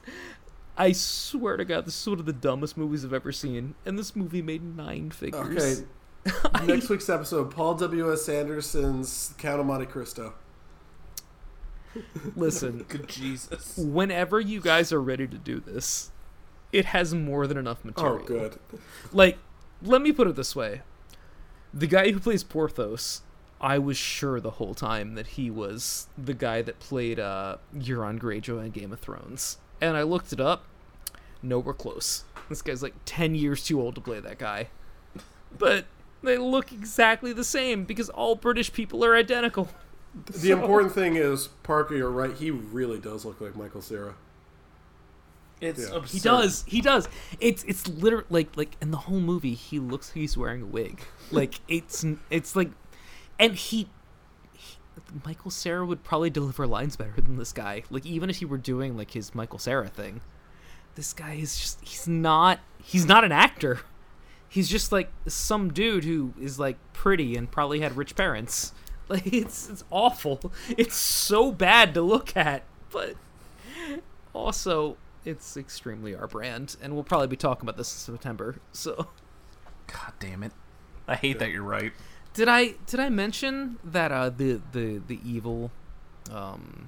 [0.77, 3.97] I swear to God, this is one of the dumbest movies I've ever seen, and
[3.97, 5.83] this movie made nine figures.
[6.25, 6.35] Okay.
[6.65, 8.11] Next week's episode: Paul W.
[8.11, 8.29] S.
[8.29, 10.33] Anderson's Count of Monte Cristo.
[12.35, 13.77] Listen, Good Jesus.
[13.77, 16.11] whenever you guys are ready to do this,
[16.71, 18.19] it has more than enough oh, material.
[18.21, 18.59] Oh, good.
[19.11, 19.39] Like,
[19.81, 20.81] let me put it this way:
[21.73, 23.21] the guy who plays Porthos,
[23.59, 28.19] I was sure the whole time that he was the guy that played uh, Euron
[28.19, 30.65] Greyjoy in Game of Thrones, and I looked it up.
[31.41, 32.23] Nowhere close.
[32.49, 34.69] This guy's like ten years too old to play that guy,
[35.57, 35.85] but
[36.23, 39.69] they look exactly the same because all British people are identical.
[40.25, 42.33] The important thing is, Parker, you're right.
[42.33, 44.15] He really does look like Michael Cera.
[45.59, 45.95] It's Yeah.
[45.95, 46.11] absurd.
[46.15, 46.63] He does.
[46.67, 47.09] He does.
[47.39, 50.65] It's it's literally like like in the whole movie he looks like he's wearing a
[50.65, 51.01] wig.
[51.31, 52.69] Like it's it's like,
[53.37, 53.89] and he,
[54.53, 54.77] he
[55.25, 57.83] Michael Cera would probably deliver lines better than this guy.
[57.89, 60.21] Like even if he were doing like his Michael Cera thing,
[60.95, 63.81] this guy is just he's not he's not an actor.
[64.47, 68.71] He's just like some dude who is like pretty and probably had rich parents.
[69.09, 70.51] Like it's it's awful.
[70.77, 73.15] It's so bad to look at, but
[74.33, 74.97] also
[75.27, 78.55] it's extremely our brand, and we'll probably be talking about this in September.
[78.71, 79.07] So,
[79.87, 80.53] God damn it.
[81.07, 81.91] I hate that you're right.
[82.33, 85.71] did I did I mention that uh, the the the evil,
[86.31, 86.87] um,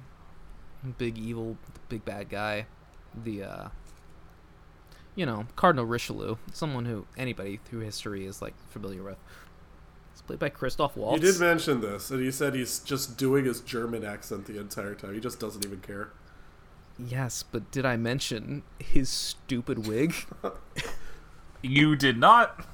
[0.96, 1.58] big evil,
[1.88, 2.66] big bad guy,
[3.14, 3.68] the uh,
[5.14, 9.18] you know Cardinal Richelieu, someone who anybody through history is like familiar with.
[10.12, 11.22] It's played by Christoph Waltz.
[11.22, 14.94] You did mention this, and you said he's just doing his German accent the entire
[14.94, 15.14] time.
[15.14, 16.10] He just doesn't even care.
[17.08, 20.14] Yes, but did I mention his stupid wig?
[21.62, 22.64] You did not.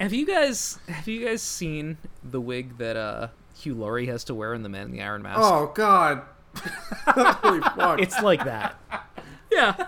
[0.00, 4.34] Have you guys have you guys seen the wig that uh Hugh Laurie has to
[4.34, 5.38] wear in The Man in the Iron Mask?
[5.40, 6.22] Oh God!
[7.06, 8.00] Holy fuck!
[8.00, 8.74] It's like that.
[9.52, 9.86] yeah.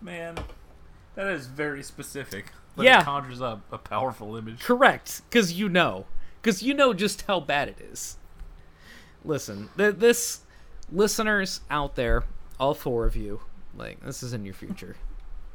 [0.00, 0.38] Man,
[1.14, 2.52] that is very specific.
[2.74, 3.00] But Yeah.
[3.00, 4.60] it conjures up a powerful image.
[4.62, 6.06] Correct, cuz you know.
[6.42, 8.16] Cuz you know just how bad it is.
[9.26, 10.40] Listen, th- this
[10.90, 12.24] listeners out there,
[12.58, 13.40] all four of you,
[13.76, 14.96] like this is in your future.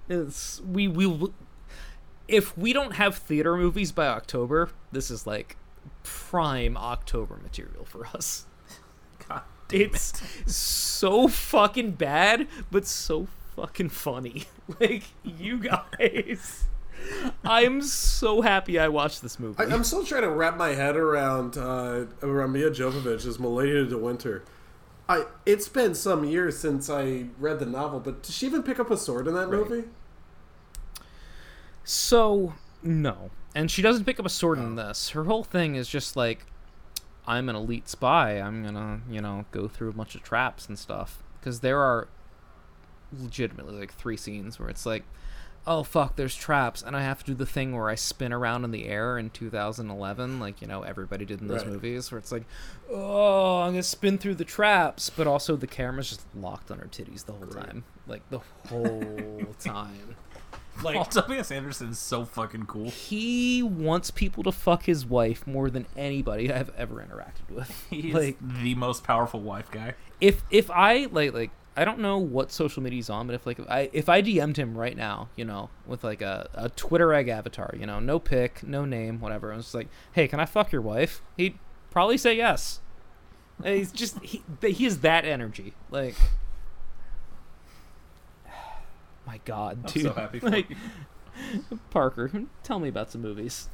[0.09, 1.29] It's we we
[2.27, 5.57] if we don't have theater movies by October, this is like
[6.03, 8.45] prime October material for us.
[9.27, 9.41] God
[9.71, 14.45] it's so fucking bad, but so fucking funny.
[14.79, 16.63] Like you guys,
[17.43, 19.63] I'm so happy I watched this movie.
[19.63, 23.85] I, I'm still trying to wrap my head around uh, around Milla Jovovich as Melania
[23.85, 24.43] de Winter.
[25.09, 28.79] I it's been some years since I read the novel, but did she even pick
[28.79, 29.87] up a sword in that movie?
[31.83, 32.53] so
[32.83, 35.09] no, and she doesn't pick up a sword in this.
[35.09, 36.45] Her whole thing is just like,
[37.27, 38.39] I'm an elite spy.
[38.39, 41.23] I'm gonna, you know, go through a bunch of traps and stuff.
[41.39, 42.07] Because there are
[43.11, 45.03] legitimately like three scenes where it's like,
[45.67, 48.63] oh fuck, there's traps, and I have to do the thing where I spin around
[48.63, 51.73] in the air in 2011, like you know everybody did in those Right.
[51.73, 52.45] movies, where it's like,
[52.91, 56.87] oh, I'm gonna spin through the traps, but also the camera's just locked on her
[56.87, 58.39] titties the whole time, like the
[58.69, 60.15] whole time.
[60.83, 61.51] Like Paul W.S.
[61.51, 62.89] Anderson is so fucking cool.
[62.89, 67.85] he wants people to fuck his wife more than anybody I've ever interacted with.
[67.89, 69.93] He's like the most powerful wife guy.
[70.19, 73.45] if if I like like I don't know what social media he's on, but if
[73.45, 76.69] like if I if I DM'd him right now, you know, with like a, a
[76.69, 80.39] Twitter egg avatar, you know, no pic, no name, whatever, I was like, hey, can
[80.39, 81.21] I fuck your wife?
[81.37, 81.57] He'd
[81.89, 82.81] probably say yes.
[83.63, 86.15] And He's just he he has that energy, like.
[89.25, 90.03] My God, I'm dude!
[90.03, 90.75] so happy for like, you.
[91.89, 92.29] Parker,
[92.63, 93.69] tell me about some movies.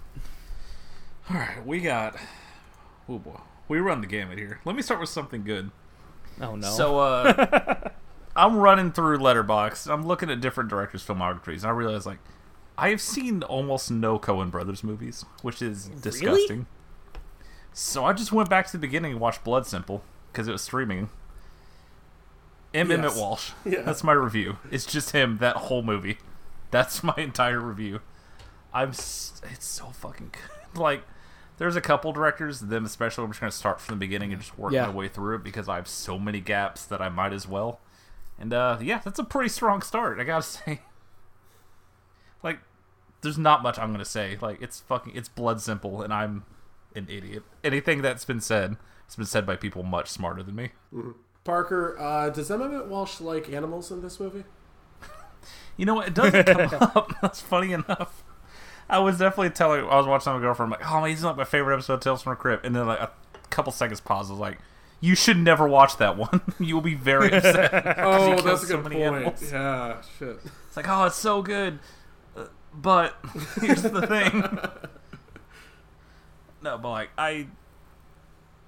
[1.30, 2.16] All right, we got.
[3.10, 4.60] Oh boy, we run the gamut here.
[4.66, 5.72] Let me start with something good.
[6.42, 6.68] Oh no!
[6.70, 7.90] So, uh,
[8.36, 9.92] I'm running through Letterboxd.
[9.92, 12.20] I'm looking at different directors' filmographies, and I realize like
[12.78, 16.68] I have seen almost no Coen Brothers movies, which is disgusting.
[17.74, 20.62] So I just went back to the beginning and watched Blood Simple because it was
[20.62, 21.10] streaming.
[22.74, 22.90] M.
[22.90, 23.00] Yes.
[23.00, 23.52] Emmet Walsh.
[23.66, 23.82] Yeah.
[23.82, 24.58] That's my review.
[24.72, 26.18] It's just him that whole movie.
[26.72, 28.02] That's my entire review.
[28.74, 28.90] I'm.
[28.90, 30.80] s- It's so fucking good.
[30.80, 31.04] Like,
[31.58, 33.24] there's a couple directors, them especially.
[33.24, 34.88] I'm just gonna start from the beginning and just work Yeah.
[34.88, 37.80] my way through it because I have so many gaps that I might as well.
[38.40, 40.20] And uh, yeah, that's a pretty strong start.
[40.20, 40.82] I gotta say.
[42.44, 42.60] Like,
[43.22, 44.38] there's not much I'm gonna say.
[44.42, 45.16] Like, it's fucking.
[45.16, 46.46] It's blood simple, and I'm
[46.96, 47.44] an idiot.
[47.64, 50.70] Anything that's been said, it's been said by people much smarter than me.
[51.44, 54.44] Parker, uh, does Emmet Walsh like animals in this movie?
[55.78, 56.08] You know what?
[56.08, 57.14] It doesn't come up.
[57.22, 58.24] That's funny enough.
[58.90, 59.82] I was definitely telling.
[59.86, 60.74] I was watching my girlfriend.
[60.74, 62.66] I'm like, oh, man, he's not my favorite episode of Tales from the Crypt.
[62.66, 63.12] And then like a
[63.50, 64.30] couple seconds pause.
[64.30, 64.60] I was like,
[65.02, 66.42] you should never watch that one.
[66.60, 67.74] you will be very upset.
[68.00, 69.16] Oh, that's a so good many point.
[69.16, 69.52] animals.
[69.52, 70.40] Yeah, shit.
[70.68, 71.80] It's like, oh, it's so good,
[72.36, 73.16] Uh, but
[73.62, 74.42] here's the thing.
[76.62, 77.48] no, but like I,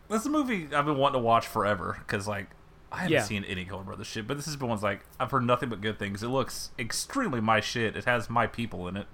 [0.09, 2.47] this is a movie I've been wanting to watch forever because like
[2.91, 3.23] I haven't Yeah.
[3.23, 5.81] seen any Coen Brothers shit, but this has been one's like I've heard nothing but
[5.81, 6.23] good things.
[6.23, 7.95] It looks extremely my shit.
[7.95, 9.07] It has my people in it.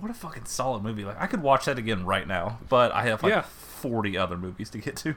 [0.00, 1.04] What a fucking solid movie!
[1.04, 3.42] Like I could watch that again right now, but I have like Yeah.
[3.42, 5.16] forty other movies to get to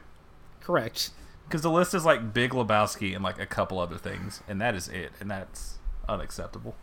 [0.61, 1.11] Correct.
[1.47, 4.75] because the list is like Big Lebowski and like a couple other things, and that
[4.75, 6.75] is it, and that's unacceptable.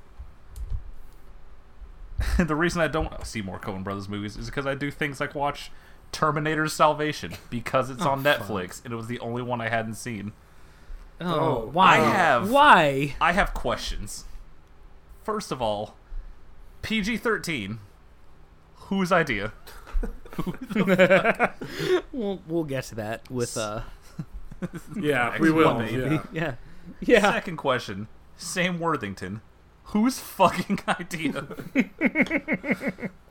[2.38, 5.34] the reason I don't see more Coen Brothers movies is because I do things like
[5.34, 5.70] watch
[6.12, 9.94] Terminator's Salvation because it's oh, on Netflix and it was the only one I hadn't
[9.96, 10.32] seen.
[11.20, 11.96] Oh, oh why?
[11.96, 13.16] I have- Why?
[13.20, 14.24] I have questions.
[15.24, 15.96] First of all,
[16.82, 17.78] PG 13.
[18.74, 19.52] Whose idea?
[22.12, 23.82] We'll we'll get to that with uh.
[24.98, 25.78] Yeah, we will.
[25.78, 25.96] Maybe.
[25.96, 26.22] Yeah.
[26.32, 26.54] Yeah.
[27.00, 27.32] Yeah.
[27.32, 29.40] Second question, Sam Worthington.
[29.90, 31.46] Whose fucking idea?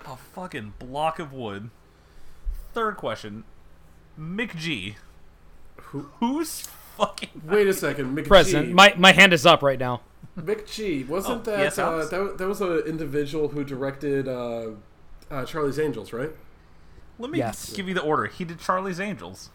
[0.06, 1.70] A fucking block of wood.
[2.74, 3.44] Third question,
[4.20, 4.96] McG.
[5.78, 6.62] Who's
[6.98, 8.74] fucking Wait a second, Mick President, G.
[8.74, 10.02] my my hand is up right now.
[10.38, 11.04] Mick G.
[11.04, 14.72] Wasn't Oh, that, yes, uh, that that was an individual who directed uh,
[15.32, 16.32] uh, Charlie's Angels, right?
[17.18, 17.72] Let me Yes.
[17.74, 18.26] give you the order.
[18.28, 19.50] He did Charlie's Angels.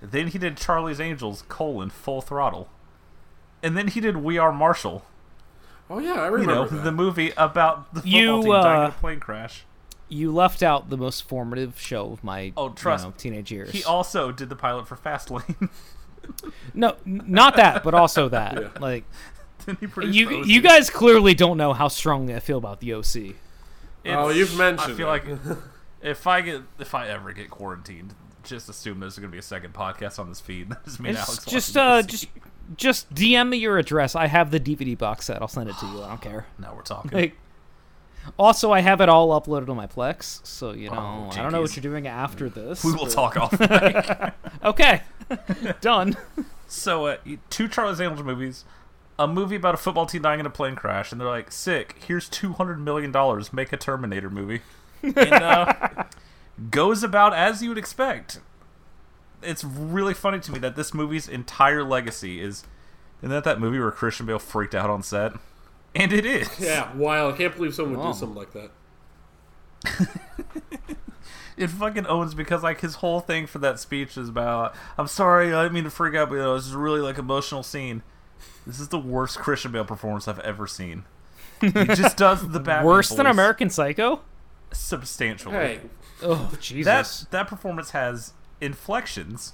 [0.00, 2.68] Then he did Charlie's Angels, colon, full throttle.
[3.62, 5.04] And then he did We Are Marshall.
[5.90, 6.84] Oh yeah, I You remember know, that.
[6.84, 9.64] the movie about the football You, team dying in uh, a plane crash.
[10.08, 13.70] You left out the most formative show of my Oh, trust you know, teenage years.
[13.70, 15.68] He also did the pilot for Fastlane.
[16.74, 18.54] no, not that, but also that.
[18.60, 18.68] Yeah.
[18.80, 19.04] Like
[19.66, 22.94] then he produced you, you guys clearly don't know how strongly I feel about the
[22.94, 23.04] OC.
[24.06, 24.92] oh, It's- you've mentioned.
[24.92, 25.10] I feel it.
[25.10, 25.24] like
[26.02, 28.14] if I get if I ever get quarantined,
[28.44, 30.68] just assume there's going to be a second podcast on this feed.
[30.70, 31.44] That is me and It's Alex.
[31.46, 32.26] just watching uh, the just
[32.76, 34.14] just DM me your address.
[34.16, 35.40] I have the DVD box set.
[35.42, 36.02] I'll send it to you.
[36.02, 36.46] I don't care.
[36.58, 37.10] now we're talking.
[37.10, 37.36] Like,
[38.38, 41.50] also, I have it all uploaded on my Plex, so you know Oh, I don't
[41.50, 41.76] know what jinkies.
[41.82, 42.84] you're doing after this.
[42.84, 43.58] we will but- talk off.
[43.58, 44.32] mic.
[44.64, 45.02] Okay,
[45.80, 46.16] done.
[46.68, 47.16] so, uh,
[47.50, 48.64] two Charlie's Angels movies,
[49.18, 51.96] a movie about a football team dying in a plane crash, and they're like, "Sick!
[52.06, 53.52] Here's two hundred million dollars.
[53.52, 54.62] Make a Terminator movie."
[55.02, 56.04] And uh,
[56.70, 58.40] goes about as you would expect.
[59.42, 62.64] It's really funny to me that this movie's entire legacy is,
[63.20, 65.32] isn't that that movie where Christian Bale freaked out on set?
[65.94, 66.48] And it is.
[66.60, 67.34] yeah, wild.
[67.34, 68.12] I can't believe someone would Oh.
[68.12, 68.70] do something like that.
[71.54, 75.52] It fucking owns because like his whole thing for that speech is about I'm sorry,
[75.52, 77.62] I didn't mean to freak out, but you know, this is a really like emotional
[77.62, 78.02] scene.
[78.66, 81.04] This is the worst Christian Bale performance I've ever seen.
[81.60, 84.20] He just does the Batman Worse than American Psycho.
[84.72, 85.54] substantially.
[85.54, 85.80] Hey,
[86.22, 87.20] Oh Jesus!
[87.22, 89.52] that that performance has inflections,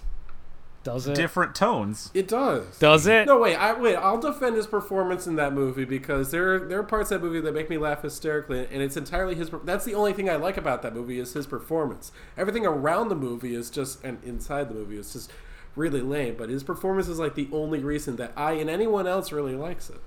[0.84, 1.14] does it?
[1.14, 2.10] different tones.
[2.14, 2.78] it does.
[2.78, 3.26] Does it?
[3.26, 3.56] No, wait.
[3.56, 3.96] I wait.
[3.96, 7.40] I'll defend his performance in that movie because there there are parts of that movie
[7.40, 9.50] that make me laugh hysterically, and it's entirely his.
[9.64, 12.12] That's the only thing I like about that movie is his performance.
[12.36, 15.32] Everything around the movie is just, and inside the movie is just
[15.78, 16.34] really lame.
[16.36, 19.88] But his performance is like the only reason that I and anyone else really likes
[19.88, 20.00] it.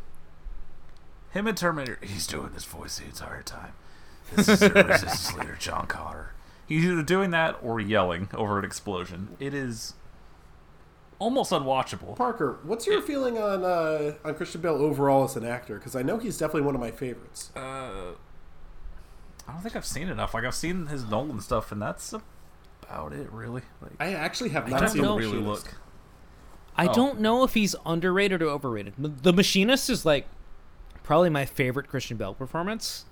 [1.32, 3.74] Him and Terminator, he's doing this voice the entire time.
[4.36, 6.34] This is resistance leader, John Connor.
[6.68, 9.36] He's either doing that or yelling over an explosion.
[9.40, 9.94] It is
[11.20, 12.16] almost unwatchable.
[12.16, 15.76] Parker, what's your feeling on uh, on Christian Bale overall as an actor?
[15.76, 17.52] Because I know he's definitely one of my favorites.
[17.56, 18.14] Uh,
[19.48, 20.34] I don't think I've seen enough.
[20.34, 22.14] Like I've seen his Nolan stuff, and that's
[22.92, 23.62] about it, really.
[23.82, 25.74] Like, I actually have I not don't seen the really look.
[26.76, 26.94] I Oh.
[26.94, 28.94] don't know if he's underrated or overrated.
[28.98, 30.28] The Machinist is like
[31.04, 33.06] probably my favorite Christian Bale performance.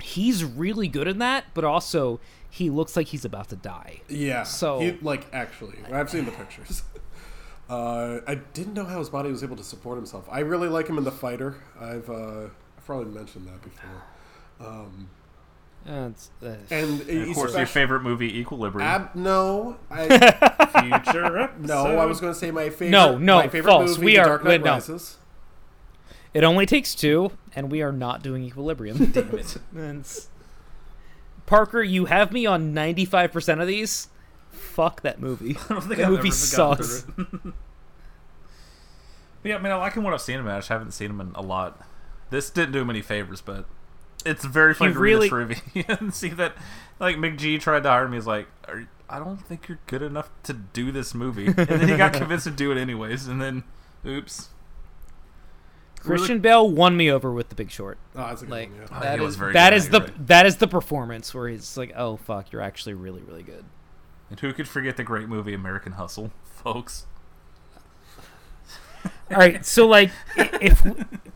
[0.00, 2.20] He's really good in that, but also
[2.50, 4.00] he looks like he's about to die.
[4.08, 4.42] Yeah.
[4.42, 6.82] So- he, like actually, I've seen the pictures.
[7.70, 10.28] Uh, I didn't know how his body was able to support himself.
[10.30, 11.54] I really like him in the fighter.
[11.80, 14.02] I've uh, I've probably mentioned that before.
[14.60, 15.08] Um,
[15.88, 18.88] Uh, it's, uh, and And of course, your favorite movie, Equilibrium.
[18.88, 20.06] Ab- no, I,
[21.02, 22.90] Future no, I was going to say my favorite.
[22.90, 23.90] No, no, my favorite false.
[23.96, 24.72] movie, We are- Dark Knight wait, no.
[24.74, 25.16] Rises.
[26.34, 29.06] it only takes two, and we are not doing Equilibrium.
[29.12, 29.56] Damn it.
[29.76, 30.28] It's-
[31.46, 34.08] Parker, you have me on 95% of these.
[34.52, 35.56] Fuck that movie.
[35.68, 37.04] I don't think that I've movie ever gotten sucks.
[39.44, 40.46] yeah, I mean, I like him when I've seen him.
[40.48, 41.80] I just haven't seen him in a lot.
[42.30, 43.66] This didn't do him any favors, but
[44.24, 46.54] it's very funny He to really- read this trivia and see that,
[47.00, 48.16] like, McG tried to hire me.
[48.16, 51.46] He's like, Are, I don't think you're good enough to do this movie.
[51.46, 53.64] And then he got convinced to do it anyways, and then,
[54.06, 54.48] oops.
[56.00, 57.96] Christian Bale won me over with The Big Short.
[58.16, 58.86] Oh, that's a good Like one, yeah.
[58.90, 60.26] Oh, that he was is very that good, is the right.
[60.26, 63.64] that is the performance where he's like, oh fuck, you're actually really really good.
[64.28, 67.06] And who could forget the great movie American Hustle, folks?
[69.30, 70.82] All right, so like if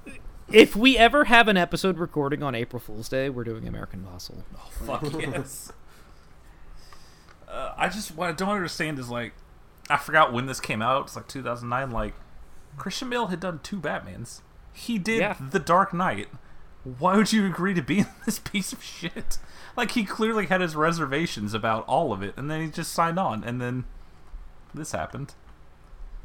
[0.51, 4.45] if we ever have an episode recording on April Fool's Day, we're doing American Hustle.
[4.85, 5.73] Fuck yes.
[7.49, 9.33] Uh, I just what I don't understand is like
[9.89, 11.07] I forgot when this came out.
[11.07, 11.91] It's like 2009.
[11.91, 12.15] Like
[12.77, 14.41] Christian Bale had done two Batmans.
[14.73, 15.37] He did Yeah.
[15.51, 16.29] The Dark Knight.
[16.99, 19.39] Why would you agree to be in this piece of shit?
[19.77, 23.19] Like he clearly had his reservations about all of it, and then he just signed
[23.19, 23.85] on, and then
[24.73, 25.35] this happened.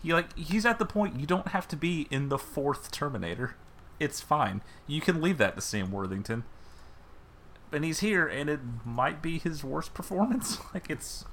[0.04, 3.56] He like he's at the point you don't have to be in the fourth Terminator.
[4.02, 4.62] It's fine.
[4.88, 6.44] You can leave that to Sam Worthington
[7.72, 10.58] and he's here, and it might be his worst performance.
[10.74, 11.26] like it's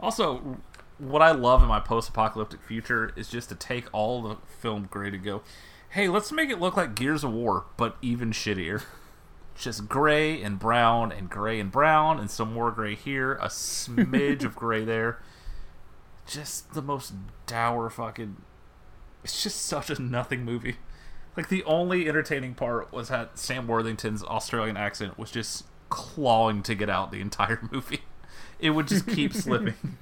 [0.00, 0.58] also
[0.98, 5.14] what I love in my post-apocalyptic future is just to take all the film grade
[5.14, 5.42] and go,
[5.90, 8.82] hey, let's make it look like Gears of War, but even shittier.
[9.58, 14.44] Just gray and brown and gray and brown and some more gray here, a smidge
[14.44, 15.18] of gray there.
[16.26, 17.14] Just the most
[17.46, 18.36] dour fucking.
[19.24, 20.76] It's just such a nothing movie.
[21.36, 26.74] Like the only entertaining part was that Sam Worthington's Australian accent was just clawing to
[26.74, 28.00] get out the entire movie.
[28.58, 29.98] It would just keep slipping.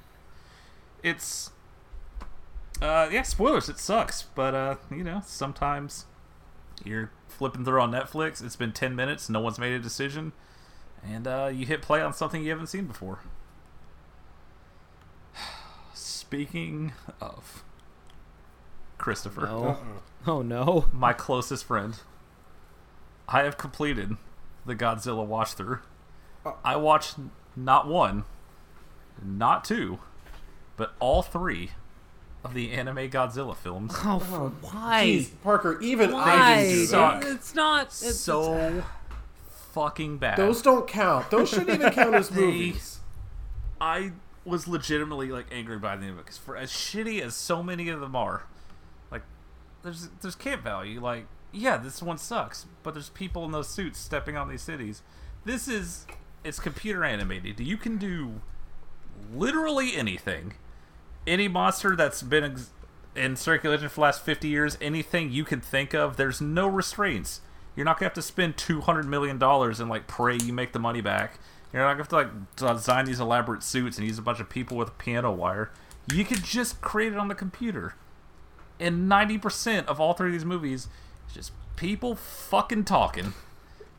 [1.03, 1.51] It's
[2.81, 6.05] uh yeah, spoilers, it sucks, but uh, you know, sometimes
[6.83, 10.31] you're flipping through on Netflix, it's been 10 minutes, no one's made a decision,
[11.03, 13.19] and uh you hit play on something you haven't seen before.
[15.93, 17.63] Speaking of
[18.97, 19.77] Christopher, No.
[20.27, 20.85] Oh no.
[20.91, 21.99] my closest friend.
[23.27, 24.17] I have completed
[24.65, 25.79] the Godzilla watch through.
[26.45, 26.53] Uh.
[26.63, 27.17] I watched
[27.55, 28.23] not one,
[29.23, 29.99] not two,
[30.77, 31.71] but all three
[32.43, 33.93] of the anime Godzilla films.
[33.97, 35.05] Oh, oh why?
[35.05, 36.63] Jeez, Parker, even I Why?
[36.63, 37.23] didn't do that.
[37.23, 37.87] It's not.
[37.87, 38.83] It's, so
[39.73, 40.37] fucking bad.
[40.37, 41.31] Those don't count.
[41.31, 42.99] Those shouldn't even count as movies.
[43.81, 44.11] I
[44.45, 47.63] was legitimately like angry by the end of it because for as shitty as so
[47.63, 48.54] many of them are, like
[49.85, 50.99] there's there's camp value.
[50.99, 55.01] Like yeah, this one sucks, but there's people in those suits stepping on these cities.
[55.45, 56.05] This is
[56.43, 57.59] it's computer animated.
[57.59, 58.41] You can do
[59.33, 60.55] literally anything.
[61.25, 62.71] Any monster that's been ex-
[63.15, 67.41] in circulation for the last 50 years, anything you can think of, there's no restraints.
[67.75, 70.79] You're not gonna have to spend 200 million dollars and like pray you make the
[70.79, 71.39] money back.
[71.71, 74.49] You're not gonna have to like design these elaborate suits and use a bunch of
[74.49, 75.71] people with piano wire.
[76.11, 77.95] You could just create it on the computer.
[78.79, 80.87] And 90% of all three of these movies
[81.27, 83.33] is just people fucking talking.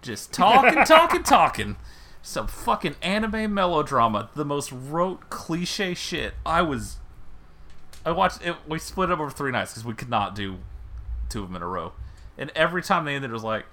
[0.02, 1.76] Just talking, talking, talking.
[2.22, 4.30] Some fucking anime melodrama.
[4.34, 6.34] The most rote cliche shit.
[6.44, 6.96] I was.
[8.04, 8.56] I watched it.
[8.68, 10.58] We split up over three nights because we could not do
[11.28, 11.92] two of them in a row.
[12.38, 13.64] And every time they ended, it was like,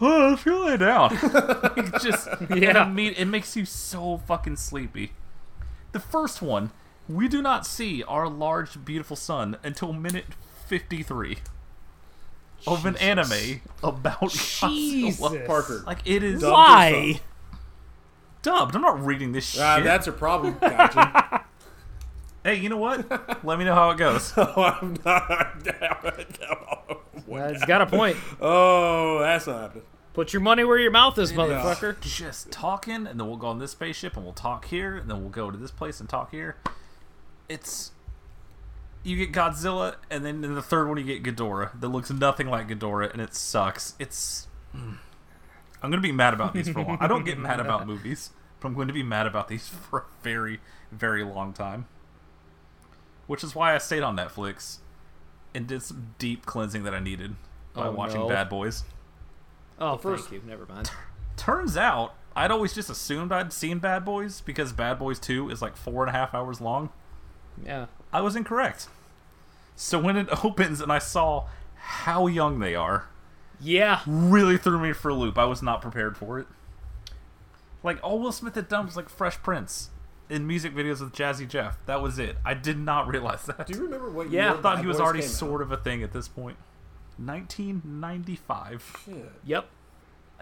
[0.00, 1.10] oh, let's go lay down.
[2.02, 2.92] Just, yeah.
[2.96, 5.12] It, it makes you so fucking sleepy.
[5.92, 6.70] The first one,
[7.08, 10.26] we do not see our large, beautiful sun until minute
[10.66, 11.38] 53
[12.66, 15.18] of an anime about Jesus.
[15.46, 15.82] Parker.
[15.86, 17.20] Like, it is Dubbed Why?
[18.42, 18.74] dubbed.
[18.74, 19.62] I'm not reading this shit.
[19.62, 20.56] Ah, that's a problem.
[20.60, 21.44] Gotcha.
[22.42, 23.44] Hey, you know what?
[23.44, 24.32] Let me know how it goes.
[24.38, 25.62] oh, I'm not.
[27.26, 28.16] Well, he's got a point.
[28.40, 29.84] Oh, that's not happening.
[30.14, 32.00] Put your money where your mouth is, motherfucker.
[32.00, 35.20] Just talking, and then we'll go on this spaceship, and we'll talk here, and then
[35.20, 36.56] we'll go to this place and talk here.
[37.50, 37.90] It's
[39.02, 42.48] you get Godzilla, and then in the third one you get Ghidorah that looks nothing
[42.48, 43.94] like Ghidorah, and it sucks.
[43.98, 44.96] It's mm.
[45.82, 46.98] I'm gonna be mad about these for a while.
[47.00, 50.00] I don't get mad about movies, but I'm going to be mad about these for
[50.00, 50.60] a very,
[50.92, 51.86] very long time.
[53.26, 54.78] Which is why I stayed on Netflix
[55.54, 57.36] and did some deep cleansing that I needed
[57.74, 58.28] by Oh, watching no.
[58.28, 58.84] Bad Boys.
[59.78, 60.48] Oh, first- thank you.
[60.48, 60.90] Never mind.
[61.36, 65.62] Turns out, I'd always just assumed I'd seen Bad Boys because Bad Boys 2 is
[65.62, 66.90] like four and a half hours long.
[67.64, 67.86] Yeah.
[68.12, 68.88] I was incorrect.
[69.76, 71.46] So when it opens and I saw
[71.76, 73.06] how young they are,
[73.60, 74.00] Yeah.
[74.06, 75.38] really threw me for a loop.
[75.38, 76.46] I was not prepared for it.
[77.82, 79.90] Like all Will Smith had done was like Fresh Prince
[80.28, 81.78] in music videos with Jazzy Jeff.
[81.86, 82.36] That was it.
[82.44, 83.66] I did not realize that.
[83.66, 84.42] Do you remember what Yeah.
[84.50, 85.34] year I thought Bad he was Boys already came out?
[85.34, 86.56] sort of a thing at this point.
[87.16, 89.02] 1995.
[89.04, 89.32] Shit.
[89.44, 89.66] Yep.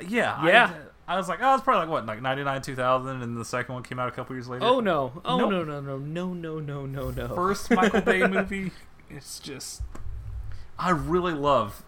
[0.06, 0.46] Yeah.
[0.46, 0.72] Yeah.
[1.06, 3.36] I, I was like, oh, it's probably like what, like ninety nine, two thousand, and
[3.36, 4.64] the second one came out a couple years later.
[4.64, 5.22] Oh no!
[5.24, 5.50] Oh nope.
[5.50, 5.64] no!
[5.64, 7.34] No no no no no no no!
[7.34, 8.72] First Michael Bay movie.
[9.08, 9.80] It's just,
[10.78, 11.82] I really love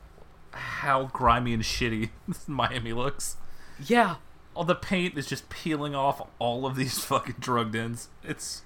[0.52, 2.10] how grimy and shitty
[2.46, 3.36] Miami looks.
[3.84, 4.16] Yeah.
[4.54, 8.08] All the paint is just peeling off all of these fucking drug dens.
[8.24, 8.62] It's,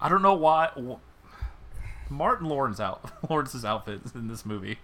[0.00, 0.70] I don't know why.
[2.08, 4.78] Martin Lawrence out Lawrence's outfit in this movie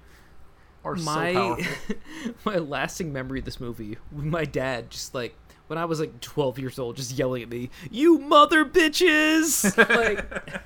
[0.86, 1.96] are so My powerful.
[2.44, 5.34] my lasting memory of this movie, my dad just like
[5.66, 10.62] when I was like 12 years old, just yelling at me, "You mother bitches!" like,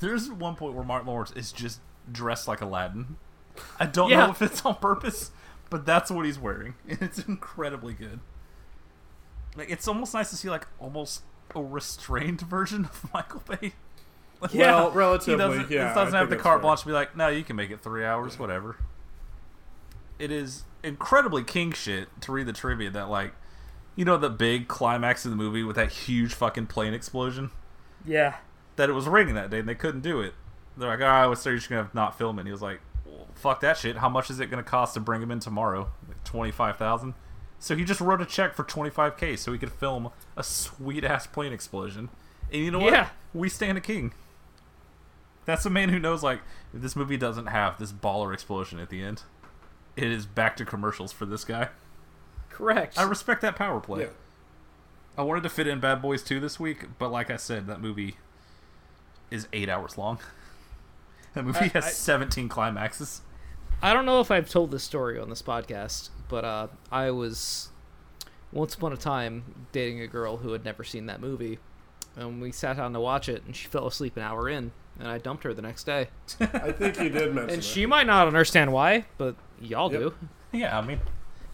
[0.00, 1.80] There's one point where Martin Lawrence is just
[2.10, 3.16] dressed like Aladdin.
[3.78, 4.26] I don't Yeah.
[4.26, 5.30] know if it's on purpose,
[5.70, 8.20] but that's what he's wearing, and it's incredibly good.
[9.56, 11.22] Like it's almost nice to see like almost
[11.54, 13.74] a restrained version of Michael Bay.
[14.40, 16.92] Like, Well, he relatively, doesn't, yeah, He doesn't have the that's carte blanche to be
[16.92, 18.76] like, no, you can make it three hours, whatever.
[20.22, 23.34] It is incredibly king shit to read the trivia that like,
[23.96, 27.50] you know, the big climax of the movie with that huge fucking plane explosion
[28.04, 28.36] yeah,
[28.76, 30.34] that it was raining that day and they couldn't do it.
[30.76, 32.80] They're like, "Ah, I was you're just gonna not film it." And he was like,
[33.04, 33.96] well, "Fuck that shit!
[33.96, 35.88] How much is it gonna cost to bring him in tomorrow?
[36.08, 37.14] Like twenty five thousand.
[37.58, 40.42] So he just wrote a check for twenty five k so he could film a
[40.42, 42.08] sweet ass plane explosion.
[42.52, 42.92] And you know what?
[42.92, 43.08] Yeah.
[43.34, 44.12] We stand a king.
[45.44, 46.40] That's a man who knows like
[46.74, 49.22] if this movie doesn't have this baller explosion at the end,
[49.96, 51.68] it is back to commercials for this guy.
[52.50, 52.98] correct.
[52.98, 54.02] I respect that power play.
[54.02, 54.08] Yeah.
[55.16, 57.80] I wanted to fit in Bad Boys 2 this week, but like I said, that
[57.80, 58.16] movie
[59.30, 60.18] is eight hours long.
[61.34, 63.22] That movie has I- 17 climaxes.
[63.80, 67.70] I don't know if I've told this story on this podcast, but uh, I was
[68.52, 71.58] once upon a time dating a girl who had never seen that movie,
[72.16, 75.08] and we sat down to watch it, and she fell asleep an hour in, and
[75.08, 76.08] I dumped her the next day.
[76.38, 77.64] I think you did mention And that.
[77.64, 80.00] she might not understand why, but y'all Yep.
[80.00, 80.14] do.
[80.52, 81.00] Yeah, I mean,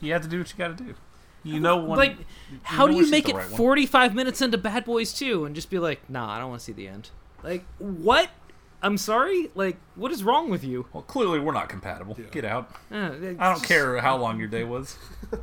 [0.00, 0.94] you have to do what you got to do.
[1.44, 1.98] You know when.
[1.98, 2.16] like,
[2.62, 3.56] how know do you make it right one.
[3.56, 6.64] 45 minutes into Bad Boys 2 and just be like, nah, I don't want to
[6.64, 7.10] see the end?
[7.42, 8.30] Like, what?
[8.82, 9.50] I'm sorry?
[9.54, 10.86] Like, what is wrong with you?
[10.92, 12.16] Well, clearly we're not compatible.
[12.30, 12.70] Get out.
[12.92, 14.96] Uh, I don't care how long your day was.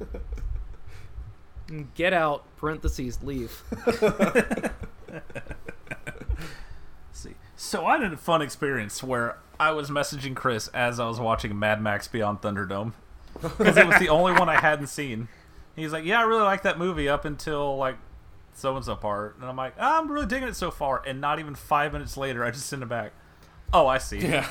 [1.95, 3.63] Get out, parentheses, leave.
[7.11, 7.33] see.
[7.55, 11.57] So I had a fun experience where I was messaging Chris as I was watching
[11.57, 12.94] Mad Max Beyond Thunderdome
[13.41, 15.27] because it was the only one I hadn't seen.
[15.76, 17.98] He's like, "Yeah, I really like that movie up until like
[18.53, 21.40] so and so part," and I'm like, "I'm really digging it so far." And not
[21.40, 23.11] even five minutes later, I just send it back.
[23.73, 24.19] Oh, I see.
[24.19, 24.48] Yeah.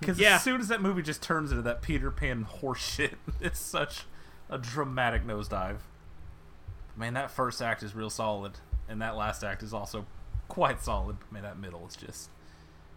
[0.00, 0.36] Because Yeah.
[0.36, 4.04] as soon as that movie just turns into that Peter Pan horseshit, it's such
[4.48, 5.78] a dramatic nosedive.
[6.96, 8.52] Man, that first act is real solid,
[8.88, 10.06] and that last act is also
[10.48, 11.16] quite solid.
[11.20, 12.30] But man, that middle is just.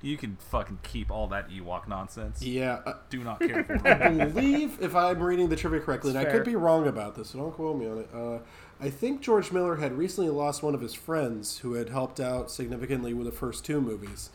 [0.02, 2.42] You can fucking keep all that Ewok nonsense.
[2.42, 2.80] Yeah.
[2.86, 6.26] uh, Do not care for I believe, if I'm reading the trivia correctly, and I
[6.26, 8.10] could be wrong about this, so don't quote me on it.
[8.14, 8.40] Uh,
[8.80, 12.50] I think George Miller had recently lost one of his friends who had helped out
[12.50, 14.32] significantly with the first two movies,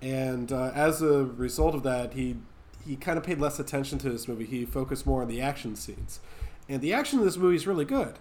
[0.00, 2.36] and uh, as a result of that, he
[2.86, 4.44] he kind of paid less attention to this movie.
[4.46, 6.20] He focused more on the action scenes,
[6.68, 8.20] and the action in this movie is really good.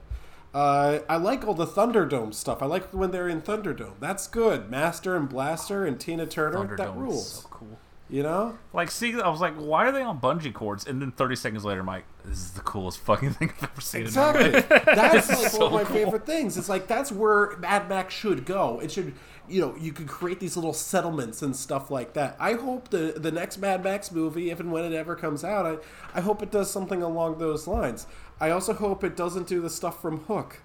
[0.58, 2.64] Uh, I like all the Thunderdome stuff.
[2.64, 4.00] I like when they're in Thunderdome.
[4.00, 4.72] That's good.
[4.72, 6.66] Master and Blaster and Tina Turner.
[6.78, 7.32] that Thunderdome rules.
[7.44, 7.78] so cool.
[8.10, 8.58] You know?
[8.74, 10.88] Like, see, I was like, why are they on bungee cords?
[10.88, 13.82] And then 30 seconds later, I'm like, this is the coolest fucking thing I've ever
[13.82, 14.02] seen.
[14.02, 14.08] in.
[14.08, 14.50] Exactly.
[14.96, 15.96] That's like so one of my cool.
[15.96, 16.58] favorite things.
[16.58, 18.80] It's like that's where Mad Max should go.
[18.80, 19.14] It should,
[19.48, 22.36] you know, you could create these little settlements and stuff like that.
[22.40, 25.66] I hope the the next Mad Max movie, if and when it ever comes out,
[25.66, 25.78] I
[26.18, 28.08] I hope it does something along those lines.
[28.40, 30.62] I also hope it doesn't do the stuff from Hook.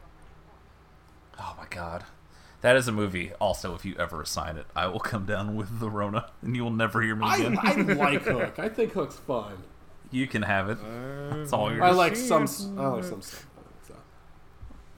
[1.38, 2.04] Oh my god.
[2.60, 3.32] That is a movie.
[3.40, 6.62] Also, if you ever assign it, I will come down with the Rona, and you
[6.62, 7.58] will never hear me again.
[7.60, 8.58] I like Hook.
[8.58, 9.64] I think Hook's fun.
[10.12, 10.78] You can have it.
[11.30, 11.82] That's all yours.
[11.82, 12.46] I like some.
[12.78, 13.46] I like some stuff.
[13.88, 13.94] So.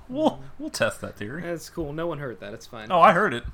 [0.08, 1.42] We'll we'll test that theory.
[1.42, 1.92] That's cool.
[1.92, 2.52] No one heard that.
[2.52, 2.90] It's fine.
[2.90, 3.44] Oh, I heard it.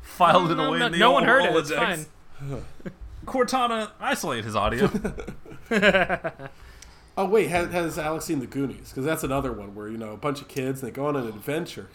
[0.00, 1.56] Filed it away no, in the no one old heard it.
[1.56, 2.06] It's Rolodex.
[2.40, 2.64] fine.
[3.26, 4.90] Cortana, isolate his audio.
[7.16, 8.90] Oh wait, has, has Alex seen the Goonies?
[8.90, 11.16] Because that's another one where you know a bunch of kids and they go on
[11.16, 11.88] an adventure.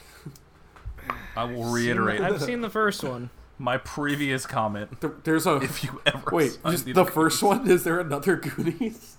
[1.36, 3.30] I will reiterate I've seen the first one.
[3.58, 5.00] my previous comment.
[5.00, 7.68] There, there's a If you ever wait, just the the first one.
[7.70, 9.16] Is there another Goonies?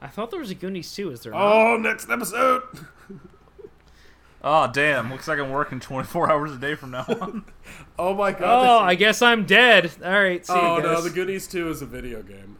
[0.00, 1.10] I thought there was a Goonies too.
[1.10, 1.32] Is there?
[1.32, 1.42] not?
[1.42, 2.62] Oh, next episode.
[4.40, 5.10] Oh damn!
[5.10, 7.44] Looks like I'm working 24 hours a day from now on.
[7.98, 8.42] Oh my god!
[8.82, 8.84] Oh.
[8.84, 9.90] I guess I'm dead.
[10.04, 10.46] All right.
[10.46, 12.57] See oh you no, the Goonies two is a video game.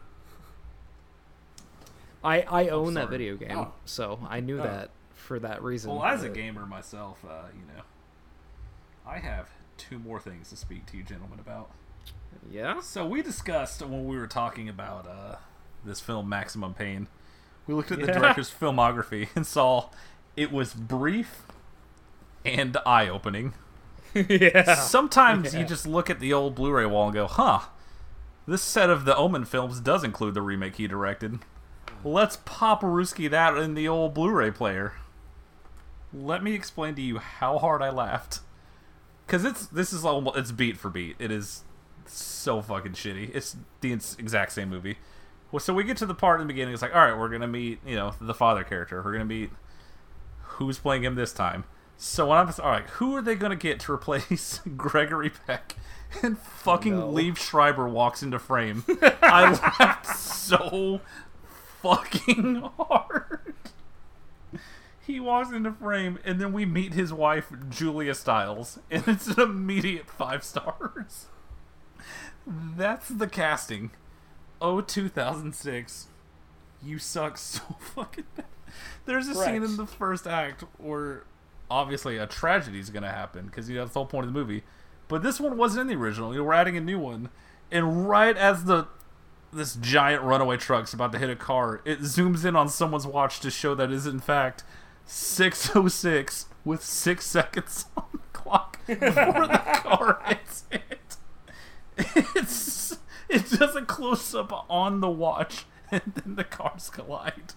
[2.29, 3.73] I I own that video game, Oh.
[3.85, 5.91] so I knew that for that reason.
[5.95, 7.83] well, as a gamer myself, uh, you know,
[9.07, 11.71] I have two more things to speak to you gentlemen about.
[12.51, 12.81] Yeah.
[12.81, 15.37] So we discussed when we were talking about uh,
[15.85, 17.09] this film, Maximum Pain.
[17.67, 19.91] We looked at the director's filmography and saw
[20.37, 21.43] it was brief
[22.45, 23.55] and eye-opening.
[24.15, 24.75] yeah.
[24.75, 25.61] Sometimes Yeah.
[25.61, 27.61] you just look at the old Blu-ray wall and go, "Huh,
[28.47, 31.41] this set of the Omen films does include the remake he directed.
[32.05, 34.95] Let's pop Ruski that in the old Blu-ray player."
[36.13, 38.41] Let me explain to you how hard I laughed,
[39.27, 41.17] because it's this is almost it's beat for beat.
[41.19, 41.65] It is
[42.07, 43.35] so fucking shitty.
[43.35, 44.97] It's the exact same movie.
[45.53, 46.73] Well, so we get to the part in the beginning.
[46.75, 49.03] It's like, all right, we're gonna meet, you know, the father character.
[49.03, 49.51] We're gonna meet
[50.43, 51.65] who's playing him this time.
[51.97, 55.77] So when I'm all right, who are they gonna get to replace Gregory Peck?
[56.23, 57.13] And fucking No.
[57.13, 58.85] Liev Schreiber walks into frame.
[59.21, 61.01] I laughed so
[61.83, 63.55] fucking hard.
[65.07, 69.41] He walks into frame, and then we meet his wife, Julia Stiles, and it's an
[69.41, 71.27] immediate five stars.
[72.47, 73.91] That's the casting.
[74.61, 76.09] Oh, 2006.
[76.85, 78.47] You suck so fucking bad.
[79.07, 81.25] There's a scene in the first act where
[81.71, 84.33] obviously a tragedy is going to happen because you know, that's the whole point of
[84.33, 84.63] the movie.
[85.09, 86.33] But this one wasn't in the original.
[86.33, 87.31] You know, we're adding a new one,
[87.73, 88.87] and right as the
[89.53, 93.41] this giant runaway truck's about to hit a car, it zooms in on someone's watch
[93.41, 94.65] to show that it is in fact
[95.07, 101.17] 606 with six seconds on the clock before the car hits it.
[101.97, 102.99] It's
[103.29, 107.55] it does a close up on the watch and then the cars collide.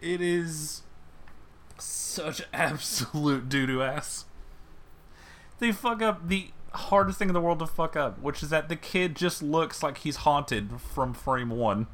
[0.00, 0.82] It is
[1.78, 4.24] such absolute doo doo ass.
[5.58, 8.68] They fuck up the hardest thing in the world to fuck up, which is that
[8.68, 11.86] the kid just looks like he's haunted from frame one.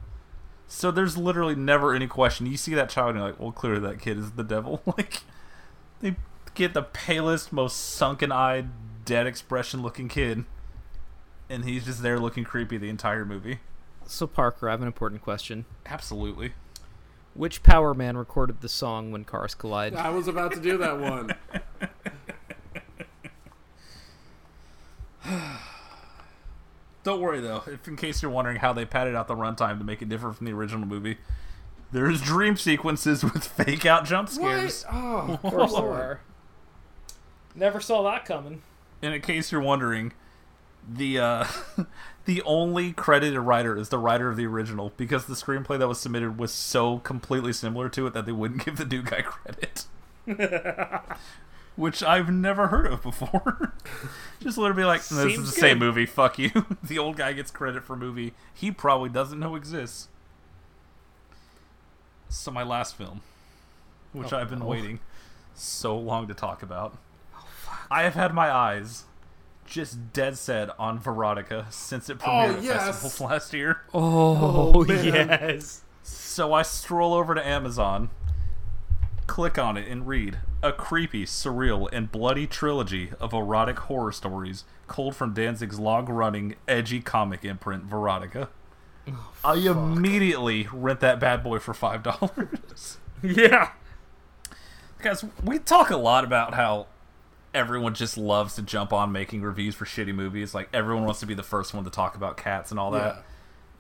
[0.69, 2.47] So there's literally never any question.
[2.47, 4.83] You see that child and you're like, well, clearly that kid is the devil.
[4.97, 5.23] Like,
[6.01, 6.17] they
[6.55, 8.69] get the palest, most sunken eyed,
[9.05, 10.45] dead expression looking kid,
[11.49, 13.61] and he's just there looking creepy the entire movie.
[14.07, 15.65] So Parker, I have an important question.
[15.87, 16.53] Absolutely.
[17.35, 19.95] Which Power Man recorded the song when cars collide?
[19.95, 21.35] I was about to do that one.
[27.05, 29.85] Don't worry though, if in case you're wondering how they padded out the runtime to
[29.85, 31.19] make it different from the original movie,
[31.93, 34.85] there's dream sequences with fake out jump scares.
[34.85, 34.95] What?
[34.95, 36.21] Oh, Of course there are.
[37.55, 38.63] Never saw that coming.
[39.03, 40.13] And in case you're wondering,
[40.89, 41.47] the uh,
[42.25, 46.01] the only credited writer is the writer of the original because the screenplay that was
[46.01, 49.87] submitted was so completely similar to it that they wouldn't give the new guy credit.
[51.77, 53.73] Which I've never heard of before.
[54.41, 56.51] Just literally be like, this Seems is the same movie, fuck you.
[56.83, 60.09] the old guy gets credit for a movie he probably doesn't know exists.
[62.29, 63.21] So my last film,
[64.13, 64.67] which Oh, I've been no.
[64.67, 65.01] waiting
[65.55, 66.97] so long to talk about.
[67.35, 67.47] Oh,
[67.91, 69.05] I have had my eyes
[69.67, 73.83] just dead set on Verotika since it oh, premiered Oh, at festivals last year.
[73.93, 75.05] Oh, oh, man.
[75.29, 75.83] yes.
[76.03, 78.11] So I stroll over to Amazon,
[79.27, 84.65] click on it, and read a creepy, surreal, and bloody trilogy of erotic horror stories
[84.89, 88.49] culled from Danzig's long-running, edgy comic imprint, Verotik.
[89.09, 92.99] Oh, I immediately rent that bad boy for five dollars.
[93.23, 93.71] Yeah.
[95.03, 96.87] Guys, we talk a lot about how
[97.55, 100.55] everyone just loves to jump on making reviews for shitty movies.
[100.55, 103.25] Like everyone wants to be the first one to talk about cats and all that.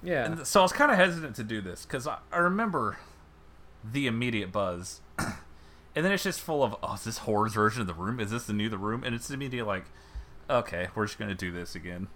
[0.02, 0.12] Yeah.
[0.12, 0.24] Yeah.
[0.24, 2.98] And so I was kind of hesitant to do this because I, I remember
[3.84, 5.00] the immediate buzz,
[5.96, 8.20] and then it's just full of, oh, is this horror's version of the room?
[8.20, 9.02] Is this the new the room?
[9.02, 9.86] And it's immediately like,
[10.48, 12.06] okay, we're just gonna do this again.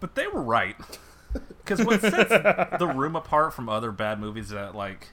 [0.00, 0.76] But they were right,
[1.32, 2.30] because what sets
[2.78, 5.08] the room apart from other bad movies is that like,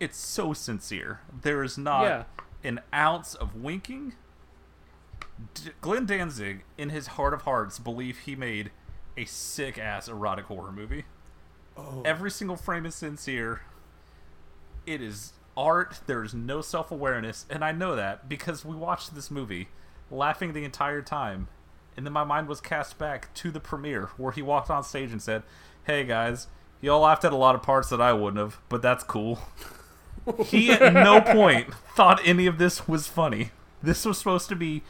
[0.00, 1.20] it's so sincere.
[1.42, 2.24] There is not Yeah.
[2.64, 4.14] an ounce of winking.
[5.54, 8.70] D- Glenn Danzig, in his heart of hearts, believe he made
[9.16, 11.04] a sick ass erotic horror movie.
[11.76, 12.02] Oh.
[12.04, 13.62] Every single frame is sincere.
[14.86, 16.00] It is art.
[16.06, 19.68] There is no self awareness, and I know that because we watched this movie,
[20.10, 21.48] laughing the entire time,
[21.96, 25.10] and then my mind was cast back to the premiere where he walked on stage
[25.10, 25.42] and said,
[25.84, 26.46] "Hey guys,
[26.80, 29.40] y'all laughed at a lot of parts that I wouldn't have, but that's cool."
[30.46, 33.50] he at no point thought any of this was funny.
[33.82, 34.82] This was supposed to be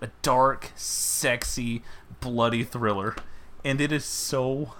[0.00, 1.82] a dark, sexy,
[2.20, 3.14] bloody thriller,
[3.64, 4.74] and it is so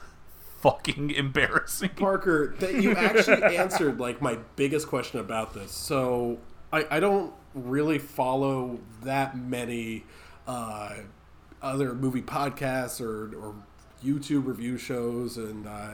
[0.60, 1.90] fucking embarrassing.
[1.90, 5.72] Parker, that you actually answered like my biggest question about this.
[5.72, 6.38] So
[6.72, 10.04] I, I don't really follow that many
[10.46, 10.94] uh,
[11.62, 13.54] other movie podcasts or, or
[14.04, 15.92] YouTube review shows and uh,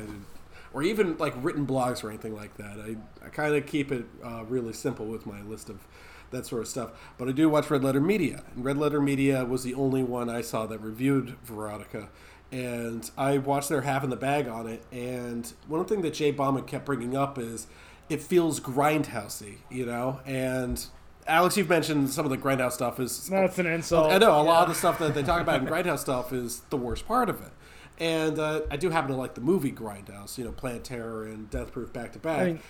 [0.73, 2.79] or even like written blogs or anything like that.
[2.81, 5.87] I, I kind of keep it uh, really simple with my list of
[6.31, 6.91] that sort of stuff.
[7.19, 10.29] But I do watch Red Letter Media, and Red Letter Media was the only one
[10.29, 12.09] I saw that reviewed Verotika.
[12.53, 14.85] And I watched their half in the bag on it.
[14.93, 17.67] And one thing that Jay Bauman kept bringing up is
[18.09, 20.21] it feels grindhousey, you know?
[20.27, 20.85] And
[21.27, 23.27] Alex, you've mentioned some of the grindhouse stuff is.
[23.29, 24.13] That's an insult.
[24.13, 26.61] I know a lot of the stuff that they talk about in grindhouse stuff is
[26.71, 27.53] the worst part of it.
[27.99, 31.49] And uh, I do happen to like the movie Grindhouse, you know, Planet Terror and
[31.51, 32.41] Death Proof back to back.
[32.41, 32.61] I mean,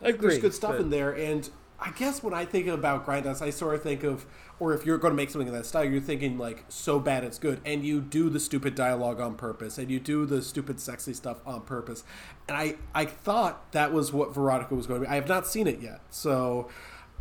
[0.00, 1.48] There's good stuff but- in there, and
[1.80, 4.26] I guess when I think about Grindhouse, I sort of think of,
[4.58, 7.22] or if you're going to make something in that style, you're thinking like so bad
[7.22, 10.80] it's good, and you do the stupid dialogue on purpose, and you do the stupid
[10.80, 12.02] sexy stuff on purpose,
[12.48, 15.10] and I I thought that was what Verotika was going to be.
[15.10, 16.68] I have not seen it yet, so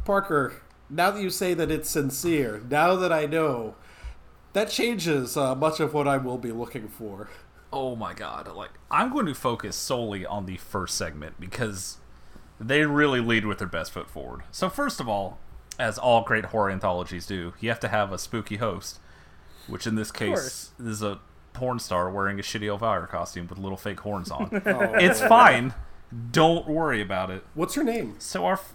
[0.05, 0.55] Parker,
[0.89, 3.75] now that you say that it's sincere, now that I know,
[4.53, 7.29] that changes uh, much of what I will be looking for.
[7.71, 8.47] Oh my god!
[8.55, 11.97] Like I'm going to focus solely on the first segment because
[12.59, 14.41] they really lead with their best foot forward.
[14.51, 15.38] So first of all,
[15.79, 18.99] as all great horror anthologies do, you have to have a spooky host,
[19.67, 21.19] which in this case is a
[21.53, 24.49] porn star wearing a shitty Elvira costume with little fake horns on.
[24.65, 24.93] Oh.
[24.95, 25.73] It's fine.
[26.31, 27.43] Don't worry about it.
[27.53, 28.15] What's her name?
[28.19, 28.73] So our, f-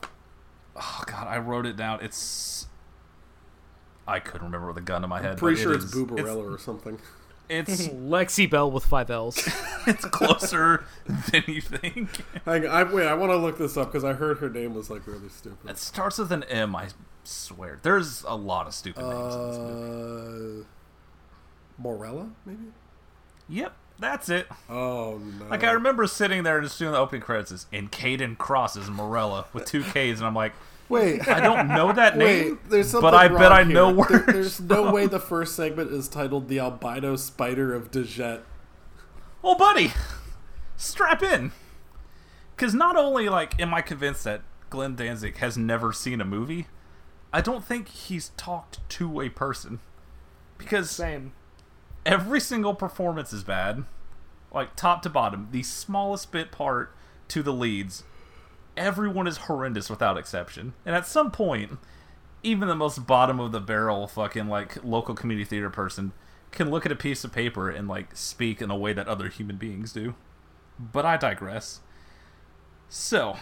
[0.76, 2.00] oh god, I wrote it down.
[2.02, 2.66] It's
[4.06, 5.38] I couldn't remember with a gun in my head.
[5.38, 6.98] Pretty but sure it it's is- Boobarella or something.
[7.52, 9.36] It's Lexi Bell with five L's.
[9.86, 10.84] it's closer
[11.30, 12.08] than you think.
[12.44, 14.88] Hang, I, wait, I want to look this up because I heard her name was
[14.88, 15.70] like really stupid.
[15.70, 16.74] It starts with an M.
[16.74, 16.88] I
[17.24, 17.78] swear.
[17.82, 20.60] There's a lot of stupid names in this movie.
[20.60, 20.64] Uh,
[21.78, 22.72] Morella, maybe.
[23.48, 24.46] Yep, that's it.
[24.70, 25.46] Oh no!
[25.46, 28.78] Like I remember sitting there and just doing the opening credits, is, and Kayden Kross
[28.78, 30.52] is Morella with two K's, and I'm like,
[30.92, 32.44] Wait, I don't know that wait.
[32.46, 33.74] name, There's something but I wrong bet I here.
[33.74, 34.26] know There- words.
[34.26, 38.42] there's no way the first segment is titled "The Albino Spider of Dajette."
[39.44, 39.92] Oh, buddy,
[40.76, 41.52] strap in.
[42.54, 46.68] Because not only like am I convinced that Glenn Danzig has never seen a movie,
[47.32, 49.80] I don't think he's talked to a person.
[50.58, 51.32] Because Same.
[52.06, 53.84] every single performance is bad,
[54.52, 55.48] like top to bottom.
[55.50, 56.94] The smallest bit part
[57.28, 58.04] to the leads,
[58.76, 60.74] everyone is horrendous without exception.
[60.84, 61.78] And at some point,
[62.42, 66.12] even the most bottom of the barrel fucking like local community theater person
[66.50, 69.28] can look at a piece of paper and like speak in a way that other
[69.28, 70.14] human beings do.
[70.78, 71.80] But I digress.
[72.88, 73.36] So,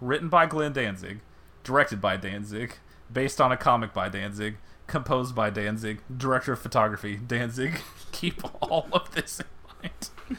[0.00, 1.20] written by Glenn Danzig,
[1.62, 2.76] directed by Danzig,
[3.12, 4.56] based on a comic by Danzig,
[4.86, 7.80] composed by Danzig, director of photography Danzig.
[8.12, 9.90] Keep all of this in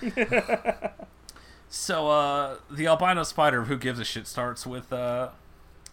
[0.02, 0.92] mind.
[1.70, 5.30] so, uh, the albino spider, who gives a shit, starts with uh,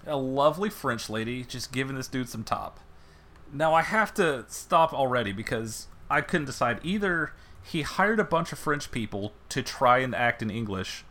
[0.07, 2.81] a lovely French lady just giving this dude some top.
[3.53, 6.81] Now, I have to stop already because I couldn't decide.
[6.83, 7.33] Either
[7.63, 11.05] he hired a bunch of French people to try and act in English,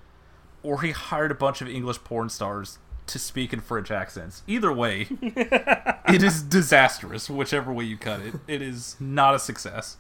[0.61, 2.77] or he hired a bunch of English porn stars
[3.07, 4.43] to speak in French accents.
[4.47, 8.35] Either way, it is disastrous, whichever way you cut it.
[8.47, 9.97] It is not a success.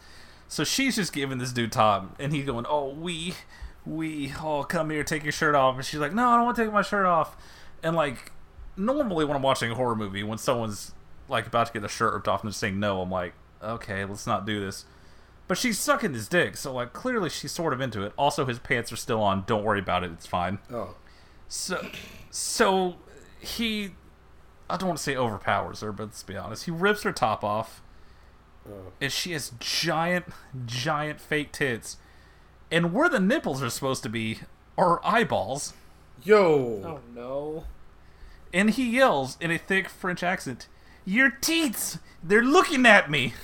[0.47, 3.33] So she's just giving this dude top, and he's going, "Oh, we,
[3.85, 6.57] we, all come here, take your shirt off." And she's like, "No, I don't want
[6.57, 7.35] to take my shirt off."
[7.81, 8.31] And like,
[8.77, 10.93] normally when I'm watching a horror movie, when someone's
[11.29, 14.05] like about to get their shirt ripped off and they're saying no, I'm like, "Okay,
[14.05, 14.85] let's not do this."
[15.47, 18.13] But she's sucking his dick, so like clearly she's sort of into it.
[18.17, 19.43] Also, his pants are still on.
[19.45, 20.59] Don't worry about it; it's fine.
[20.71, 20.95] Oh,
[21.49, 21.85] So,
[22.31, 22.95] so
[23.39, 23.91] he,
[24.69, 26.63] I don't want to say overpowers her, but let's be honest.
[26.65, 27.81] He rips her top off,
[28.67, 28.93] oh.
[29.01, 30.25] and she has giant,
[30.65, 31.97] giant fake tits,
[32.73, 34.39] and where the nipples are supposed to be
[34.79, 35.73] are eyeballs.
[36.23, 36.81] yo!
[36.83, 37.65] Oh no.
[38.51, 40.67] And he yells in a thick French accent,
[41.05, 41.99] "Your teats!
[42.23, 43.35] They're looking at me!"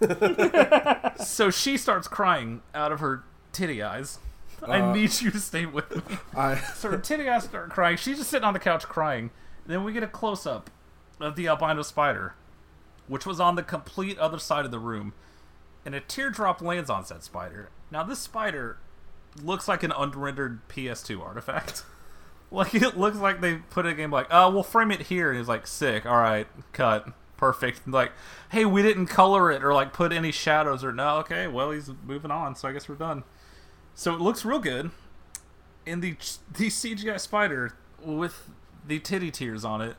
[1.22, 3.22] so she starts crying out of her
[3.52, 4.18] titty eyes.
[4.62, 6.16] I uh, need you to stay with me.
[6.34, 7.98] I So her titty eyes start crying.
[7.98, 9.30] She's just sitting on the couch crying.
[9.66, 10.70] Then we get a close up
[11.20, 12.34] of the albino spider,
[13.08, 15.12] which was on the complete other side of the room,
[15.84, 17.68] and a teardrop lands on said spider.
[17.94, 18.78] Now this spider
[19.40, 21.84] looks like an unrendered PS2 artifact.
[22.50, 25.38] like it looks like they put a game like, oh, we'll frame it here, and
[25.38, 26.04] he's like, sick.
[26.04, 27.06] All right, cut,
[27.36, 27.86] perfect.
[27.86, 28.10] Like,
[28.50, 31.18] hey, we didn't color it or like put any shadows or no.
[31.18, 33.22] Okay, well he's moving on, so I guess we're done.
[33.94, 34.90] So it looks real good.
[35.86, 36.16] And the
[36.52, 38.50] the CGI spider with
[38.84, 39.94] the titty tears on it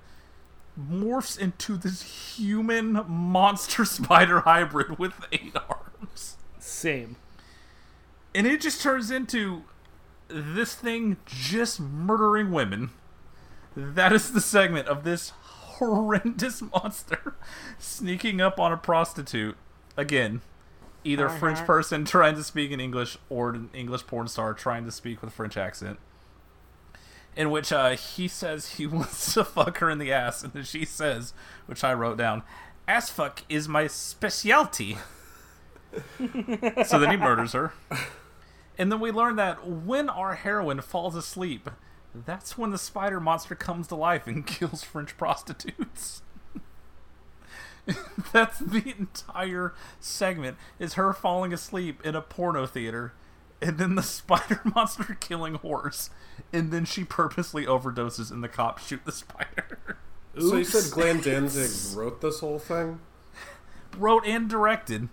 [0.77, 6.35] morphs into this human monster spider hybrid with eight arms.
[6.59, 7.15] Same.
[8.35, 9.63] And it just turns into
[10.27, 12.89] this thing just murdering women.
[13.77, 17.35] That is the segment of this horrendous monster
[17.79, 19.55] sneaking up on a prostitute.
[19.95, 20.41] Again,
[21.05, 24.91] either French person trying to speak in English or an English porn star trying to
[24.91, 25.97] speak with a French accent.
[27.37, 30.63] In which uh, he says he wants to fuck her in the ass, and then
[30.63, 31.33] she says,
[31.67, 32.43] which I wrote down,
[32.85, 34.97] ass fuck is my specialty.
[36.85, 37.71] so then he murders her.
[38.77, 41.69] And then we learn that when our heroine falls asleep,
[42.13, 46.21] that's when the spider monster comes to life and kills French prostitutes.
[48.33, 53.13] that's the entire segment is her falling asleep in a porno theater
[53.61, 56.09] and then the spider monster killing horse
[56.51, 59.97] and then she purposely overdoses and the cops shoot the spider.
[60.37, 62.99] So you said Glenn Danzig wrote this whole thing?
[63.97, 65.07] Wrote and directed.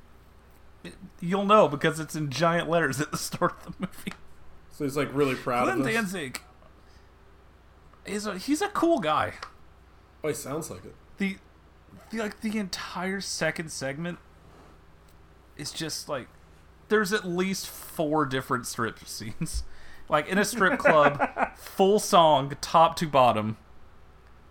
[1.20, 4.12] You'll know because it's in giant letters at the start of the movie.
[4.70, 5.94] So he's like really proud Glenn of this.
[5.94, 6.40] Danzig
[8.04, 9.34] is a he's a cool guy.
[10.24, 10.94] Oh, he sounds like it.
[11.18, 11.36] The,
[12.10, 14.18] the like the entire second segment
[15.56, 16.28] is just like
[16.88, 19.64] there's at least four different strip scenes.
[20.08, 21.22] Like in a strip club,
[21.56, 23.56] full song, top to bottom.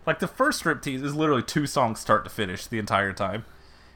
[0.08, 3.46] Like the first strip tease is literally two songs start to finish the entire time.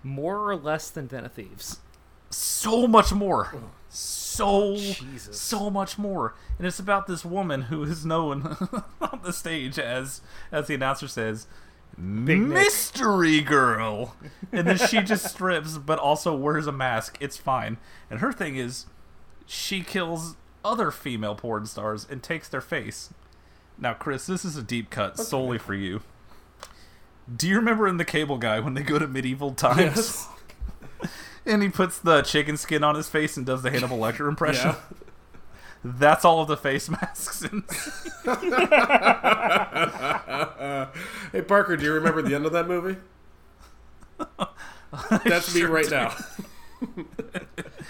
[0.04, 1.80] More or less than Den of Thieves.
[2.30, 3.54] So much more.
[3.90, 4.76] So
[5.32, 6.36] so much more.
[6.58, 8.44] And it's about this woman who is known
[9.02, 10.22] on the stage as
[10.52, 11.48] as the announcer says
[11.98, 12.40] Nick.
[12.40, 14.16] mystery girl.
[14.52, 17.18] And then she just strips but also wears a mask.
[17.22, 17.78] It's fine.
[18.10, 18.86] And her thing is
[19.46, 20.36] she kills
[20.66, 23.14] other female porn stars and takes their face.
[23.78, 26.02] Now chris this is a deep cut solely for you.
[27.34, 29.80] Do you remember in the cable guy when they go to medieval times?
[29.96, 30.28] Yes.
[31.54, 34.70] and he puts the chicken skin on his face and does the Hannibal Lecter impression.
[34.72, 34.76] Yeah.
[35.88, 37.44] That's all of the face masks.
[37.44, 37.64] In
[41.32, 42.98] Hey Parker, do you remember the end of that movie?
[45.26, 45.92] That's me right do.
[45.92, 46.16] now.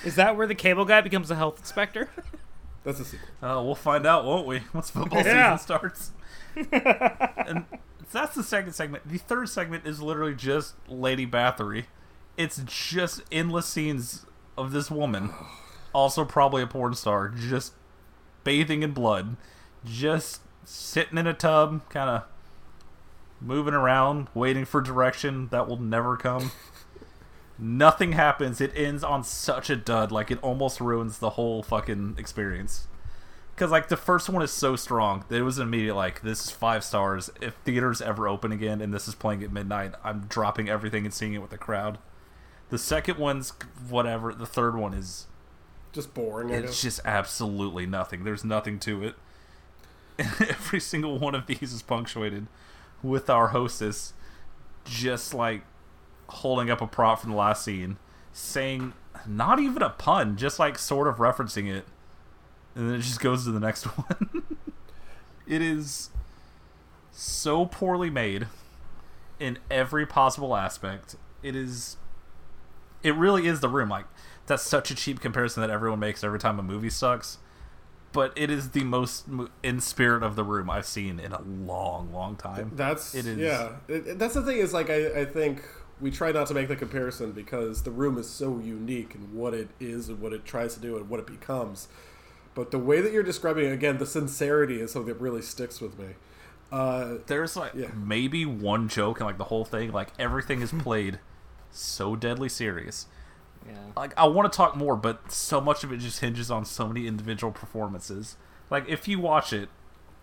[0.04, 2.10] Is that where the cable guy becomes a health inspector?
[2.84, 3.28] That's a sequel.
[3.42, 4.62] Uh, we'll find out, won't we?
[4.74, 5.56] Once football Yeah.
[5.58, 6.12] season starts.
[6.72, 7.66] and
[8.12, 9.08] that's the second segment.
[9.08, 11.86] The third segment is literally just Lady Bathory.
[12.38, 14.26] It's just endless scenes
[14.58, 15.32] of this woman,
[15.94, 17.74] also probably a porn star, just
[18.44, 19.38] bathing in blood,
[19.86, 22.24] just sitting in a tub, kind of
[23.40, 26.52] moving around, waiting for direction that will never come.
[27.58, 28.60] Nothing happens.
[28.60, 32.88] It ends on such a dud, like it almost ruins the whole fucking experience.
[33.54, 35.96] Because like the first one is so strong that it was immediate.
[35.96, 37.30] Like this is five stars.
[37.42, 41.14] If theaters ever open again and this is playing at midnight, I'm dropping everything and
[41.14, 41.98] seeing it with the crowd.
[42.70, 43.52] The second one's
[43.90, 44.34] whatever.
[44.34, 45.28] The third one is
[45.94, 46.50] Just boring.
[46.50, 48.24] It's just absolutely nothing.
[48.24, 49.16] There's nothing to it.
[50.20, 52.48] Every single one of these is punctuated
[53.04, 54.14] with our hostess
[54.86, 55.64] just like
[56.28, 57.98] holding up a prop from the last scene,
[58.32, 58.94] saying
[59.28, 61.86] not even a pun, just like sort of referencing it,
[62.76, 64.44] and then it just goes to the next one.
[65.48, 66.10] it is
[67.12, 68.48] so poorly made
[69.40, 71.16] in every possible aspect.
[71.44, 71.98] It is
[73.06, 73.88] it really is the room.
[73.90, 74.06] Like
[74.48, 77.38] that's such a cheap comparison that everyone makes every time a movie sucks.
[78.12, 79.26] But it is the most
[79.62, 82.72] in spirit of the room I've seen in a long, long time.
[82.76, 83.38] That's it is.
[83.38, 83.74] yeah.
[83.90, 85.64] It, that's the thing is like I, I think
[86.00, 89.54] we try not to make the comparison because the room is so unique in what
[89.54, 91.88] it is and what it tries to do and what it becomes.
[92.54, 95.82] But the way that you're describing it, again, the sincerity is something that really sticks
[95.82, 96.16] with me.
[96.72, 97.88] Uh, There's like Yeah.
[97.94, 99.92] maybe one joke in like the whole thing.
[99.92, 101.20] Like everything is played
[101.78, 103.08] so deadly serious.
[103.68, 103.74] Yeah.
[103.96, 106.88] Like I want to talk more, but so much of it just hinges on so
[106.88, 108.38] many individual performances.
[108.70, 109.70] Like if you watch it,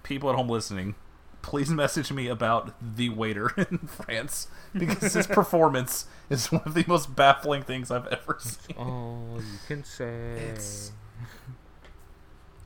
[0.02, 0.94] people at home listening,
[1.42, 6.84] please message me about the waiter in France because his performance is one of the
[6.86, 8.76] most baffling things I've ever seen.
[8.78, 10.38] Oh, you can say.
[10.52, 10.92] It's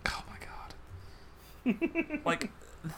[0.08, 2.20] oh my god!
[2.24, 2.50] like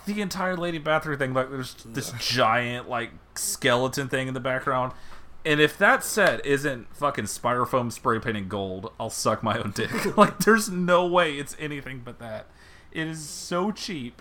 [0.07, 4.93] the entire Lady bathroom thing, like there's this giant like skeleton thing in the background,
[5.45, 10.17] And if that set isn't fucking styrofoam spray painting gold, I'll suck my own dick.
[10.17, 12.47] like, there's no way it's anything but that.
[12.93, 14.21] It is so cheap.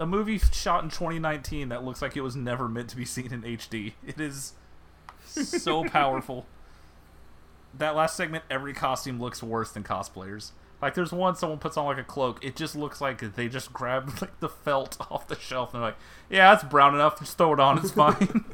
[0.00, 3.32] A movie shot in 2019 that looks like it was never meant to be seen
[3.32, 3.94] in HD.
[4.06, 4.52] It is
[5.24, 6.46] so powerful.
[7.74, 10.52] That last segment, every costume looks worse than cosplayers.
[10.80, 12.44] Like, there's one someone puts on like a cloak.
[12.44, 15.88] It just looks like they just grabbed like the felt off the shelf and they're
[15.90, 15.98] like,
[16.30, 17.18] "Yeah, it's brown enough.
[17.18, 17.78] Just throw it on.
[17.78, 18.44] It's fine."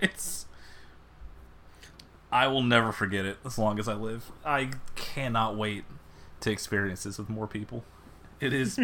[0.00, 0.46] it's
[2.30, 4.30] I will never forget it as long as I live.
[4.44, 5.84] I cannot wait
[6.40, 7.84] to experience this with more people.
[8.40, 8.78] It is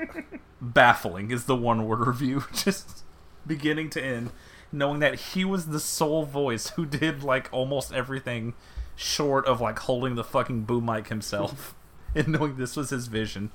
[0.60, 2.44] baffling, is the one word review.
[2.52, 3.04] Just
[3.46, 4.30] beginning to end,
[4.72, 8.54] knowing that he was the sole voice who did like almost everything
[8.96, 11.74] short of like holding the fucking boom mic himself,
[12.14, 13.50] and knowing this was his vision.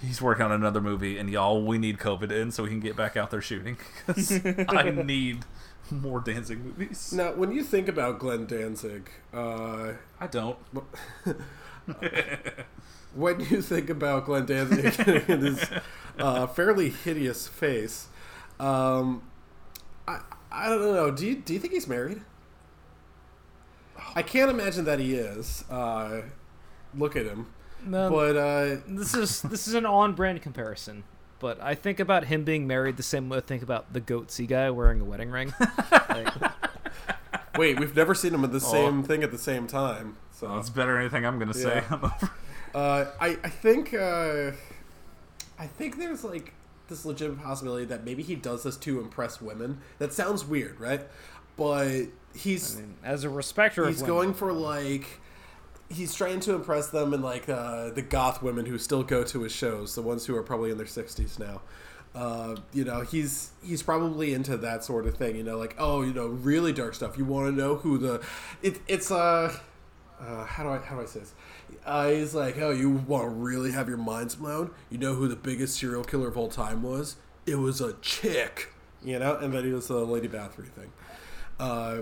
[0.00, 2.96] He's working on another movie, and y'all, we need COVID in so we can get
[2.96, 3.76] back out there shooting.
[4.06, 4.32] 'Cause
[4.68, 5.44] I need
[5.90, 7.12] more Danzig movies.
[7.12, 10.56] Now, when you think about Glenn Danzig, uh, I don't.
[13.14, 14.98] when you think about Glenn Danzig
[15.28, 15.64] and his
[16.18, 18.08] uh, fairly hideous face,
[18.58, 19.22] um,
[20.08, 20.20] I,
[20.50, 21.10] I don't know.
[21.10, 22.22] Do you, do you think he's married?
[24.14, 25.64] I can't imagine that he is.
[25.70, 26.22] Uh,
[26.94, 27.46] look at him.
[27.86, 31.04] No, But uh, this is this is an on-brand comparison.
[31.40, 34.46] But I think about him being married the same way I think about the goatsy
[34.48, 35.52] guy wearing a wedding ring.
[36.08, 36.28] Like,
[37.58, 38.72] wait, we've never seen him at the Oh.
[38.72, 40.16] same thing at the same time.
[40.32, 41.82] So It's better than anything I'm gonna say.
[41.90, 42.10] Yeah.
[42.74, 44.50] Uh, I I think uh,
[45.60, 46.52] I think there's like
[46.88, 49.78] this legitimate possibility that maybe he does this to impress women.
[49.98, 51.02] That sounds weird, right?
[51.56, 55.20] But he's as a respecter he's of women, going for like
[55.94, 59.42] he's trying to impress them and like uh, the goth women who still go to
[59.42, 61.62] his shows, the ones who are probably in their sixties now.
[62.14, 65.36] Uh, you know, he's he's probably into that sort of thing.
[65.36, 67.18] You know, like oh, you know, really dark stuff.
[67.18, 68.22] You want to know who the
[68.62, 69.56] it, it's uh,
[70.20, 71.34] uh how do I how do I say this?
[71.84, 74.70] Uh, he's like, oh, you want to really have your minds blown?
[74.90, 77.16] You know who the biggest serial killer of all time was?
[77.46, 78.70] It was a chick.
[79.02, 80.90] You know, and then he does the Lady Bathory thing.
[81.58, 81.98] Uh,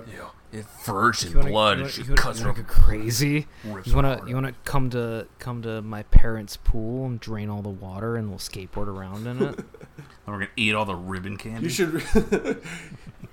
[0.52, 1.78] It's virgin You wanna- blood.
[1.78, 3.46] you and she wanna- you cuts wanna her go crazy.
[3.64, 7.68] You wanna you wanna come to come to my parents' pool and drain all the
[7.68, 9.58] water and we'll skateboard around in it.
[10.24, 11.64] And we're gonna eat all the ribbon candy.
[11.64, 12.02] you should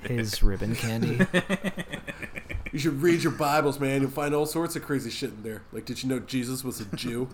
[0.04, 1.26] His ribbon candy.
[2.72, 4.02] You should read your Bibles, man.
[4.02, 5.64] You'll find all sorts of crazy shit in there.
[5.72, 7.28] Like, did you know Jesus was a Jew?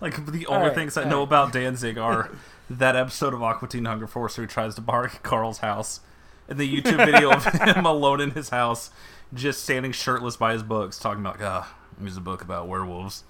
[0.00, 2.30] Like the only Alright, things I know about Danzig are
[2.70, 5.98] that episode of Aqua Teen Hunger Force where he tries to bar Carl's house,
[6.48, 7.44] and the YouTube video of
[7.76, 8.90] him alone in his house,
[9.34, 13.24] just standing shirtless by his books, talking about, ah, here's a book about werewolves.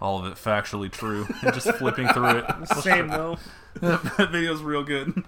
[0.00, 2.68] All of it factually true, and just flipping through it.
[2.82, 3.38] Same though.
[3.80, 5.24] that video's real good.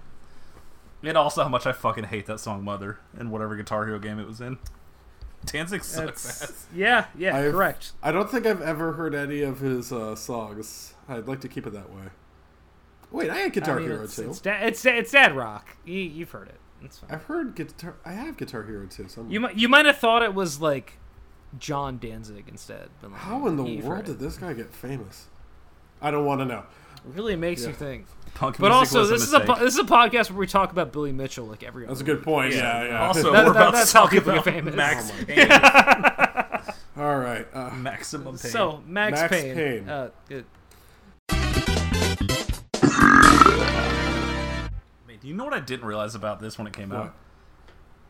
[1.02, 4.18] And also how much I fucking hate that song Mother in whatever Guitar Hero game
[4.18, 4.59] it was in.
[5.44, 6.66] Danzig sucks ass.
[6.74, 7.93] Yeah, yeah, I've- correct.
[8.02, 10.94] I don't think I've ever heard any of his uh, songs.
[11.09, 12.02] I'd like to keep it that way.
[13.12, 14.31] Wait, I had Guitar I mean, Hero it's, too.
[14.31, 15.77] It's, da- it's it's dad rock.
[15.85, 16.59] You, you've heard it.
[16.87, 17.11] It's fine.
[17.11, 17.97] I've heard Guitar.
[18.05, 19.09] I have Guitar Hero too.
[19.09, 19.33] Somewhere.
[19.33, 20.95] You might you might have thought it was like
[21.59, 22.89] John Danzig instead.
[23.03, 25.27] But like, How in the you've world did this guy get famous?
[26.01, 26.63] I don't want to know.
[27.05, 27.69] really makes Yeah.
[27.69, 28.07] you think?
[28.35, 30.71] Punk But also, was this is a po- this is a podcast where we talk
[30.71, 31.87] about Billy Mitchell like every.
[31.87, 32.53] That's a other good point.
[32.55, 33.07] Yeah, yeah.
[33.07, 34.75] Also, That- we're that- about that's to talk about famous.
[34.75, 35.51] Max Oh Payne.
[36.99, 37.47] All right.
[37.53, 38.43] Uh, Maximum week.
[38.43, 38.51] Pain.
[38.51, 39.55] So Max, Max Payne.
[39.55, 39.89] Payne.
[39.89, 40.11] Uh,
[45.17, 46.99] it- do you know what I didn't realize about this when it came What?
[46.99, 47.15] out?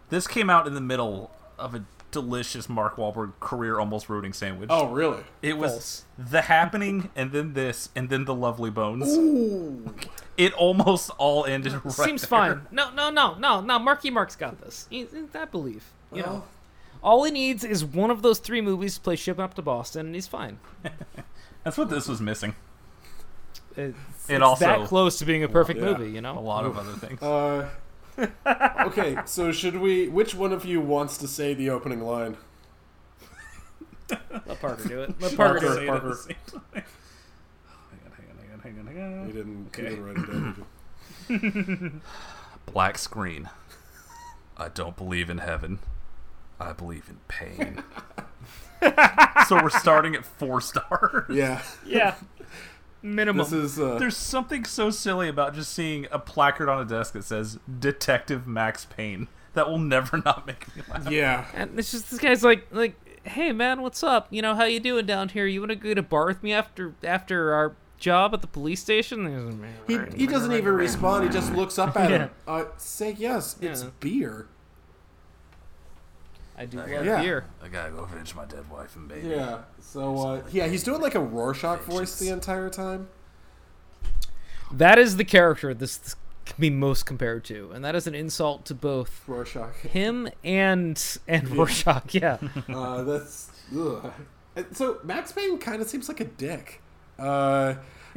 [0.09, 4.69] This came out in the middle of a delicious Mark Wahlberg career almost ruining sandwich.
[4.73, 5.23] oh, really?
[5.43, 6.05] it was false.
[6.31, 9.09] the happening, and then this, and then the lovely bones.
[9.17, 9.93] Ooh.
[10.37, 12.29] It almost all ended right seems there.
[12.29, 12.67] fine.
[12.71, 13.79] No, no, no, no, no.
[13.79, 14.87] Marky Mark's got this.
[14.91, 15.85] He, I believe.
[16.13, 16.45] You know,
[17.03, 20.07] all he needs is one of those three movies to play Ship Up to Boston,
[20.07, 20.59] and he's fine.
[21.65, 22.55] That's what this was missing.
[23.77, 23.97] It's,
[24.29, 25.87] It it's also- that close to being a perfect Yeah.
[25.97, 26.11] movie.
[26.11, 26.39] You know?
[26.39, 27.21] A lot of other things.
[27.23, 27.69] Uh,
[28.87, 30.09] okay, so should we?
[30.09, 32.37] Which one of you wants to say the opening line?
[34.47, 35.21] Let Parker do it.
[35.21, 35.61] Let Parker.
[35.61, 35.89] Parker do Say it.
[35.89, 36.63] it at the same time.
[36.75, 39.27] Hang on, hang on, hang on, hang on, hang on.
[39.27, 39.67] You didn't.
[39.69, 39.83] Okay.
[39.83, 42.01] You didn't write it down, did?
[42.73, 43.49] Black screen.
[44.57, 45.81] I don't believe in heaven.
[46.59, 47.83] I believe in pain.
[49.47, 51.25] so we're starting at four stars.
[51.29, 51.61] Yeah.
[51.85, 52.15] Yeah.
[53.15, 53.39] Minimum.
[53.45, 53.79] This is.
[53.81, 57.59] Uh, There's something so silly about just seeing a placard on a desk that says
[57.79, 59.29] Detective Max Payne.
[59.55, 61.11] That will never not make me laugh.
[61.11, 61.47] yeah.
[61.55, 64.27] And it's just this guy's like like, hey man, what's up?
[64.31, 65.47] You know how you doing down here?
[65.47, 68.47] You want to go to a bar with me after after our job at the
[68.47, 69.65] police station?
[69.87, 71.25] He, he doesn't even respond.
[71.25, 72.31] He just looks up at him.
[72.47, 73.57] Uh, say yes.
[73.63, 73.89] It's Yeah.
[74.01, 74.49] beer.
[76.59, 77.21] I do love Yeah.
[77.23, 77.45] beer.
[77.63, 79.29] I gotta go avenge my dead wife and baby.
[79.29, 79.59] Yeah.
[79.81, 83.09] So uh, yeah, he's doing like a Rorschach voice the entire time.
[84.73, 88.15] That is the character this, this can be most compared to, and that is an
[88.15, 89.75] insult to both Rorschach.
[89.81, 92.15] him and and Rorschach.
[92.15, 92.39] Yeah,
[92.69, 94.13] Uh, that's ugh.
[94.73, 96.81] So Max Payne kind of seems like a dick.
[97.19, 97.75] Uh,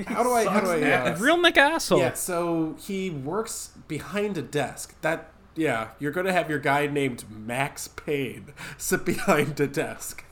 [0.07, 0.45] how do I?
[0.47, 0.81] How do I?
[1.11, 1.99] Uh, real McAsshole.
[1.99, 4.95] Yeah, so he works behind a desk.
[5.01, 10.23] That yeah, you're gonna have your guy named Max Payne sit behind a desk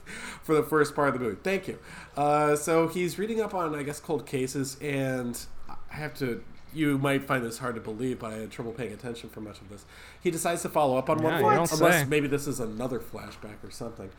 [0.41, 1.37] for the first part of the movie.
[1.43, 1.77] Thank you.
[2.15, 5.37] Uh, so he's reading up on, I guess, cold cases, and
[5.69, 6.43] I have to.
[6.73, 9.59] You might find this hard to believe, but I had trouble paying attention for much
[9.61, 9.85] of this.
[10.21, 12.05] He decides to follow up on one Yeah, you unless say.
[12.05, 14.09] maybe this is another flashback or something.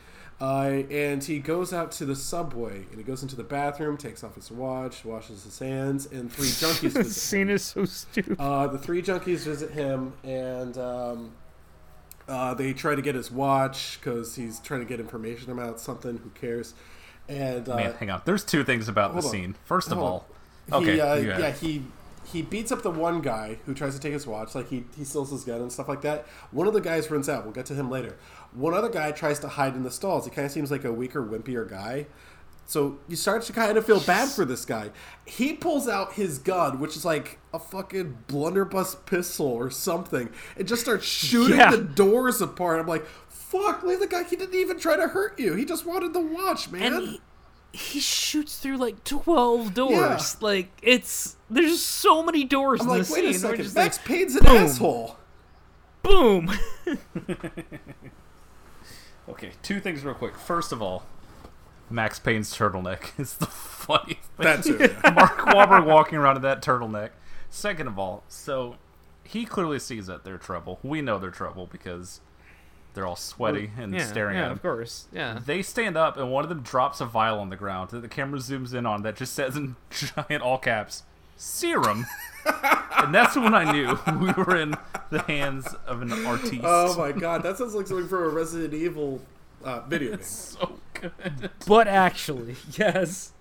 [0.40, 4.22] Uh, and he goes out to the subway, and he goes into the bathroom, takes
[4.22, 7.10] off his watch, washes his hands, and three junkies This visit him.
[7.10, 8.36] scene is so stupid.
[8.38, 11.32] Uh, the three junkies visit him, and um,
[12.28, 16.18] uh, they try to get his watch because he's trying to get information about something.
[16.18, 16.74] Who cares?
[17.28, 18.22] And uh, Man, hang on.
[18.24, 19.22] There's two things about the on.
[19.22, 19.56] scene.
[19.64, 20.24] First of all,
[20.70, 20.82] on.
[20.84, 21.82] okay, he, uh, yeah, he
[22.32, 24.54] he beats up the one guy who tries to take his watch.
[24.54, 26.26] Like he he steals his gun and stuff like that.
[26.52, 27.44] One of the guys runs out.
[27.44, 28.16] We'll get to him later.
[28.52, 30.24] One other guy tries to hide in the stalls.
[30.24, 32.06] He kind of seems like a weaker, wimpier guy.
[32.66, 34.90] So you start to kind of feel bad for this guy.
[35.24, 40.68] He pulls out his gun, which is like a fucking blunderbuss pistol or something, and
[40.68, 41.70] just starts shooting Yeah.
[41.70, 42.78] the doors apart.
[42.78, 44.24] I'm like, fuck, leave the guy.
[44.24, 45.54] He didn't even try to hurt you.
[45.54, 46.92] He just wanted the watch, man.
[46.92, 47.20] And he,
[47.72, 50.42] he shoots through like twelve doors.
[50.42, 53.48] Like it's there's so many doors I'm in like, this wait a scene.
[53.50, 53.74] We're second.
[53.74, 54.56] Max like, Payne's an boom.
[54.56, 55.16] asshole.
[56.02, 56.50] boom.
[59.28, 60.34] Okay, two things real quick.
[60.36, 61.04] First of all,
[61.90, 64.44] Max Payne's turtleneck is the funniest thing.
[64.44, 64.78] That too.
[64.80, 65.10] yeah.
[65.14, 67.10] Mark Wahlberg walking around in that turtleneck.
[67.50, 68.76] Second of all, so
[69.24, 70.78] he clearly sees that they're trouble.
[70.82, 72.20] We know they're trouble because
[72.94, 74.52] they're all sweaty and yeah, staring yeah, at him.
[74.52, 75.06] of course.
[75.12, 75.38] Yeah.
[75.44, 78.08] They stand up and one of them drops a vial on the ground that the
[78.08, 81.04] camera zooms in on that just says in giant all caps,
[81.38, 82.04] serum.
[82.98, 84.74] and that's when I knew we were in
[85.10, 86.60] the hands of an artiste.
[86.64, 89.22] Oh my god, that sounds like something from a Resident Evil
[89.64, 90.22] uh, video game.
[90.22, 91.50] so good.
[91.66, 93.32] But actually, yes,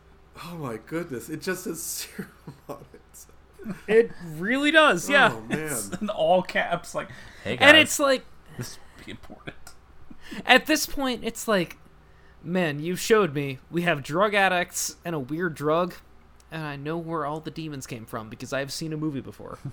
[0.45, 2.31] Oh my goodness, it just says serum
[2.69, 3.75] on it.
[3.87, 5.09] it really does.
[5.09, 5.33] Yeah.
[5.33, 5.75] Oh man.
[5.99, 7.09] In all caps, like,
[7.43, 8.23] hey guys, and it's like
[8.57, 9.55] this would be important.
[10.45, 11.77] at this point, it's like,
[12.43, 15.95] man, you showed me we have drug addicts and a weird drug,
[16.51, 19.57] and I know where all the demons came from because I've seen a movie before.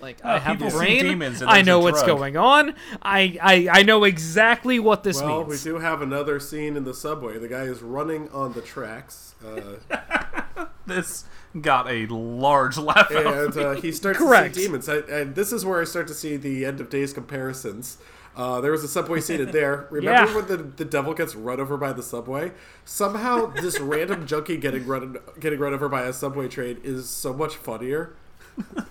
[0.00, 2.74] Like I have people see brain, demons and I know a what's going on.
[3.02, 6.94] I, I I know exactly what this Well, we do have another scene in the
[6.94, 7.36] subway.
[7.38, 11.24] The guy is running on the tracks, uh, This
[11.60, 13.62] got a large laugh out of and me.
[13.62, 14.54] uh, he starts Correct.
[14.54, 14.88] to see demons.
[14.88, 17.98] I, and this is where I start to see the end of days comparisons.
[18.36, 19.86] Uh, there was a subway scene in there.
[19.90, 20.34] Remember Yeah.
[20.34, 22.52] when the, the devil gets run over by the subway?
[22.84, 27.32] Somehow, this random junkie getting run getting run over by a subway train is so
[27.32, 28.14] much funnier.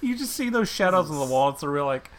[0.00, 1.50] You just see those shadows on the wall.
[1.50, 2.10] It's a real like,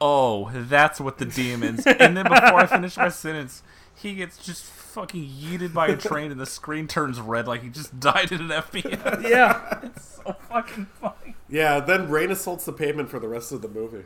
[0.00, 1.86] oh, that's what the demons.
[1.86, 3.62] and then before I finish my sentence,
[3.94, 7.68] he gets just fucking yeeted by a train, and the screen turns red like he
[7.68, 9.28] just died in an FPS.
[9.28, 9.80] yeah.
[9.82, 11.34] It's so fucking funny.
[11.50, 14.04] Yeah, then Rain assaults the pavement for the rest of the movie.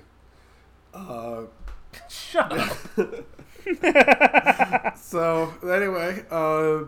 [2.08, 2.76] Shut up.
[4.96, 6.84] So anyway, uh,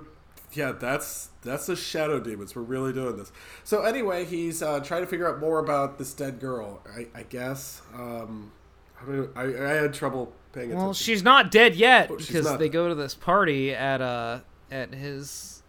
[0.53, 2.55] yeah, that's that's the shadow demons.
[2.57, 3.31] We're really doing this.
[3.65, 6.83] So anyway, he's uh, trying to figure out more about this dead girl.
[6.93, 7.83] I, I guess.
[7.95, 8.53] Um,
[9.01, 10.85] I, mean, I, I had trouble paying attention.
[10.85, 14.95] Well, she's not dead yet Oh, because they go to this party at uh at
[14.95, 15.63] his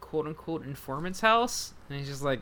[0.00, 2.40] quote unquote informant's house, and he's just like,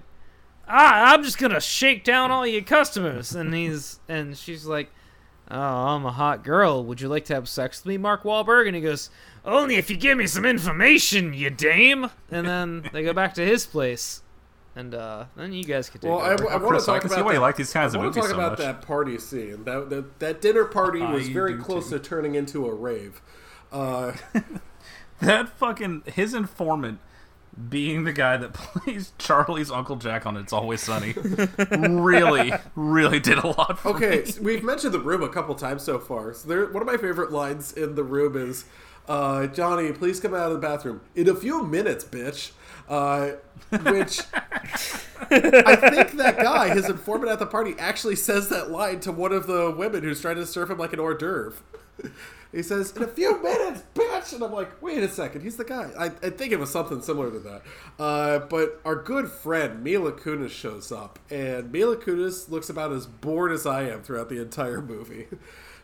[0.69, 4.90] ah, I'm just gonna shake down all your customers, and he's and she's like.
[5.51, 6.85] Oh, I'm a hot girl.
[6.85, 8.66] Would you like to have sex with me, Mark Wahlberg?
[8.66, 9.09] And he goes,
[9.45, 12.11] Only if you give me some information, you dame.
[12.31, 14.23] And then they go back to his place,
[14.77, 16.51] and uh, then you guys can take Well, I, over.
[16.51, 17.99] I want Chris, to I talk can see about why you like these kinds I
[17.99, 18.66] of want to movies talk so about much.
[18.66, 19.65] that party scene.
[19.65, 21.99] That, that that dinner party was I very close too.
[21.99, 23.23] to turning into a rave.
[23.73, 24.12] Uh,
[25.20, 27.01] That fucking his informant
[27.69, 31.15] being the guy that plays Charlie's Uncle Jack on It's Always Sunny
[31.71, 34.25] really, really did a lot for Okay, me.
[34.27, 36.33] so we've mentioned the room a couple times so far.
[36.35, 38.65] So there, one of my favorite lines in the room is,
[39.09, 42.53] uh, "Johnny, please come out of the bathroom in a few minutes, bitch."
[42.89, 43.33] Uh,
[43.83, 44.21] which
[45.31, 49.33] I think that guy, his informant at the party, actually says that line to one
[49.33, 51.53] of the women who's trying to serve him like an hors d'oeuvre.
[52.53, 55.65] He says, "In a few minutes, bitch," and I'm like, "Wait a second, he's the
[55.65, 57.62] guy." I, I think it was something similar to that.
[57.99, 63.07] Uh, but our good friend Mila Kunis shows up, and Mila Kunis looks about as
[63.07, 65.27] bored as I am throughout the entire movie.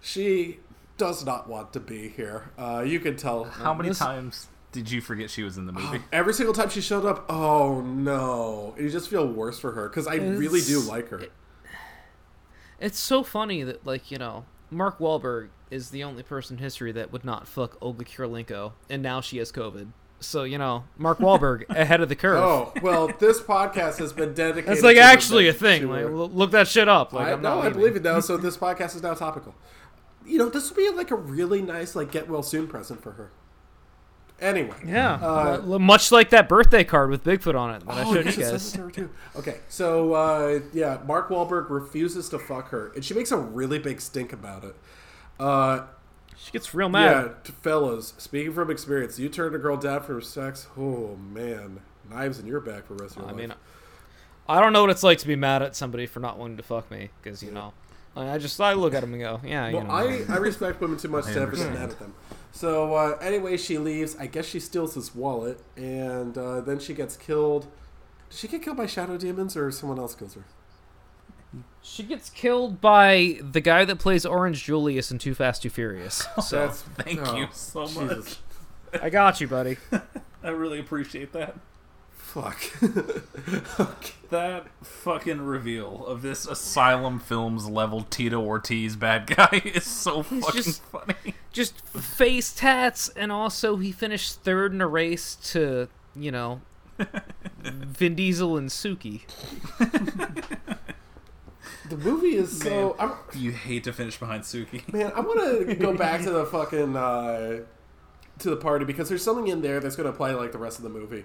[0.07, 0.59] She
[0.99, 2.51] does not want to be here.
[2.59, 3.45] Uh, you can tell.
[3.45, 6.03] How many times did you forget she was in the movie?
[6.13, 10.07] Every single time she showed up, oh no, you just feel worse for her because
[10.07, 11.23] I really do like her.
[12.79, 16.93] It's so funny that like you know Mark Wahlberg is the only person in history
[16.93, 19.89] that would not fuck Olga Kurylenko, and now she has COVID.
[20.21, 22.39] So you know Mark Wahlberg ahead of the curve.
[22.43, 24.73] Oh well, this podcast has been dedicated.
[24.73, 25.89] It's like to actually a thing.
[25.89, 27.13] Like, look that shit up.
[27.13, 28.21] Like, I, I'm no, not I believe it now.
[28.21, 29.55] So this podcast is now topical.
[30.25, 33.13] You know, this would be like a really nice like get well soon present for
[33.13, 33.31] her.
[34.41, 38.03] Anyway, Yeah, Uh, L- much like that birthday card with Bigfoot on it that I
[38.03, 38.73] Oh, showed you you should send guys.
[38.73, 39.11] to her too.
[39.37, 43.79] Okay, so uh, yeah, Mark Wahlberg refuses to fuck her, and she makes a really
[43.79, 44.75] big stink about it.
[45.39, 45.87] Uh,
[46.37, 47.45] She gets real mad yeah, mad.
[47.45, 50.67] t- fellas, speaking from experience, you turned a girl down for sex.
[50.77, 51.81] Oh man,
[52.11, 53.41] knives in your back for the rest of your I life.
[53.41, 53.55] mean,
[54.49, 56.63] I don't know what it's like to be mad at somebody for not wanting to
[56.63, 57.73] fuck me, because you know,
[58.17, 59.91] I I just I look at them and go, yeah, you Well, know.
[59.93, 62.15] I, I respect women too much to ever get mad at them.
[62.53, 64.17] So uh, anyway, she leaves.
[64.19, 67.67] I guess she steals his wallet, and uh, then she gets killed.
[68.31, 70.45] Did she get killed by shadow demons, or someone else kills her?
[71.83, 76.27] She gets killed by the guy that plays Orange Julius in Too Fast Too Furious.
[76.37, 78.41] Oh, so That's Thank oh, you so Jesus.
[78.93, 79.03] much.
[79.03, 79.77] I got you, buddy.
[80.43, 81.57] I really appreciate that.
[82.13, 82.61] Fuck.
[84.31, 90.51] That fucking reveal of this Asylum Films level Tito Ortiz bad guy is so fucking
[90.63, 91.35] just- funny.
[91.53, 95.87] Just face tats, and also he finished third in a race to
[96.17, 96.63] you know
[97.63, 99.21] Vin Diesel and Suki.
[101.89, 102.97] The movie is so.
[102.99, 104.91] I'm, You hate to finish behind Suki.
[104.93, 107.61] Man, I want to go back to the fucking uh,
[108.39, 110.79] to the party because there's something in there that's going to apply like the rest
[110.79, 111.25] of the movie.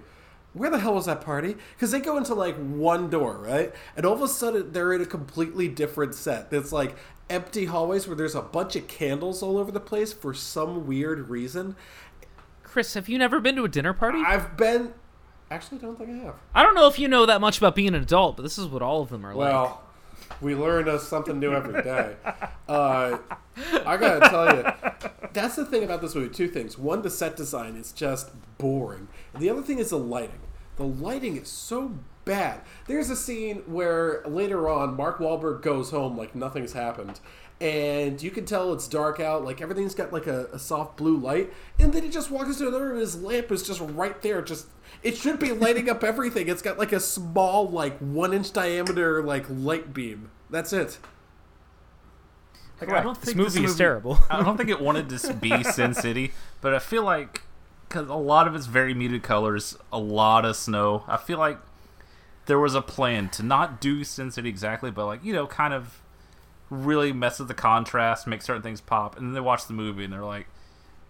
[0.52, 1.56] Where the hell was that party?
[1.74, 3.72] Because they go into like one door, right?
[3.96, 6.50] And all of a sudden they're in a completely different set.
[6.50, 6.96] That's like
[7.28, 11.28] empty hallways where there's a bunch of candles all over the place for some weird
[11.28, 11.76] reason.
[12.64, 14.22] Chris, have you never been to a dinner party?
[14.26, 14.92] I've been.
[15.52, 16.34] Actually, I don't think I have.
[16.54, 18.66] I don't know if you know that much about being an adult, but this is
[18.66, 19.52] what all of them are like.
[19.52, 19.82] Well,
[20.40, 22.16] we learn us something new every day.
[22.68, 23.18] Uh,
[23.84, 24.90] I gotta tell you,
[25.32, 26.32] that's the thing about this movie.
[26.32, 26.78] Two things.
[26.78, 29.08] One, the set design is just boring.
[29.34, 30.40] And the other thing is the lighting.
[30.76, 32.62] The lighting is so bad.
[32.86, 37.20] There's a scene where later on, Mark Wahlberg goes home like nothing's happened.
[37.60, 41.18] And you can tell it's dark out, like everything's got like a, a soft blue
[41.18, 44.40] light, and then he just walks into another, and his lamp is just right there.
[44.40, 44.66] Just
[45.02, 46.48] it should be lighting up everything.
[46.48, 50.30] It's got like a small, like one inch diameter, like light beam.
[50.48, 50.98] That's it.
[52.80, 53.00] Like, Correct.
[53.00, 54.18] I don't think This think movie is terrible.
[54.30, 56.32] I don't think it wanted to be Sin City,
[56.62, 57.42] but I feel like
[57.88, 61.04] because a lot of it's very muted colors, a lot of snow.
[61.06, 61.58] I feel like
[62.46, 65.74] there was a plan to not do Sin City exactly, but like you know, kind
[65.74, 66.00] of
[66.70, 70.04] really mess with the contrast, make certain things pop, and then they watch the movie
[70.04, 70.46] and they're like.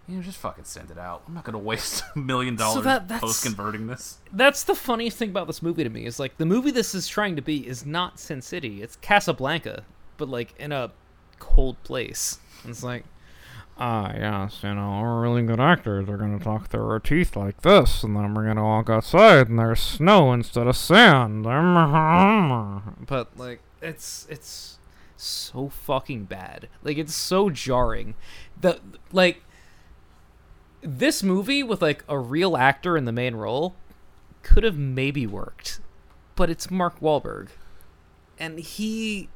[0.07, 1.21] You know, just fucking send it out.
[1.27, 4.17] I'm not gonna waste a million dollars that- post converting this.
[4.33, 7.07] That's the funniest thing about this movie to me is like the movie this is
[7.07, 8.81] trying to be is not Sin City.
[8.81, 9.83] It's Casablanca,
[10.17, 10.91] but like in a
[11.39, 12.39] cold place.
[12.67, 13.05] It's like,
[13.77, 16.07] Ah, yes, you know, we're really good actors.
[16.07, 19.59] They're gonna talk through our teeth like this, and then we're gonna walk outside, and
[19.59, 21.43] there's snow instead of sand.
[23.07, 24.77] but like it's it's
[25.23, 26.69] so fucking bad.
[26.83, 28.15] Like it's so jarring.
[28.59, 28.79] The
[29.11, 29.43] like
[30.81, 33.75] this movie with like a real actor in the main role
[34.43, 35.79] could have maybe worked,
[36.35, 37.49] but it's Mark Wahlberg,
[38.39, 39.29] and he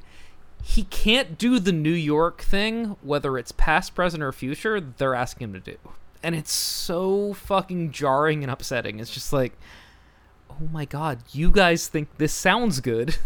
[0.62, 4.80] he can't do the New York thing, whether it's past, present, or future.
[4.80, 5.76] They're asking him to do,
[6.22, 8.98] and it's so fucking jarring and upsetting.
[8.98, 9.56] It's just like,
[10.50, 13.16] oh my god, you guys think this sounds good?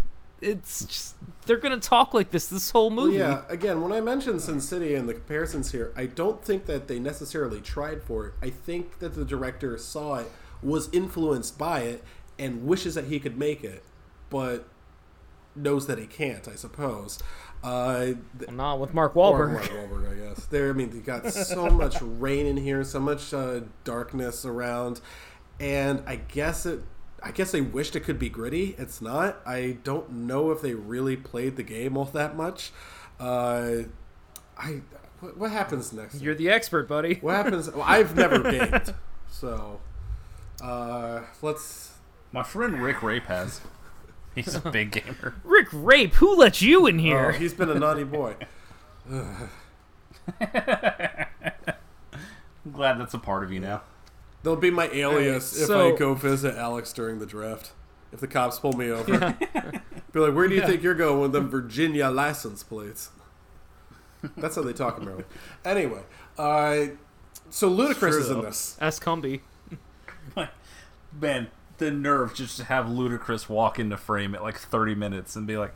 [0.41, 1.15] It's just
[1.45, 3.17] they're gonna talk like this this whole Well, movie.
[3.19, 6.87] yeah, again, when I mentioned Sin City and the comparisons here, I don't think that
[6.87, 8.33] they necessarily tried for it.
[8.41, 10.31] I think that the director saw it,
[10.63, 12.03] was influenced by it,
[12.39, 13.83] and wishes that he could make it,
[14.31, 14.67] but
[15.55, 16.47] knows that he can't.
[16.47, 17.19] I suppose.
[17.63, 18.13] Uh,
[18.47, 19.53] Well, not with Mark Wahlberg.
[19.53, 20.45] Mark Wahlberg, I guess.
[20.47, 25.01] There, I mean, you got so much rain in here, so much uh, darkness around,
[25.59, 26.81] and I guess it.
[27.23, 28.75] I guess they wished it could be gritty.
[28.77, 29.41] It's not.
[29.45, 32.71] I don't know if they really played the game all that much.
[33.19, 33.83] Uh,
[34.57, 34.81] I.
[35.19, 36.21] What, what happens next?
[36.21, 37.15] You're the expert, buddy.
[37.21, 37.69] What happens?
[37.69, 38.95] Well, I've never gamed,
[39.29, 39.79] so
[40.63, 41.93] uh, let's.
[42.31, 43.61] My friend Rick Rape has.
[44.33, 45.35] He's a big gamer.
[45.43, 47.19] Rick Rape, who let you in here?
[47.19, 47.39] Oh, here?
[47.39, 48.35] he's been a naughty boy.
[49.11, 49.49] I'm
[52.71, 53.81] glad that's a part of you now.
[54.43, 57.71] They'll be my alias if so- I go visit Alex during the draft.
[58.11, 59.35] If the cops pull me over,
[60.11, 63.09] be like, "Where do you think you're going with them Virginia license plates?"
[64.37, 65.27] That's how they talk in Maryland.
[65.63, 66.01] Anyway,
[66.37, 66.87] uh,
[67.49, 68.77] so Ludacris is in this.
[68.81, 69.41] As Cumby.
[71.19, 71.47] Man,
[71.77, 75.57] the nerve just to have Ludacris walk into frame at like 30 minutes and be
[75.57, 75.73] like,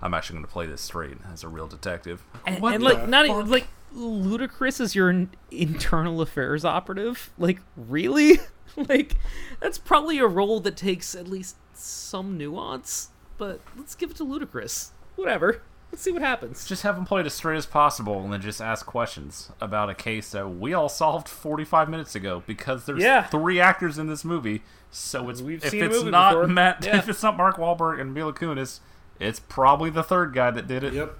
[0.00, 2.22] I'm actually going to play this straight as a real detective.
[2.46, 7.30] And, What and the like not even like Ludacris is your in- internal affairs operative.
[7.38, 8.38] Like really?
[8.76, 9.16] like
[9.60, 13.10] that's probably a role that takes at least some nuance.
[13.38, 14.90] But let's give it to Ludacris.
[15.16, 15.62] Whatever.
[15.90, 16.66] Let's see what happens.
[16.66, 19.88] Just have him play it as straight as possible and then just ask questions about
[19.88, 23.22] a case that we all solved 45 minutes ago because there's Yeah.
[23.24, 24.62] three actors in this movie.
[24.90, 26.46] So it's We've if seen it's movie not before.
[26.46, 26.98] Matt, Yeah.
[26.98, 28.80] if it's not Mark Wahlberg and Mila Kunis,
[29.18, 30.92] it's probably the third guy that did it.
[30.92, 31.18] Yep.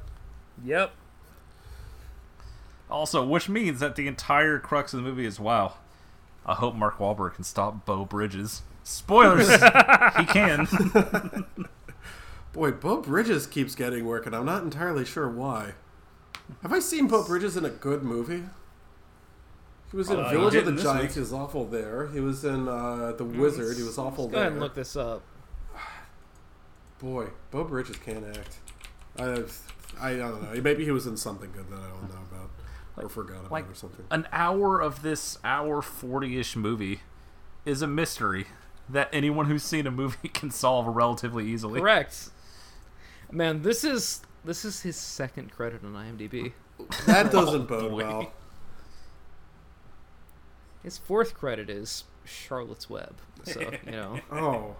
[0.65, 0.93] Yep.
[2.91, 5.75] Also, which means that the entire crux of the movie is wow.
[6.47, 8.63] I hope Mark Wahlberg can stop Beau Bridges.
[8.83, 10.67] Spoilers, he can.
[12.55, 15.75] Boy, Beau Bridges keeps getting work, and I'm not entirely sure why.
[16.63, 18.45] Have I seen Beau Bridges in a good movie?
[19.91, 21.03] He was in Uh, Village of the in this Giants.
[21.03, 21.13] week.
[21.15, 22.07] He was awful there.
[22.09, 23.77] He was in uh, The Wizard.
[23.77, 24.41] He was awful Go there.
[24.43, 25.23] ahead and look this up.
[26.99, 28.57] Boy, Beau Bridges can't act.
[29.19, 29.45] I,
[30.01, 30.61] I don't know.
[30.63, 32.48] Maybe he was in something good that I don't know about
[33.05, 34.05] or forgot about like or something.
[34.11, 37.01] an hour of this hour 40-ish movie
[37.65, 38.47] is a mystery
[38.89, 41.81] that anyone who's seen a movie can solve relatively easily.
[41.81, 42.31] Correct.
[43.31, 46.53] Man, this is this is his second credit on IMDb.
[47.07, 47.97] That doesn't bode boy.
[47.97, 48.33] well.
[50.83, 53.17] His fourth credit is Charlotte's Web.
[53.45, 54.77] So you know, Oh,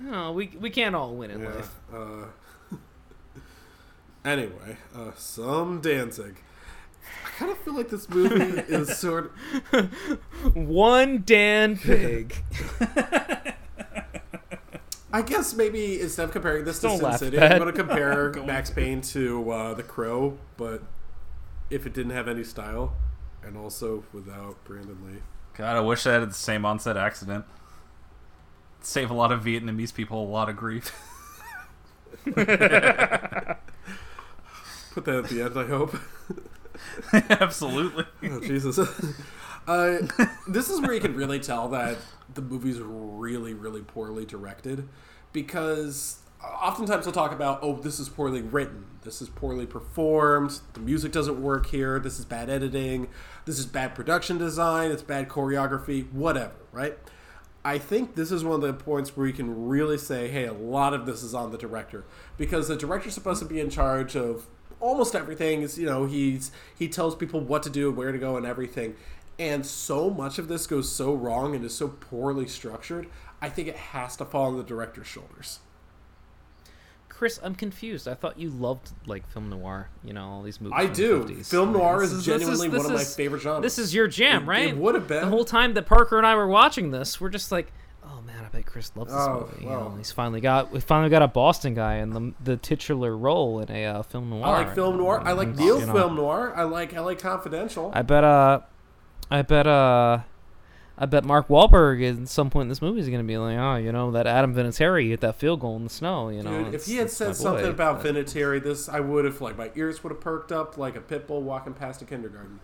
[0.00, 1.48] no, we we can't all win in yeah.
[1.54, 1.74] life.
[1.92, 2.76] Uh,
[4.24, 6.36] anyway, uh, some Danzig.
[7.24, 9.32] I kind of feel like this movie is sort
[9.72, 9.92] of.
[10.54, 12.36] One Dan Pig.
[15.10, 17.52] I guess maybe instead of comparing this to Don't Sin City, Pat.
[17.52, 20.82] I'm going to compare Max Payne to uh, The Crow, but
[21.70, 22.94] if it didn't have any style,
[23.42, 25.20] and also without Brandon Lee.
[25.54, 27.44] God, I wish I had the same onset accident.
[28.80, 30.92] Save a lot of Vietnamese people a lot of grief.
[32.24, 33.58] Put that
[34.94, 35.96] at the end, I hope.
[37.12, 38.04] Absolutely.
[38.24, 38.78] Oh, Jesus.
[39.66, 39.98] uh,
[40.48, 41.96] this is where you can really tell that
[42.32, 44.88] the movie's really, really poorly directed
[45.32, 50.80] because oftentimes they'll talk about, oh, this is poorly written, this is poorly performed, the
[50.80, 53.08] music doesn't work here, this is bad editing,
[53.44, 56.96] this is bad production design, it's bad choreography, whatever, right?
[57.64, 60.52] I think this is one of the points where you can really say, hey, a
[60.52, 62.04] lot of this is on the director
[62.36, 64.46] because the director's supposed to be in charge of
[64.80, 65.62] almost everything.
[65.62, 68.96] Is you know he's he tells people what to do, where to go, and everything.
[69.38, 73.06] And so much of this goes so wrong and is so poorly structured.
[73.40, 75.60] I think it has to fall on the director's shoulders.
[77.08, 78.06] Chris, I'm confused.
[78.06, 79.88] I thought you loved like film noir.
[80.04, 80.76] You know all these movies.
[80.76, 81.24] I do.
[81.24, 81.50] The 50s.
[81.50, 83.62] Film noir This is this genuinely this one of my favorite genres.
[83.62, 84.68] This is your jam, right?
[84.68, 85.22] it would have been.
[85.22, 87.20] the whole time that Parker and I were watching this.
[87.20, 87.72] We're just like,
[88.48, 89.64] I bet Chris loves this Oh, movie.
[89.64, 89.90] You well.
[89.90, 93.60] know, he's finally got we finally got a Boston guy in the the titular role
[93.60, 94.46] in a uh, film noir.
[94.46, 95.20] I like film noir.
[95.22, 96.52] I like Neil you know, film noir.
[96.56, 97.90] I like LA Confidential.
[97.94, 98.60] I bet uh,
[99.30, 100.20] I bet uh,
[100.96, 103.76] I bet Mark Wahlberg at some point in this movie is gonna be like, oh,
[103.76, 106.30] you know that Adam Vinatieri hit that field goal in the snow.
[106.30, 109.00] You know, Dude, if he had said my boy, something about but- Vinatieri, this I
[109.00, 112.00] would have like my ears would have perked up like a pit bull walking past
[112.02, 112.60] a kindergarten.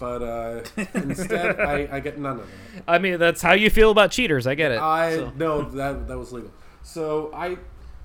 [0.00, 0.62] But uh,
[0.94, 2.82] instead, I, I get none of that.
[2.88, 4.46] I mean, that's how you feel about cheaters.
[4.46, 4.80] I get it.
[4.80, 5.32] I so.
[5.36, 6.50] no that that was legal.
[6.82, 7.58] So I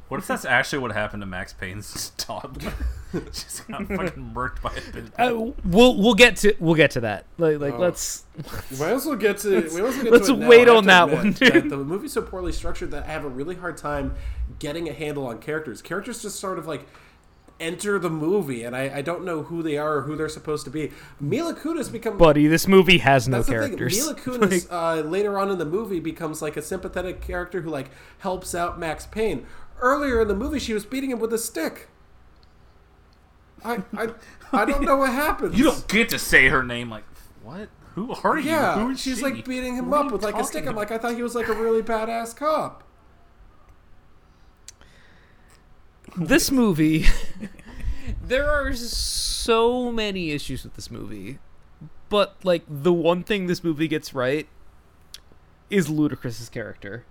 [0.09, 2.61] What if that's actually what happened to Max Payne's dog?
[3.13, 5.05] She's got fucking murked by a pit.
[5.17, 7.25] Uh, we'll we'll get to we'll get to that.
[7.37, 7.79] Like like Oh.
[7.79, 8.25] let's.
[8.71, 10.49] we might also get to we also get let's to it now.
[10.49, 13.29] wait on that admit one, that the movie's so poorly structured that I have a
[13.29, 14.15] really hard time
[14.59, 15.81] getting a handle on characters.
[15.81, 16.85] Characters just sort of like
[17.59, 20.65] enter the movie, and I, I don't know who they are or who they're supposed
[20.65, 20.91] to be.
[21.19, 24.05] Mila Kunis becomes Buddy, this movie has no That's characters.
[24.05, 24.33] the thing.
[24.33, 27.89] Mila Kunis uh, later on in the movie becomes like a sympathetic character who like
[28.19, 29.45] helps out Max Payne.
[29.79, 31.89] Earlier in the movie, she was beating him with a stick.
[33.63, 34.09] I I,
[34.53, 35.55] I don't know what happens.
[35.57, 37.03] You don't get to say her name like
[37.43, 37.69] what?
[37.95, 38.49] Who are you?
[38.49, 39.23] Yeah, Who is she's she?
[39.23, 40.67] like beating him What up with like a talking stick.
[40.67, 42.83] I'm like, I thought he was like a really badass cop.
[46.15, 47.05] This movie.
[48.23, 51.39] There are so many issues with this movie
[52.09, 54.47] but like the one thing this movie gets right
[55.71, 57.03] is ludacris's character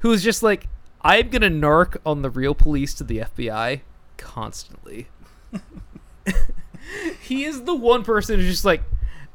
[0.00, 0.66] who is just like
[1.02, 3.82] i'm gonna narc on the real police to the fbi
[4.16, 5.08] constantly.
[7.22, 8.82] He is the one person who's just like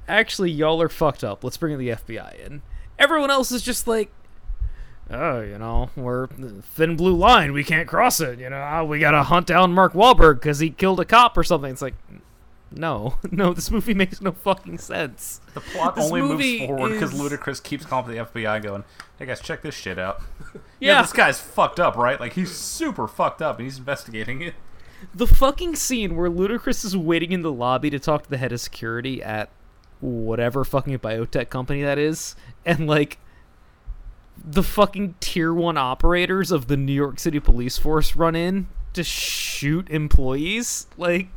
[0.08, 1.44] actually y'all are fucked up.
[1.44, 2.62] Let's bring the fbi in.
[3.00, 4.12] Everyone else is just like
[5.10, 7.54] oh, you know, we're thin blue line.
[7.54, 8.40] We can't cross it.
[8.40, 11.44] You know, Ah, we gotta hunt down Mark Wahlberg because he killed a cop or
[11.44, 11.72] something.
[11.72, 11.96] It's like,
[12.72, 15.40] No, no, this movie makes no fucking sense.
[15.54, 18.84] The plot This only moves forward because is- Ludacris keeps calling the FBI, going,
[19.18, 20.22] "Hey guys, check this shit out."
[20.80, 21.02] Yeah.
[21.02, 22.20] this guy's fucked up, right?
[22.20, 24.54] Like he's super fucked up, and he's investigating it.
[25.14, 28.52] The fucking scene where Ludacris is waiting in the lobby to talk to the head
[28.52, 29.50] of security at
[30.00, 32.36] whatever fucking biotech company that is,
[32.66, 33.20] and like
[34.44, 39.04] the fucking tier one operators of the New York City police force run in to
[39.04, 40.88] shoot employees.
[40.98, 41.28] Like,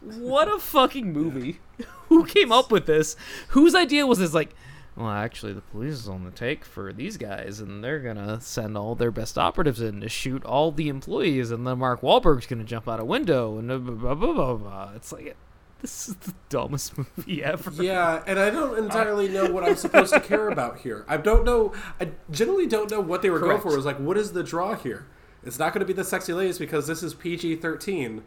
[0.00, 1.60] what a fucking movie!
[2.08, 3.16] Who came up with this?
[3.48, 4.34] Whose idea was this?
[4.34, 4.54] Like,
[4.96, 8.76] well, actually, the police is on the take for these guys, and they're gonna send
[8.76, 12.64] all their best operatives in to shoot all the employees, and then Mark Wahlberg's gonna
[12.64, 14.92] jump out a window, and blah, blah, blah, blah, blah.
[14.94, 15.34] It's like,
[15.82, 17.70] this is the dumbest movie ever.
[17.82, 21.04] Yeah, and I don't entirely know what I'm supposed to care about here.
[21.06, 21.74] I don't know.
[22.00, 23.62] I generally don't know what they were Correct.
[23.62, 23.74] going for.
[23.74, 25.06] It was like, what is the draw here?
[25.44, 28.22] It's not going to be the sexy ladies because this is PG 13.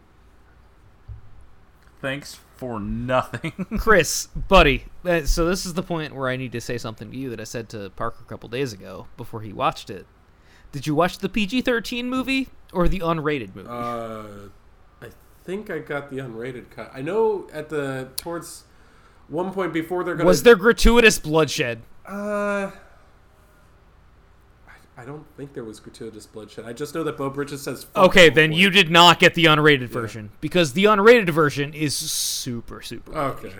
[2.01, 3.53] Thanks for nothing.
[3.79, 7.17] Chris, buddy, uh, so this is the point where I need to say something to
[7.17, 10.05] you that I said to Parker a couple days ago before he watched it.
[10.71, 13.69] Did you watch the PG 13 movie or the unrated movie?
[13.69, 14.64] Uh, I
[15.45, 16.91] think I got the unrated cut.
[16.93, 18.63] I know at the towards
[19.27, 21.83] one point before they're going Was there gratuitous bloodshed?
[22.07, 22.71] Uh,
[24.67, 26.65] I, I don't think there was gratuitous bloodshed.
[26.65, 27.85] I just know that Beau Bridges says.
[27.95, 32.81] Okay, then you did not get the unrated version because the unrated version is super
[32.81, 33.15] super.
[33.15, 33.53] Okay.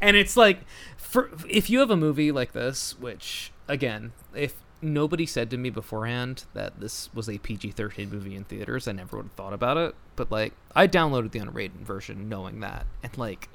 [0.00, 0.60] And it's like
[0.96, 5.70] for if you have a movie like this, which again, if nobody said to me
[5.70, 9.76] beforehand that this was a PG-13 movie in theaters, I never would have thought about
[9.76, 9.94] it.
[10.16, 13.48] But like, I downloaded the unrated version knowing that, and like,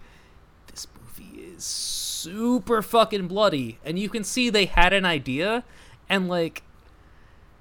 [0.68, 5.64] this movie is super fucking bloody, and you can see they had an idea,
[6.10, 6.64] and like,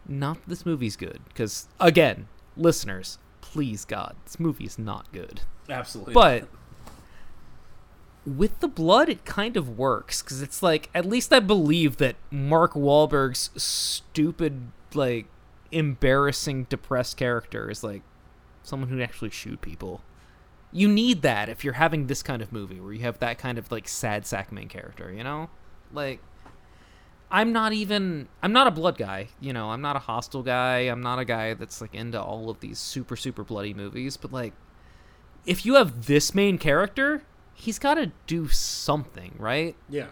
[0.06, 5.40] not this movie's good because again, listeners, please God, this movie is not good.
[5.68, 6.12] Absolutely.
[6.12, 6.48] But
[8.26, 12.16] with the blood, it kind of works because it's like at least I believe that
[12.30, 15.26] Mark Wahlberg's stupid, like
[15.70, 18.02] embarrassing, depressed character is like
[18.62, 20.02] someone who actually shoot people.
[20.72, 23.58] You need that if you're having this kind of movie where you have that kind
[23.58, 25.50] of like sad sack main character, you know?
[25.92, 26.20] Like
[27.30, 30.78] I'm not even I'm not a blood guy, you know, I'm not a hostile guy,
[30.80, 34.32] I'm not a guy that's like into all of these super super bloody movies, but
[34.32, 34.54] like
[35.44, 37.22] if you have this main character,
[37.54, 39.74] he's got to do something, right?
[39.88, 40.06] Yeah.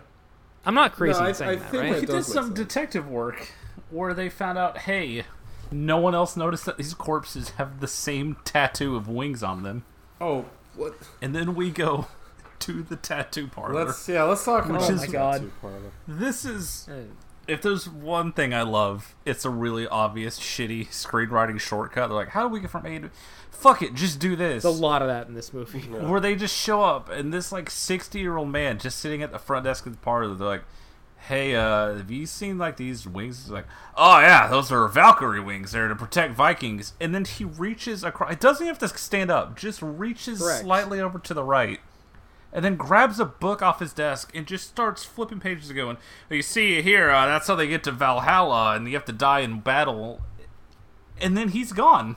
[0.64, 2.01] I'm not crazy No, I- in saying I that, think right?
[2.01, 3.52] he did some detective work
[3.90, 5.24] where they found out, hey,
[5.70, 9.85] no one else noticed that these corpses have the same tattoo of wings on them.
[10.20, 10.44] Oh,
[10.77, 10.94] what?
[11.20, 12.06] And then we go
[12.60, 13.86] to the tattoo parlor.
[13.86, 14.23] Let's yeah.
[14.23, 15.90] Let's talk Which about is- the tattoo parlor.
[16.06, 16.89] This is.
[17.48, 22.09] If there's one thing I love, it's a really obvious, shitty screenwriting shortcut.
[22.09, 23.10] They're like, how do we get from A to.
[23.51, 24.64] Fuck it, just do this.
[24.64, 25.81] There's a lot of that in this movie.
[25.81, 29.31] Where they just show up, and this, like, 60 year old man just sitting at
[29.31, 30.64] the front desk of the parlor, they're like,
[31.28, 33.44] hey, uh, have you seen, like, these wings?
[33.44, 33.66] He's like,
[33.97, 35.70] oh, yeah, those are Valkyrie wings.
[35.70, 36.94] They're to protect Vikings.
[37.01, 38.32] And then he reaches across.
[38.32, 40.62] It doesn't have to stand up, just reaches Correct.
[40.62, 41.78] slightly over to the right
[42.53, 45.97] and then grabs a book off his desk and just starts flipping pages and going,
[46.29, 49.12] well, you see here, uh, that's how they get to Valhalla, and you have to
[49.12, 50.20] die in battle.
[51.20, 52.16] And then he's gone.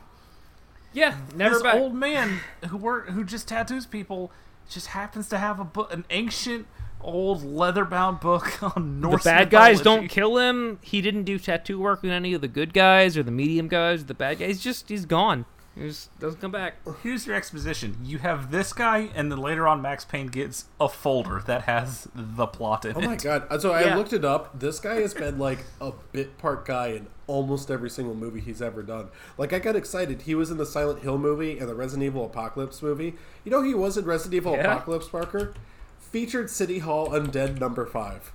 [0.93, 1.75] Yeah, never this back.
[1.75, 2.39] old man
[2.69, 4.31] who work who just tattoos people
[4.69, 6.67] just happens to have a book, an ancient
[7.01, 9.01] old leather-bound book on Norse.
[9.01, 10.79] the Norse bad guys don't kill him.
[10.81, 14.01] He didn't do tattoo work with any of the good guys or the medium guys.
[14.01, 14.47] Or the bad guys.
[14.47, 15.45] He's just he's gone.
[15.75, 16.75] He just doesn't come back.
[17.03, 17.97] Here's your exposition.
[18.01, 22.07] You have this guy, and then later on, Max Payne gets a folder that has
[22.15, 23.03] the plot in Oh it.
[23.05, 23.61] Oh my god!
[23.61, 23.95] So I Yeah.
[23.97, 24.57] looked it up.
[24.57, 28.61] This guy has been like a bit part guy in almost every single movie he's
[28.61, 29.09] ever done.
[29.37, 30.21] Like I got excited.
[30.21, 33.15] He was in the Silent Hill movie and the Resident Evil Apocalypse movie.
[33.43, 34.71] You know he was in Resident Evil Yeah.
[34.71, 35.53] Apocalypse Parker,
[35.99, 38.31] featured City Hall Undead number five.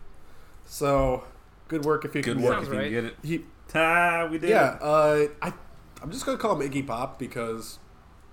[0.67, 1.25] So
[1.69, 2.73] good work if you Good can work get if it.
[2.75, 2.85] you right.
[2.85, 3.17] can get it.
[3.23, 5.53] He, Ah, we did yeah, uh, I
[6.03, 7.79] I'm just gonna call him Iggy Pop because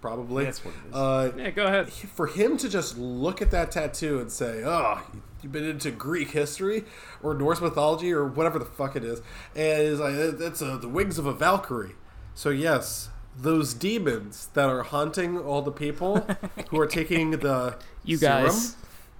[0.02, 0.96] probably That's what it is.
[0.96, 1.92] Uh, Yeah, go ahead.
[1.92, 5.02] for him to just look at that tattoo and say, "Oh,
[5.42, 6.86] you've been into Greek history
[7.24, 9.22] or Norse mythology or whatever the fuck it is,"
[9.56, 11.96] and he's like, "That's uh, the wings of a Valkyrie."
[12.36, 16.26] So yes, those demons that are haunting all the people
[16.70, 18.76] who are taking the You serum, guys.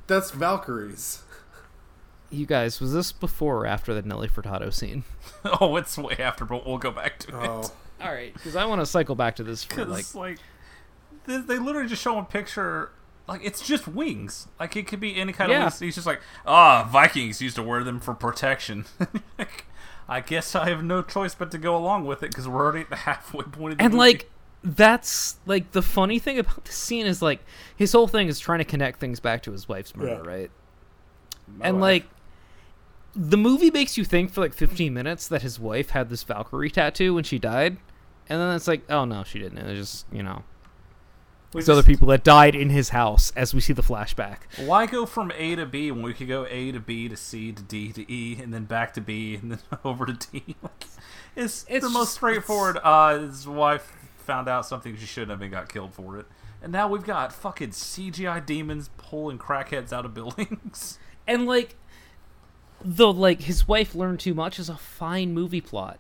[0.08, 1.24] that's Valkyries.
[2.30, 5.06] You guys, was this before or after the Nelly Furtado scene?
[5.62, 7.72] oh, it's way after, but we'll go back to Oh, it.
[8.02, 10.38] All right, because I want to cycle back to this for like like,
[11.26, 12.92] they, they literally just show a picture.
[13.28, 14.48] Like it's just wings.
[14.60, 15.58] Like it could be any kind Yeah.
[15.58, 15.80] of wings.
[15.80, 18.86] He's just like, ah, Vikings used to wear them for protection.
[19.38, 19.66] Like,
[20.10, 22.80] I guess I have no choice but to go along with it because we're already
[22.82, 24.00] at the halfway point of the and movie.
[24.00, 24.30] like
[24.64, 27.40] that's like the funny thing about the scene is like
[27.76, 30.30] his whole thing is trying to connect things back to his wife's murder, Yeah.
[30.30, 30.52] right?
[31.62, 32.06] and like
[33.16, 36.70] the movie makes you think for like 15 minutes that his wife had this Valkyrie
[36.70, 37.78] tattoo when she died,
[38.30, 39.58] and then it's like, oh no, she didn't.
[39.58, 40.44] It was just you know.
[41.54, 44.40] We These other people that died in his house as we see the flashback.
[44.66, 47.54] Why go from A to B when we could go A to B to C
[47.54, 50.58] to D to E and then back to B and then over to D?
[51.38, 52.80] It's, It's the most straightforward.
[52.84, 56.26] Uh, his wife found out something she shouldn't have and got killed for it,
[56.62, 61.00] and now we've got fucking CGI demons pulling crackheads out of buildings.
[61.26, 61.76] And like,
[62.84, 66.00] the like his wife learned too much is a fine movie plot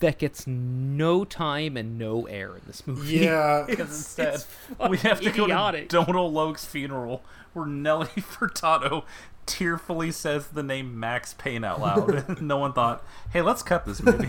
[0.00, 3.18] that gets no time and no air in this movie.
[3.18, 3.64] Yeah.
[3.72, 4.46] Because instead, it's
[4.88, 7.22] we have to fucking go to Donal Logue's funeral
[7.52, 9.04] where Nelly Furtado
[9.46, 12.40] tearfully says the name Max Payne out loud.
[12.40, 14.28] no one thought, hey, let's cut this movie.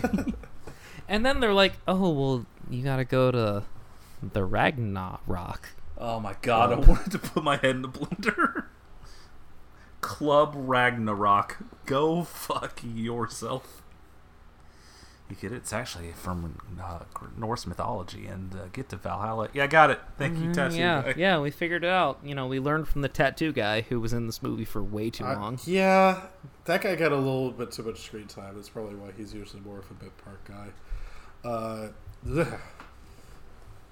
[1.08, 3.62] And then they're like, oh well, you gotta go to
[4.22, 5.70] the Ragnarok.
[5.98, 8.66] oh my god, I wanted to put my head in the blender.
[10.00, 11.58] Club Ragnarok.
[11.86, 13.82] Go fuck yourself.
[15.30, 15.56] You get it?
[15.56, 16.98] It's actually from uh,
[17.38, 19.48] Norse mythology and uh, get to Valhalla.
[19.54, 19.98] Yeah, I got it.
[20.18, 21.14] Thank you, Mhm, tattoo yeah, guy.
[21.16, 22.18] yeah, we figured it out.
[22.22, 25.08] You know, we learned from the tattoo guy who was in this movie for way
[25.08, 25.58] too I- long.
[25.64, 26.20] yeah,
[26.66, 28.54] that guy got a little bit too much screen time.
[28.56, 30.68] That's probably why he's usually more of a bit part guy.
[31.42, 31.88] Uh,
[32.38, 32.60] ugh.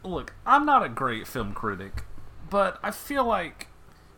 [0.05, 2.05] look, I'm not a great film critic,
[2.51, 3.69] but I feel like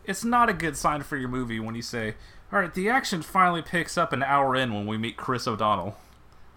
[0.03, 2.15] it's not a good sign for your movie when you say,
[2.51, 5.97] "All right, the action finally picks up an hour in when we meet Chris O'Donnell."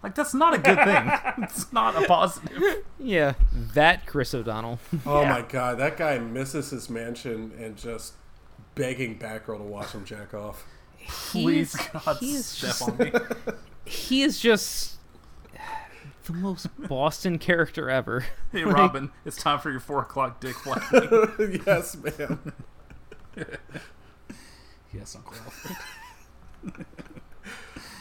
[0.02, 1.10] Like that's not a good thing.
[1.44, 2.84] it's not a positive.
[3.00, 3.34] Yeah,
[3.74, 4.78] that Chris O'Donnell.
[5.06, 5.28] oh Yeah.
[5.30, 8.14] my god, that guy misses his mansion and just
[8.74, 10.64] begging Batgirl to watch him jack off.
[11.08, 13.12] Please, He's- God, he is step just- on me.
[13.86, 14.98] he is just
[16.26, 18.26] the most Boston character ever.
[18.52, 21.62] Hey, Like, Robin, it's time for your four o'clock dick flapping.
[21.66, 22.52] yes, ma'am.
[24.92, 26.86] yes, Uncle Alfred.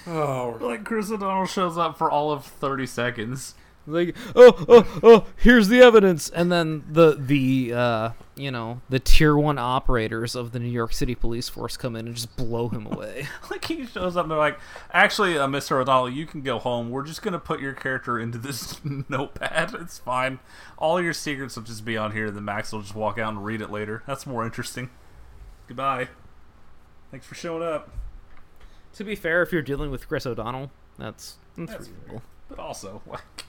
[0.08, 3.56] Oh, Like Chris O'Donnell shows up for all of thirty seconds.
[3.90, 9.00] like oh oh oh here's the evidence and then the the uh you know the
[9.00, 12.68] tier one operators of the new york city police force come in and just blow
[12.68, 14.60] him away Like he shows up and they're like,
[14.92, 15.80] actually, uh, Mr.
[15.80, 16.90] O'Donnell, you can go home.
[16.90, 19.74] We're just gonna put your character into this notepad.
[19.80, 20.40] It's fine.
[20.78, 22.30] All your secrets will just be on here.
[22.30, 24.04] Then Max will just walk out and read it later.
[24.06, 24.90] That's more interesting.
[25.68, 26.10] Goodbye.
[27.10, 27.90] Thanks for showing up.
[28.98, 32.22] To be fair if you're dealing with chris o'donnell that's that's, That's reasonable.
[32.50, 33.46] But also, like,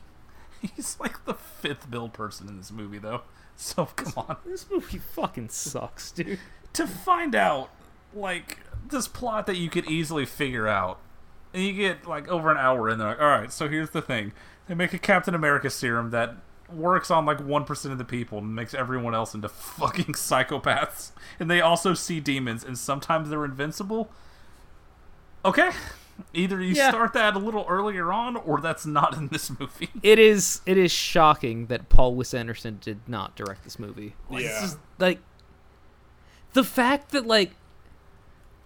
[0.61, 3.23] he's like the fifth build person in this movie, though.
[3.61, 4.37] So come on.
[4.47, 6.39] this movie fucking sucks dude.
[6.75, 7.71] To find out
[8.15, 8.59] like
[8.89, 11.01] this plot that you could easily figure out
[11.53, 14.01] and you get like over an hour in there like, all right so here's the
[14.01, 14.31] thing.
[14.69, 16.37] They make a captain america serum that
[16.73, 21.11] works on like 1% of the people and makes everyone else into fucking psychopaths.
[21.41, 24.09] And they also see demons and sometimes they're invincible
[25.45, 25.71] okay.
[26.35, 26.91] Either you Yeah.
[26.91, 29.89] start that a little earlier on or that's not in this movie.
[30.03, 34.15] It is it is shocking that paul wes anderson did not direct this movie.
[34.29, 34.61] Like, it's Yeah.
[34.63, 35.19] just, like
[36.55, 37.53] the fact that like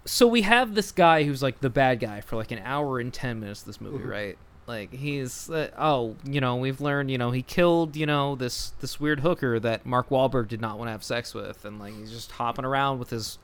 [0.05, 3.13] so we have this guy who's like the bad guy for like an hour and
[3.13, 4.39] 10 minutes of this movie right?
[4.67, 8.71] Like he's uh, oh you know we've learned you know he killed you know this
[8.81, 11.95] this weird hooker that mark Wahlberg did not want to have sex with and like
[11.99, 13.39] he's just hopping around with his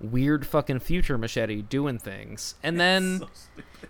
[0.00, 2.54] weird fucking future machete doing things.
[2.62, 3.28] And then so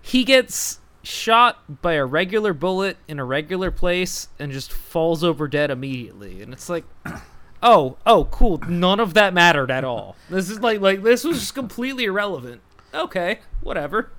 [0.03, 5.49] he gets shot by a regular bullet in a regular place and just falls over
[5.49, 6.43] dead immediately.
[6.43, 6.85] And it's like
[7.63, 8.59] oh oh cool.
[8.69, 10.17] None of that mattered at all.
[10.31, 12.61] This is like like this was just completely irrelevant.
[12.95, 14.11] Okay whatever.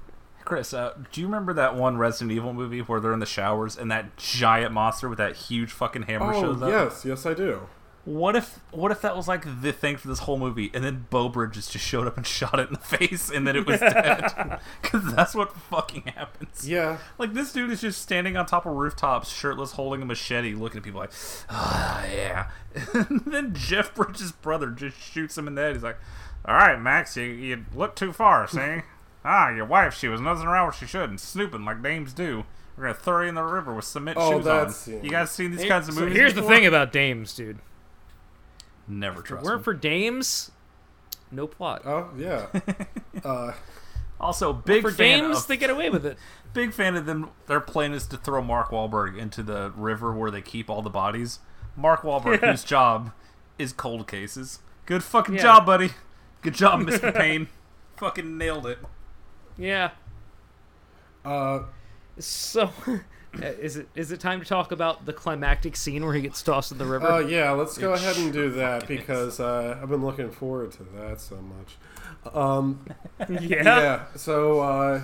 [0.43, 3.77] Chris, uh, do you remember that one Resident Evil movie where they're in the showers
[3.77, 6.72] and that giant monster with that huge fucking hammer shows oh up?
[6.72, 7.67] yes, yes, I do.
[8.08, 11.08] What if what if that was like the thing for this whole movie, and then
[11.10, 13.82] Beau Bridges just showed up and shot it in the face, and then it was
[13.82, 14.60] dead?
[14.82, 16.66] Because that's what fucking happens.
[16.68, 20.53] Yeah, Like this dude is just standing on top of rooftops, shirtless, holding a machete,
[20.53, 21.11] looking at people like,
[21.50, 22.48] ah, yeah.
[22.94, 25.74] and then Jeff Bridges' brother just shoots him in the head.
[25.76, 25.98] He's like,
[26.45, 28.84] "All right, Max, you you look too far, see?
[29.26, 32.45] ah, your wife, she was nothing around where she should and snooping like dames do.
[32.77, 34.74] We're gonna throw you in the river with cement Oh, shoes on.
[34.95, 35.02] yeah.
[35.03, 36.16] You guys seen these kinds of So movies?
[36.16, 37.58] here's the thing about dames dude
[38.88, 39.45] Never if it trust.
[39.45, 40.51] weren't for dames
[41.32, 42.48] no plot oh yeah.
[43.25, 43.51] uh,
[44.19, 46.17] Also, big for fan dames of they get away with it
[46.53, 47.30] big fan of them.
[47.45, 50.90] Their plan is to throw Mark Wahlberg into the river where they keep all the
[50.90, 51.40] bodies.
[51.75, 52.51] Mark Wahlberg, Yeah.
[52.51, 53.11] whose job
[53.59, 54.59] is cold cases.
[54.88, 55.41] Good fucking Yeah.
[55.43, 55.91] job, buddy.
[56.41, 57.14] Good job, Mr.
[57.16, 57.48] Payne.
[57.98, 58.80] fucking nailed it.
[59.57, 59.91] yeah
[61.25, 61.59] uh,
[62.17, 62.72] so
[63.41, 66.72] is it is it time to talk about the climactic scene where he gets tossed
[66.72, 67.07] in the river?
[67.07, 70.83] Oh yeah, let's go ahead and do that because uh, I've been looking forward to
[70.98, 72.35] that so much.
[72.35, 72.85] Um,
[73.30, 73.64] Yeah?
[73.64, 74.03] yeah.
[74.16, 75.01] So uh,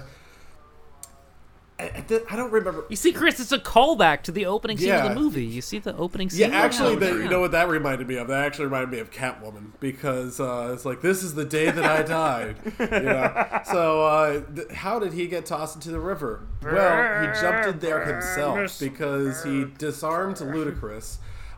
[1.84, 2.86] I, I I don't remember.
[2.90, 5.46] You see, Chris, it's a callback to the opening scene of the movie.
[5.46, 6.52] You see the opening scene.
[6.52, 8.28] Yeah, actually, Oh, that, you know what that reminded me of?
[8.28, 11.84] That actually reminded me of Catwoman because uh, it's like this is the day that
[11.84, 12.56] I died.
[12.80, 13.60] you know?
[13.72, 16.46] So uh, th- how did he get tossed into the river?
[16.62, 21.18] Well, he jumped in there himself because he disarmed Ludacris,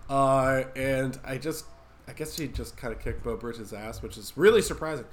[0.10, 1.66] uh, and I just.
[2.08, 5.06] I guess he just kind of kicked Beau Bridges' ass, which is really surprising.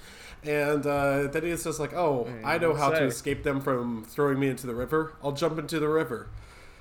[0.44, 4.40] And uh, then he's just like, "Oh, I know how to escape them from throwing
[4.40, 5.14] me into the river.
[5.22, 6.28] I'll jump into the river."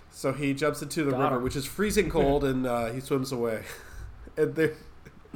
[0.10, 1.44] So he jumps into the Got river, him.
[1.44, 3.64] which is freezing cold, and uh, he swims away.
[4.38, 4.72] and they,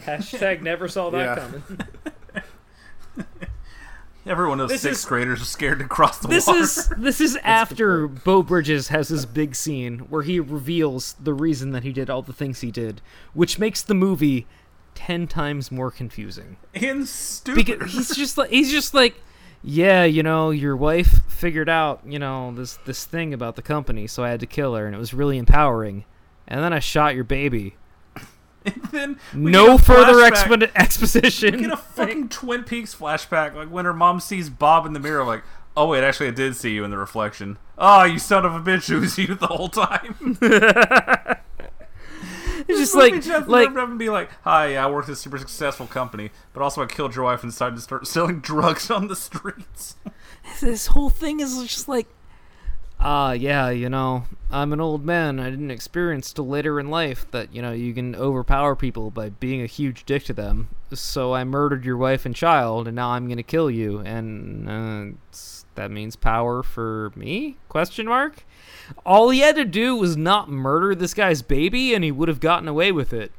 [0.02, 1.46] Hashtag never saw that Yeah.
[1.46, 1.64] coming.
[4.28, 6.60] Everyone of This sixth is- graders are scared to cross the This water.
[6.62, 11.70] is this is after Beau Bridges has his big scene where he reveals the reason
[11.72, 13.02] that he did all the things he did,
[13.36, 14.48] which makes the movie
[14.96, 16.58] ten times more confusing.
[16.74, 17.80] and stupid.
[17.80, 19.22] Because he's just like he's just like,
[19.62, 24.08] yeah, you know, your wife figured out, you know, this this thing about the company,
[24.08, 26.06] so I had to kill her, and it was really empowering.
[26.48, 27.76] And then I shot your baby.
[28.66, 31.54] And then No further expo- exposition.
[31.56, 35.00] We get a fucking Twin Peaks flashback, like when her mom sees Bob in the
[35.00, 35.44] mirror, like,
[35.78, 37.60] oh wait, actually I did see you in the reflection.
[37.78, 40.38] Oh, you son of a bitch, it was you the whole time.
[42.70, 45.38] It's just like like nerve and be like, hi, yeah, I work at a super
[45.38, 49.08] successful company, but also I killed your wife and decided to start selling drugs on
[49.08, 49.98] the streets.
[50.62, 52.08] this whole thing is just like
[52.98, 55.40] ah yeah you know i'm an old man.
[55.40, 59.30] I didn't experience till later in life that you know you can overpower people by
[59.30, 60.70] being a huge dick to them.
[60.92, 64.00] So i murdered your wife and child and now i'm gonna kill you.
[64.00, 65.38] And uh,
[65.76, 67.58] that means power for me?
[67.70, 68.44] Question mark
[69.06, 72.40] all he had to do was not murder this guy's baby and he would have
[72.40, 73.32] gotten away with it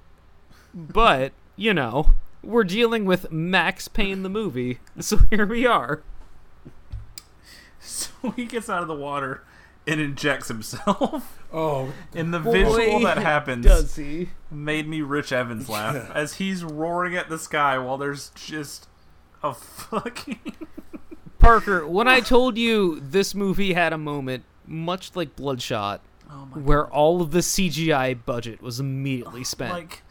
[0.75, 2.10] but you know
[2.42, 6.02] we're dealing with max payne the movie so here we are
[7.81, 9.42] So he gets out of the water
[9.86, 11.39] and injects himself.
[11.52, 14.31] Oh, and the boy, visual that happens does he.
[14.50, 16.12] made me Rich Evans laugh Yeah.
[16.12, 18.89] as he's roaring at the sky while there's just
[19.44, 20.41] a fucking
[21.39, 26.86] Parker, when I told you this movie had a moment much like Bloodshot, oh where
[26.86, 29.73] all of the CGI budget was immediately spent.
[29.73, 30.03] like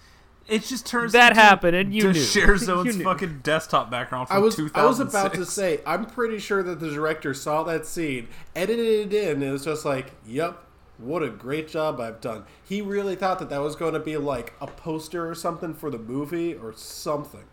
[0.48, 2.19] it just turns That into happened, and you to knew.
[2.24, 3.03] Share You Zone's knew.
[3.03, 4.77] fucking desktop background from I was 2006.
[4.84, 9.11] I was about to say I'm pretty sure that the director saw that scene, edited
[9.11, 10.61] it in, and it was just like, "Yep,
[11.00, 14.17] what a great job I've done." He really thought that that was going to be
[14.17, 17.45] like a poster or something for the movie or something.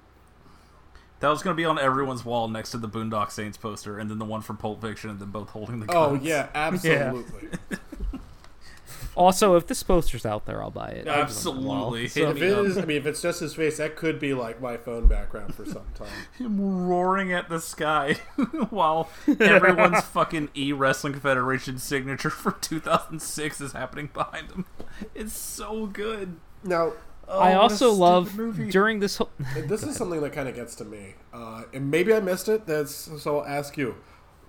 [1.22, 4.10] That was going to be on everyone's wall next to the Boondock Saints poster, and
[4.10, 5.86] then the one from Pulp Fiction, and then both holding the.
[5.90, 6.22] Oh, guns.
[6.22, 7.48] Oh yeah, absolutely.
[9.14, 11.06] Also, if this poster's out there, I'll buy it.
[11.06, 12.08] Absolutely.
[12.12, 14.60] So- if it is, I mean, if it's just his face, that could be like
[14.60, 16.08] my phone background for some time.
[16.38, 18.14] him roaring at the sky
[18.70, 24.64] while everyone's fucking E Wrestling Federation signature for 2006 is happening behind him.
[25.14, 26.36] It's so good.
[26.64, 26.94] Now,
[27.32, 28.70] Oh, I also love movie.
[28.70, 29.30] during this whole.
[29.66, 32.66] this is something that kind of gets to me, uh, and maybe I missed it.
[32.66, 33.38] That's so.
[33.38, 33.96] I'll ask you.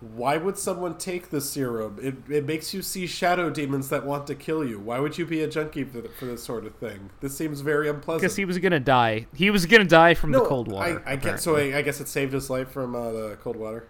[0.02, 1.98] Why would someone take the serum?
[2.02, 4.78] It, it makes you see shadow demons that want to kill you.
[4.78, 7.12] Why would you be a junkie for, for this sort of thing?
[7.22, 8.22] This seems very unpleasant.
[8.22, 9.28] Because he was gonna die.
[9.34, 11.02] He was gonna die from the cold water.
[11.06, 11.56] I, I guess so.
[11.56, 13.88] I, I guess it saved his life from uh, the cold water.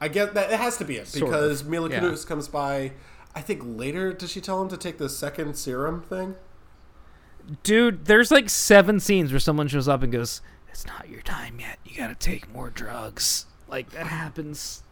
[0.00, 2.00] I get that it has to be it Sort of, because Mila yeah.
[2.00, 2.92] Kunis comes by.
[3.32, 6.34] I think later does she tell him to take the second serum thing?
[7.62, 11.60] Dude, there's like seven scenes where someone shows up and goes, "It's not your time
[11.60, 11.78] yet.
[11.84, 14.82] You gotta take more drugs." Like that happens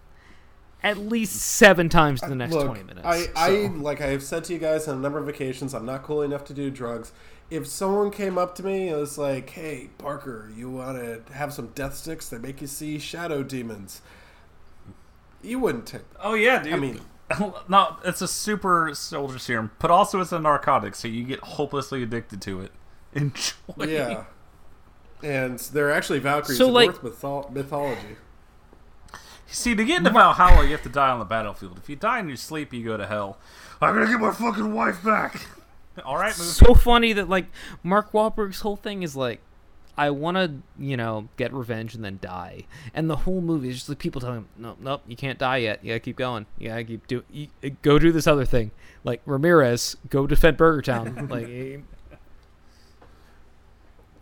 [0.82, 3.06] at least seven times in the uh, next Look, twenty minutes.
[3.06, 5.86] I, I like I have said to you guys on a number of occasions, I'm
[5.86, 7.12] not cool enough to do drugs.
[7.50, 11.52] If someone came up to me and was like, "Hey, Parker, you want to have
[11.52, 14.02] some death sticks that make you see shadow demons?"
[15.42, 16.02] You wouldn't take.
[16.20, 16.72] Oh yeah, dude.
[16.72, 17.00] I mean,
[17.68, 22.02] no, it's a super soldier serum, but also it's a narcotic, so you get hopelessly
[22.02, 22.72] addicted to it.
[23.14, 23.52] Enjoy.
[23.86, 24.24] yeah.
[25.22, 28.16] And they're actually Valkyries So, in like- Norse mytho- mythology.
[29.46, 31.76] See, to get into Valhalla, you have to die on the battlefield.
[31.76, 33.36] If you die in your sleep, you go to hell.
[33.82, 35.44] I'm gonna get my fucking wife back.
[36.06, 36.48] All right, movie.
[36.50, 37.46] so funny that like
[37.82, 39.42] Mark Wahlberg's whole thing is like,
[39.96, 42.64] I want to, you know, get revenge and then die,
[42.94, 45.58] and the whole movie is just like people telling him, "No, nope, you can't die
[45.58, 45.84] yet.
[45.84, 46.46] You gotta keep going.
[46.58, 47.22] You gotta keep do.
[47.30, 48.70] You, uh, go do this other thing,
[49.04, 51.26] like Ramirez, go defend Burger Town.
[51.30, 51.82] like,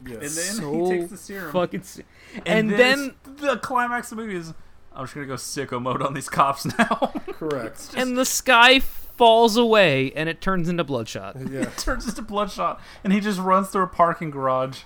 [0.05, 0.15] Yes.
[0.15, 1.52] And then so he takes the serum.
[1.52, 1.82] fucking.
[1.82, 2.05] se-
[2.47, 4.55] and, and then, then the climax of the movie is,
[4.94, 7.12] I'm just gonna go sicko mode on these cops now.
[7.32, 7.90] Correct.
[7.97, 11.36] and the sky falls away and it turns into Bloodshot.
[11.50, 11.60] Yeah.
[11.68, 14.81] It turns into Bloodshot, and he just runs through a parking garage.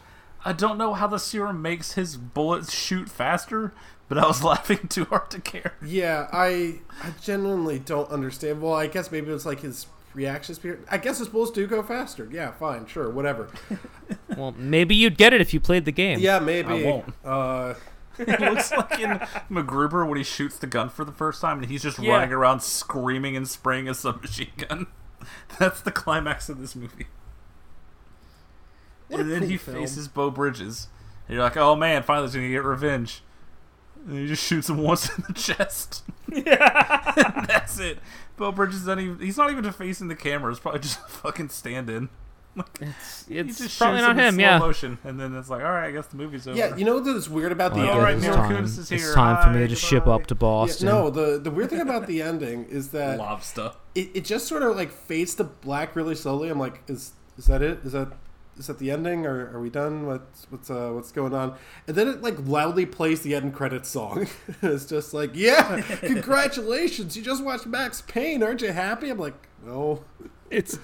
[0.44, 3.73] I don't know how the serum makes his bullets shoot faster,
[4.08, 5.74] but I was laughing too hard to care.
[5.84, 8.60] Yeah, I I genuinely don't understand.
[8.62, 10.78] Well, I guess maybe it's like his reaction speed.
[10.90, 12.28] I guess his bullets do go faster.
[12.31, 13.48] Yeah, fine, sure, whatever.
[14.36, 16.18] Well, maybe you'd get it if you played the game.
[16.18, 16.68] Yeah, maybe.
[16.68, 17.14] I won't.
[17.24, 17.74] Uh,
[18.18, 19.10] It looks like in
[19.50, 22.12] MacGruber when he shoots the gun for the first time, and he's just Yeah.
[22.14, 24.86] running around screaming and spraying a submachine gun.
[25.58, 27.06] That's the climax of this movie.
[29.08, 29.76] What and then cool he film.
[29.78, 30.89] faces Beau Bridges.
[31.28, 33.23] And you're like, oh man, finally he's gonna get revenge.
[34.07, 36.02] And he just shoots him once in the chest.
[36.31, 37.12] Yeah.
[37.49, 37.99] that's it.
[38.36, 40.50] Beau Bridges is not even, he's not even facing the camera.
[40.50, 42.08] It's probably just a fucking stand in.
[42.81, 44.58] It's, He it's just probably shoots not in him, slow yeah.
[44.58, 46.57] motion, and then it's like, all right, I guess the movie's over.
[46.57, 48.05] yeah, you know what's weird about the Well, All ending?
[48.05, 48.65] right, it's Mila time.
[48.65, 49.12] Kunis is It's here.
[49.12, 50.86] time for me Hi, to ship up to Yeah, Boston.
[50.86, 53.73] no, the the weird thing about the ending is that Lobster.
[53.97, 56.49] it, it just sort of like fades to black really slowly.
[56.49, 57.81] I'm like, is is that it?
[57.84, 58.12] Is that
[58.58, 59.26] is that the ending?
[59.26, 60.07] Or are we done?
[60.07, 61.57] What's what's uh what's going on?
[61.86, 64.26] And then it like loudly plays the end credits song.
[64.62, 69.10] it's just like, yeah, congratulations, you just watched Max Payne, aren't you happy?
[69.10, 70.05] I'm like, no.
[70.50, 70.78] It's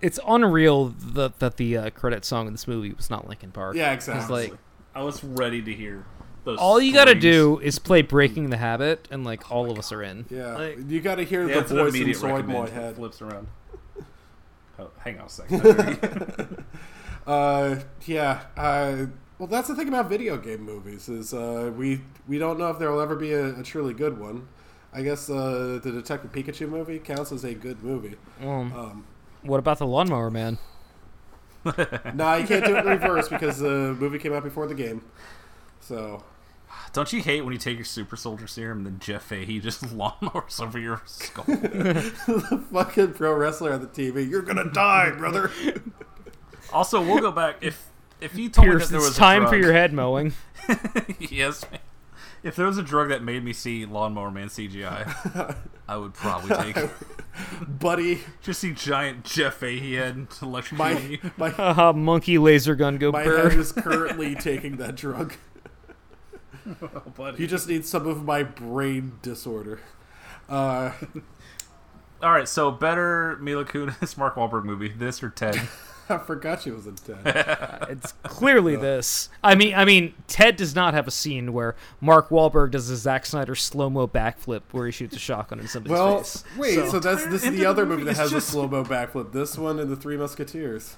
[0.00, 3.76] it's unreal that that the uh, credit song in this movie was not Linkin Park.
[3.76, 4.48] Yeah, exactly.
[4.50, 4.58] like
[4.94, 6.04] I was ready to hear
[6.44, 6.58] those.
[6.58, 10.02] all you gotta do is play Breaking the Habit, and like all of us are
[10.02, 10.26] in.
[10.30, 12.66] Yeah, Like, you got to hear Yeah, the it's an voice in immediate Soy recommend.
[12.66, 12.96] Boy head.
[12.96, 13.48] Flips around.
[14.78, 15.62] Oh, hang on a second.
[17.26, 18.42] Uh, yeah.
[18.54, 19.06] Uh,
[19.38, 22.78] well, that's the thing about video game movies is uh, we we don't know if
[22.78, 24.46] there will ever be a, a truly good one.
[24.92, 28.16] I guess uh, the Detective Pikachu movie counts as a good movie.
[28.40, 29.06] um, Um,
[29.42, 30.58] what about the Lawnmower Man?
[32.14, 35.02] nah, you can't do it in reverse because the movie came out before the game.
[35.80, 36.24] So
[36.94, 39.82] Don't you hate when you take your super soldier serum and then Jeff Fahey just
[39.96, 41.44] lawnmowers over your skull?
[41.48, 45.50] the fucking pro wrestler on the TV, you're gonna die, brother.
[46.72, 47.88] also, we'll go back if
[48.20, 50.34] if you told me that there was it's a time drug, for your head mowing.
[51.18, 51.68] yes.
[51.70, 51.80] man.
[52.44, 55.56] If there was a drug that made me see Lawnmower Man CGI,
[55.88, 56.90] I would probably take it.
[57.66, 61.18] Buddy, Just see giant Jeff Fahey head electrocuting you.
[61.36, 63.48] my my Haha, monkey laser gun go my burr.
[63.48, 65.34] head is currently taking that drug.
[66.82, 67.42] Oh, buddy.
[67.42, 69.80] You just need some of my brain disorder.
[70.48, 70.92] Uh,
[72.22, 75.60] All right, so better Mila Kunis Mark Wahlberg movie, this or Ted?
[76.08, 77.18] I forgot she was in Ted.
[77.88, 79.30] It's clearly this.
[79.42, 82.96] I mean, I mean, Ted does not have a scene where Mark Wahlberg does a
[82.96, 86.44] Zack Snyder slow mo backflip where he shoots a shotgun in somebody's Well, face.
[86.58, 86.74] wait.
[86.90, 88.68] So, that's this is the the other movie movie that is has just- a slow
[88.68, 89.32] mo backflip.
[89.32, 90.96] This one and the Three Musketeers.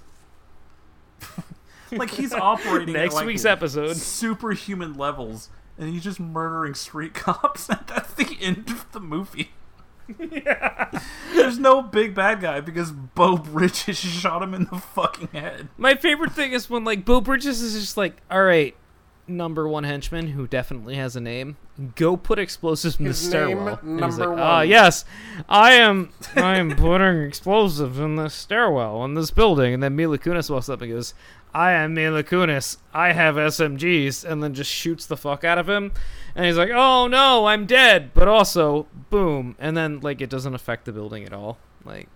[1.92, 3.96] like he's operating Next at, like, week's episode.
[3.96, 9.50] superhuman levels, and he's just murdering street cops, and that's the end of the movie.
[10.18, 10.88] Yeah.
[11.34, 15.68] There's no big bad guy because Beau Bridges shot him in the fucking head.
[15.76, 18.76] My favorite thing is when like Beau Bridges is just like, all right,
[19.26, 21.56] number one henchman who definitely has a name,
[21.96, 23.80] go put explosives in His the stairwell.
[23.82, 25.04] name, And he's number like, ah, one." yes,
[25.48, 26.10] I am.
[26.36, 29.74] I am putting explosives in the stairwell in this building.
[29.74, 31.14] And then Mila Kunis walks up and goes,
[31.56, 32.76] I am Mila Kunis.
[32.92, 35.90] I have SMGs, and then just shoots the fuck out of him.
[36.34, 38.10] And he's like, oh no, I'm dead.
[38.12, 41.56] But also, boom, and then like it doesn't affect the building at all.
[41.82, 42.08] Like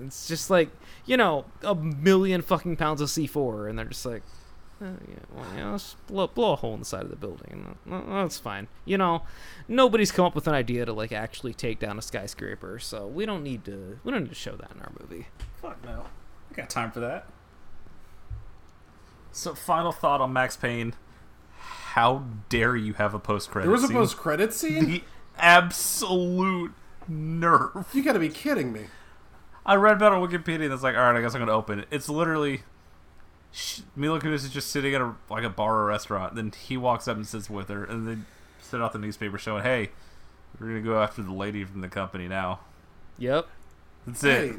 [0.00, 0.68] it's just like
[1.06, 4.22] you know a million fucking pounds of C4, and they're just like,
[4.80, 7.76] uh, yeah, well, yeah, let's blow, blow a hole in the side of the building.
[7.86, 8.68] That's fine.
[8.84, 9.22] You know,
[9.66, 13.26] nobody's come up with an idea to like actually take down a skyscraper, so we
[13.26, 13.98] don't need to.
[14.04, 15.26] We don't need to show that in our movie.
[15.60, 16.04] Fuck no.
[16.52, 17.26] I got time for that.
[19.34, 20.94] So, final thought on Max Payne.
[21.58, 23.72] How dare you have a post credit scene?
[23.76, 24.84] There was a post credit scene.
[24.86, 25.02] The
[25.38, 26.72] absolute
[27.08, 27.86] nerve.
[27.92, 28.86] You got to be kidding me.
[29.66, 31.52] I read about it on Wikipedia and it's like, all right, I guess I'm gonna
[31.52, 31.88] open it.
[31.90, 32.62] It's literally
[33.50, 36.34] sh- Mila Kunis is just sitting at a like a bar or restaurant.
[36.34, 38.16] Then he walks up and sits with her, and they
[38.60, 39.90] set out the newspaper showing, "Hey,
[40.60, 42.60] we're gonna go after the lady from the company now."
[43.18, 43.48] Yep.
[44.06, 44.56] That's Hey, it.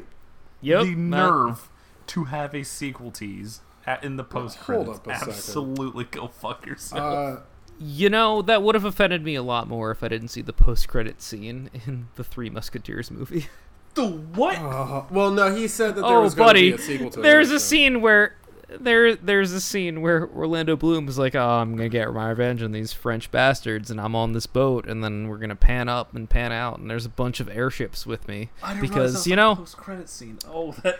[0.62, 0.82] Yep.
[0.82, 1.68] the that- nerve
[2.08, 3.65] to have a sequel tease at,
[4.02, 4.98] in the post hold credits.
[4.98, 5.34] up a second.
[5.34, 7.00] Absolutely, go fuck yourself.
[7.02, 7.40] uh,
[7.78, 10.52] You know, that would have offended me a lot more if I didn't see the
[10.52, 13.46] post-credit scene in the Three Musketeers movie.
[13.94, 14.56] the what?
[14.58, 17.10] uh, well, no, he said that there oh, was going to buddy, be a sequel
[17.10, 17.22] to it.
[17.22, 18.36] there's a so- scene where
[18.68, 22.64] there there's a scene where Orlando Bloom is like, "Oh, I'm gonna get my revenge
[22.64, 26.16] on these French bastards, and I'm on this boat, and then we're gonna pan up
[26.16, 28.50] and pan out, and there's a bunch of airships with me
[28.80, 30.38] because you know, post credit scene.
[30.48, 30.98] Oh, that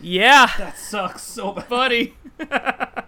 [0.00, 1.68] yeah, that sucks so bad.
[1.68, 2.14] buddy."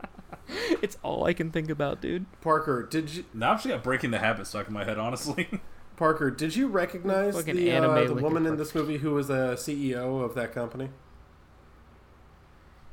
[0.83, 2.27] it's all I can think about, dude.
[2.41, 3.25] Parker, did you?
[3.35, 5.49] Now I've just got Breaking the Habit stuck in my head, honestly.
[5.97, 9.27] Parker, did you recognize Fucking the, anime uh, the woman in this movie who was
[9.27, 10.91] the CEO of that company?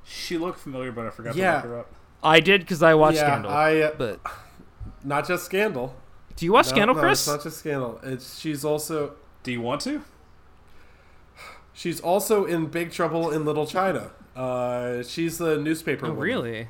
[0.03, 1.51] She looked familiar, but I forgot Yeah.
[1.51, 1.93] to look her up.
[2.23, 3.51] I did because I watched yeah, Scandal.
[3.51, 4.19] I uh, but
[5.03, 5.95] not just Scandal.
[6.35, 7.19] do you watch No, Scandal, no, Chris?
[7.19, 7.99] It's not just Scandal.
[8.03, 10.03] It's she's also Do you want to?
[11.75, 14.09] She's also in Big Trouble in Little China.
[14.35, 16.07] Uh, she's the newspaper.
[16.07, 16.23] oh, woman.
[16.23, 16.67] really?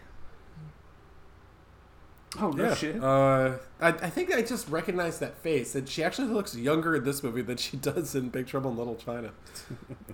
[2.37, 2.75] Oh no Yeah.
[2.75, 3.01] shit.
[3.01, 7.05] Uh, I, I think I just recognized that face, and she actually looks younger in
[7.05, 9.31] this movie than she does in Big Trouble in Little China.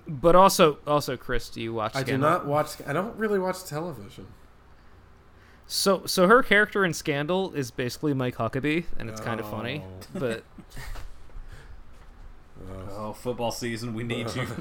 [0.06, 1.96] But also, also, Chris, do you watch?
[1.96, 2.74] I do not watch.
[2.86, 4.28] I don't really watch television.
[5.66, 9.82] So, so her character in Scandal is basically Mike Huckabee, and it's kind of funny.
[10.14, 10.44] But
[12.90, 14.46] Oh, football season, we need you.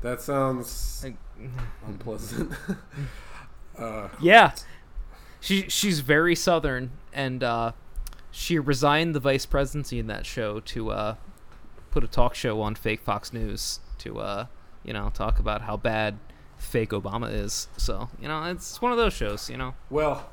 [0.00, 1.04] That sounds
[1.86, 2.52] unpleasant.
[3.78, 4.52] uh, yeah,
[5.40, 7.72] she she's very southern, and uh,
[8.30, 11.14] she resigned the vice presidency in that show to uh,
[11.90, 14.46] put a talk show on fake Fox News to uh,
[14.84, 16.18] you know talk about how bad
[16.56, 17.68] fake Obama is.
[17.76, 19.50] So you know, it's one of those shows.
[19.50, 19.74] You know.
[19.90, 20.30] well,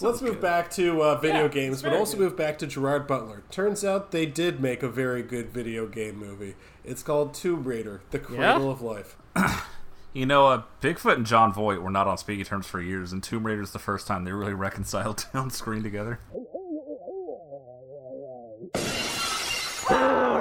[0.00, 3.42] let's move back to uh, video games, but also move back to Gerard Butler.
[3.50, 6.54] Turns out they did make a very good video game movie.
[6.84, 9.16] It's called Tomb Raider: The Cradle of Life.
[10.16, 13.22] You know, uh, Bigfoot and Jon Voight were not on speaking terms for years, and
[13.22, 16.20] Tomb Raider is the first time they really reconciled on screen together.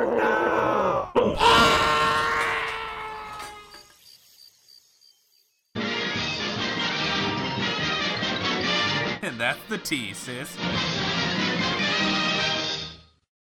[9.37, 10.55] that's the T, sis.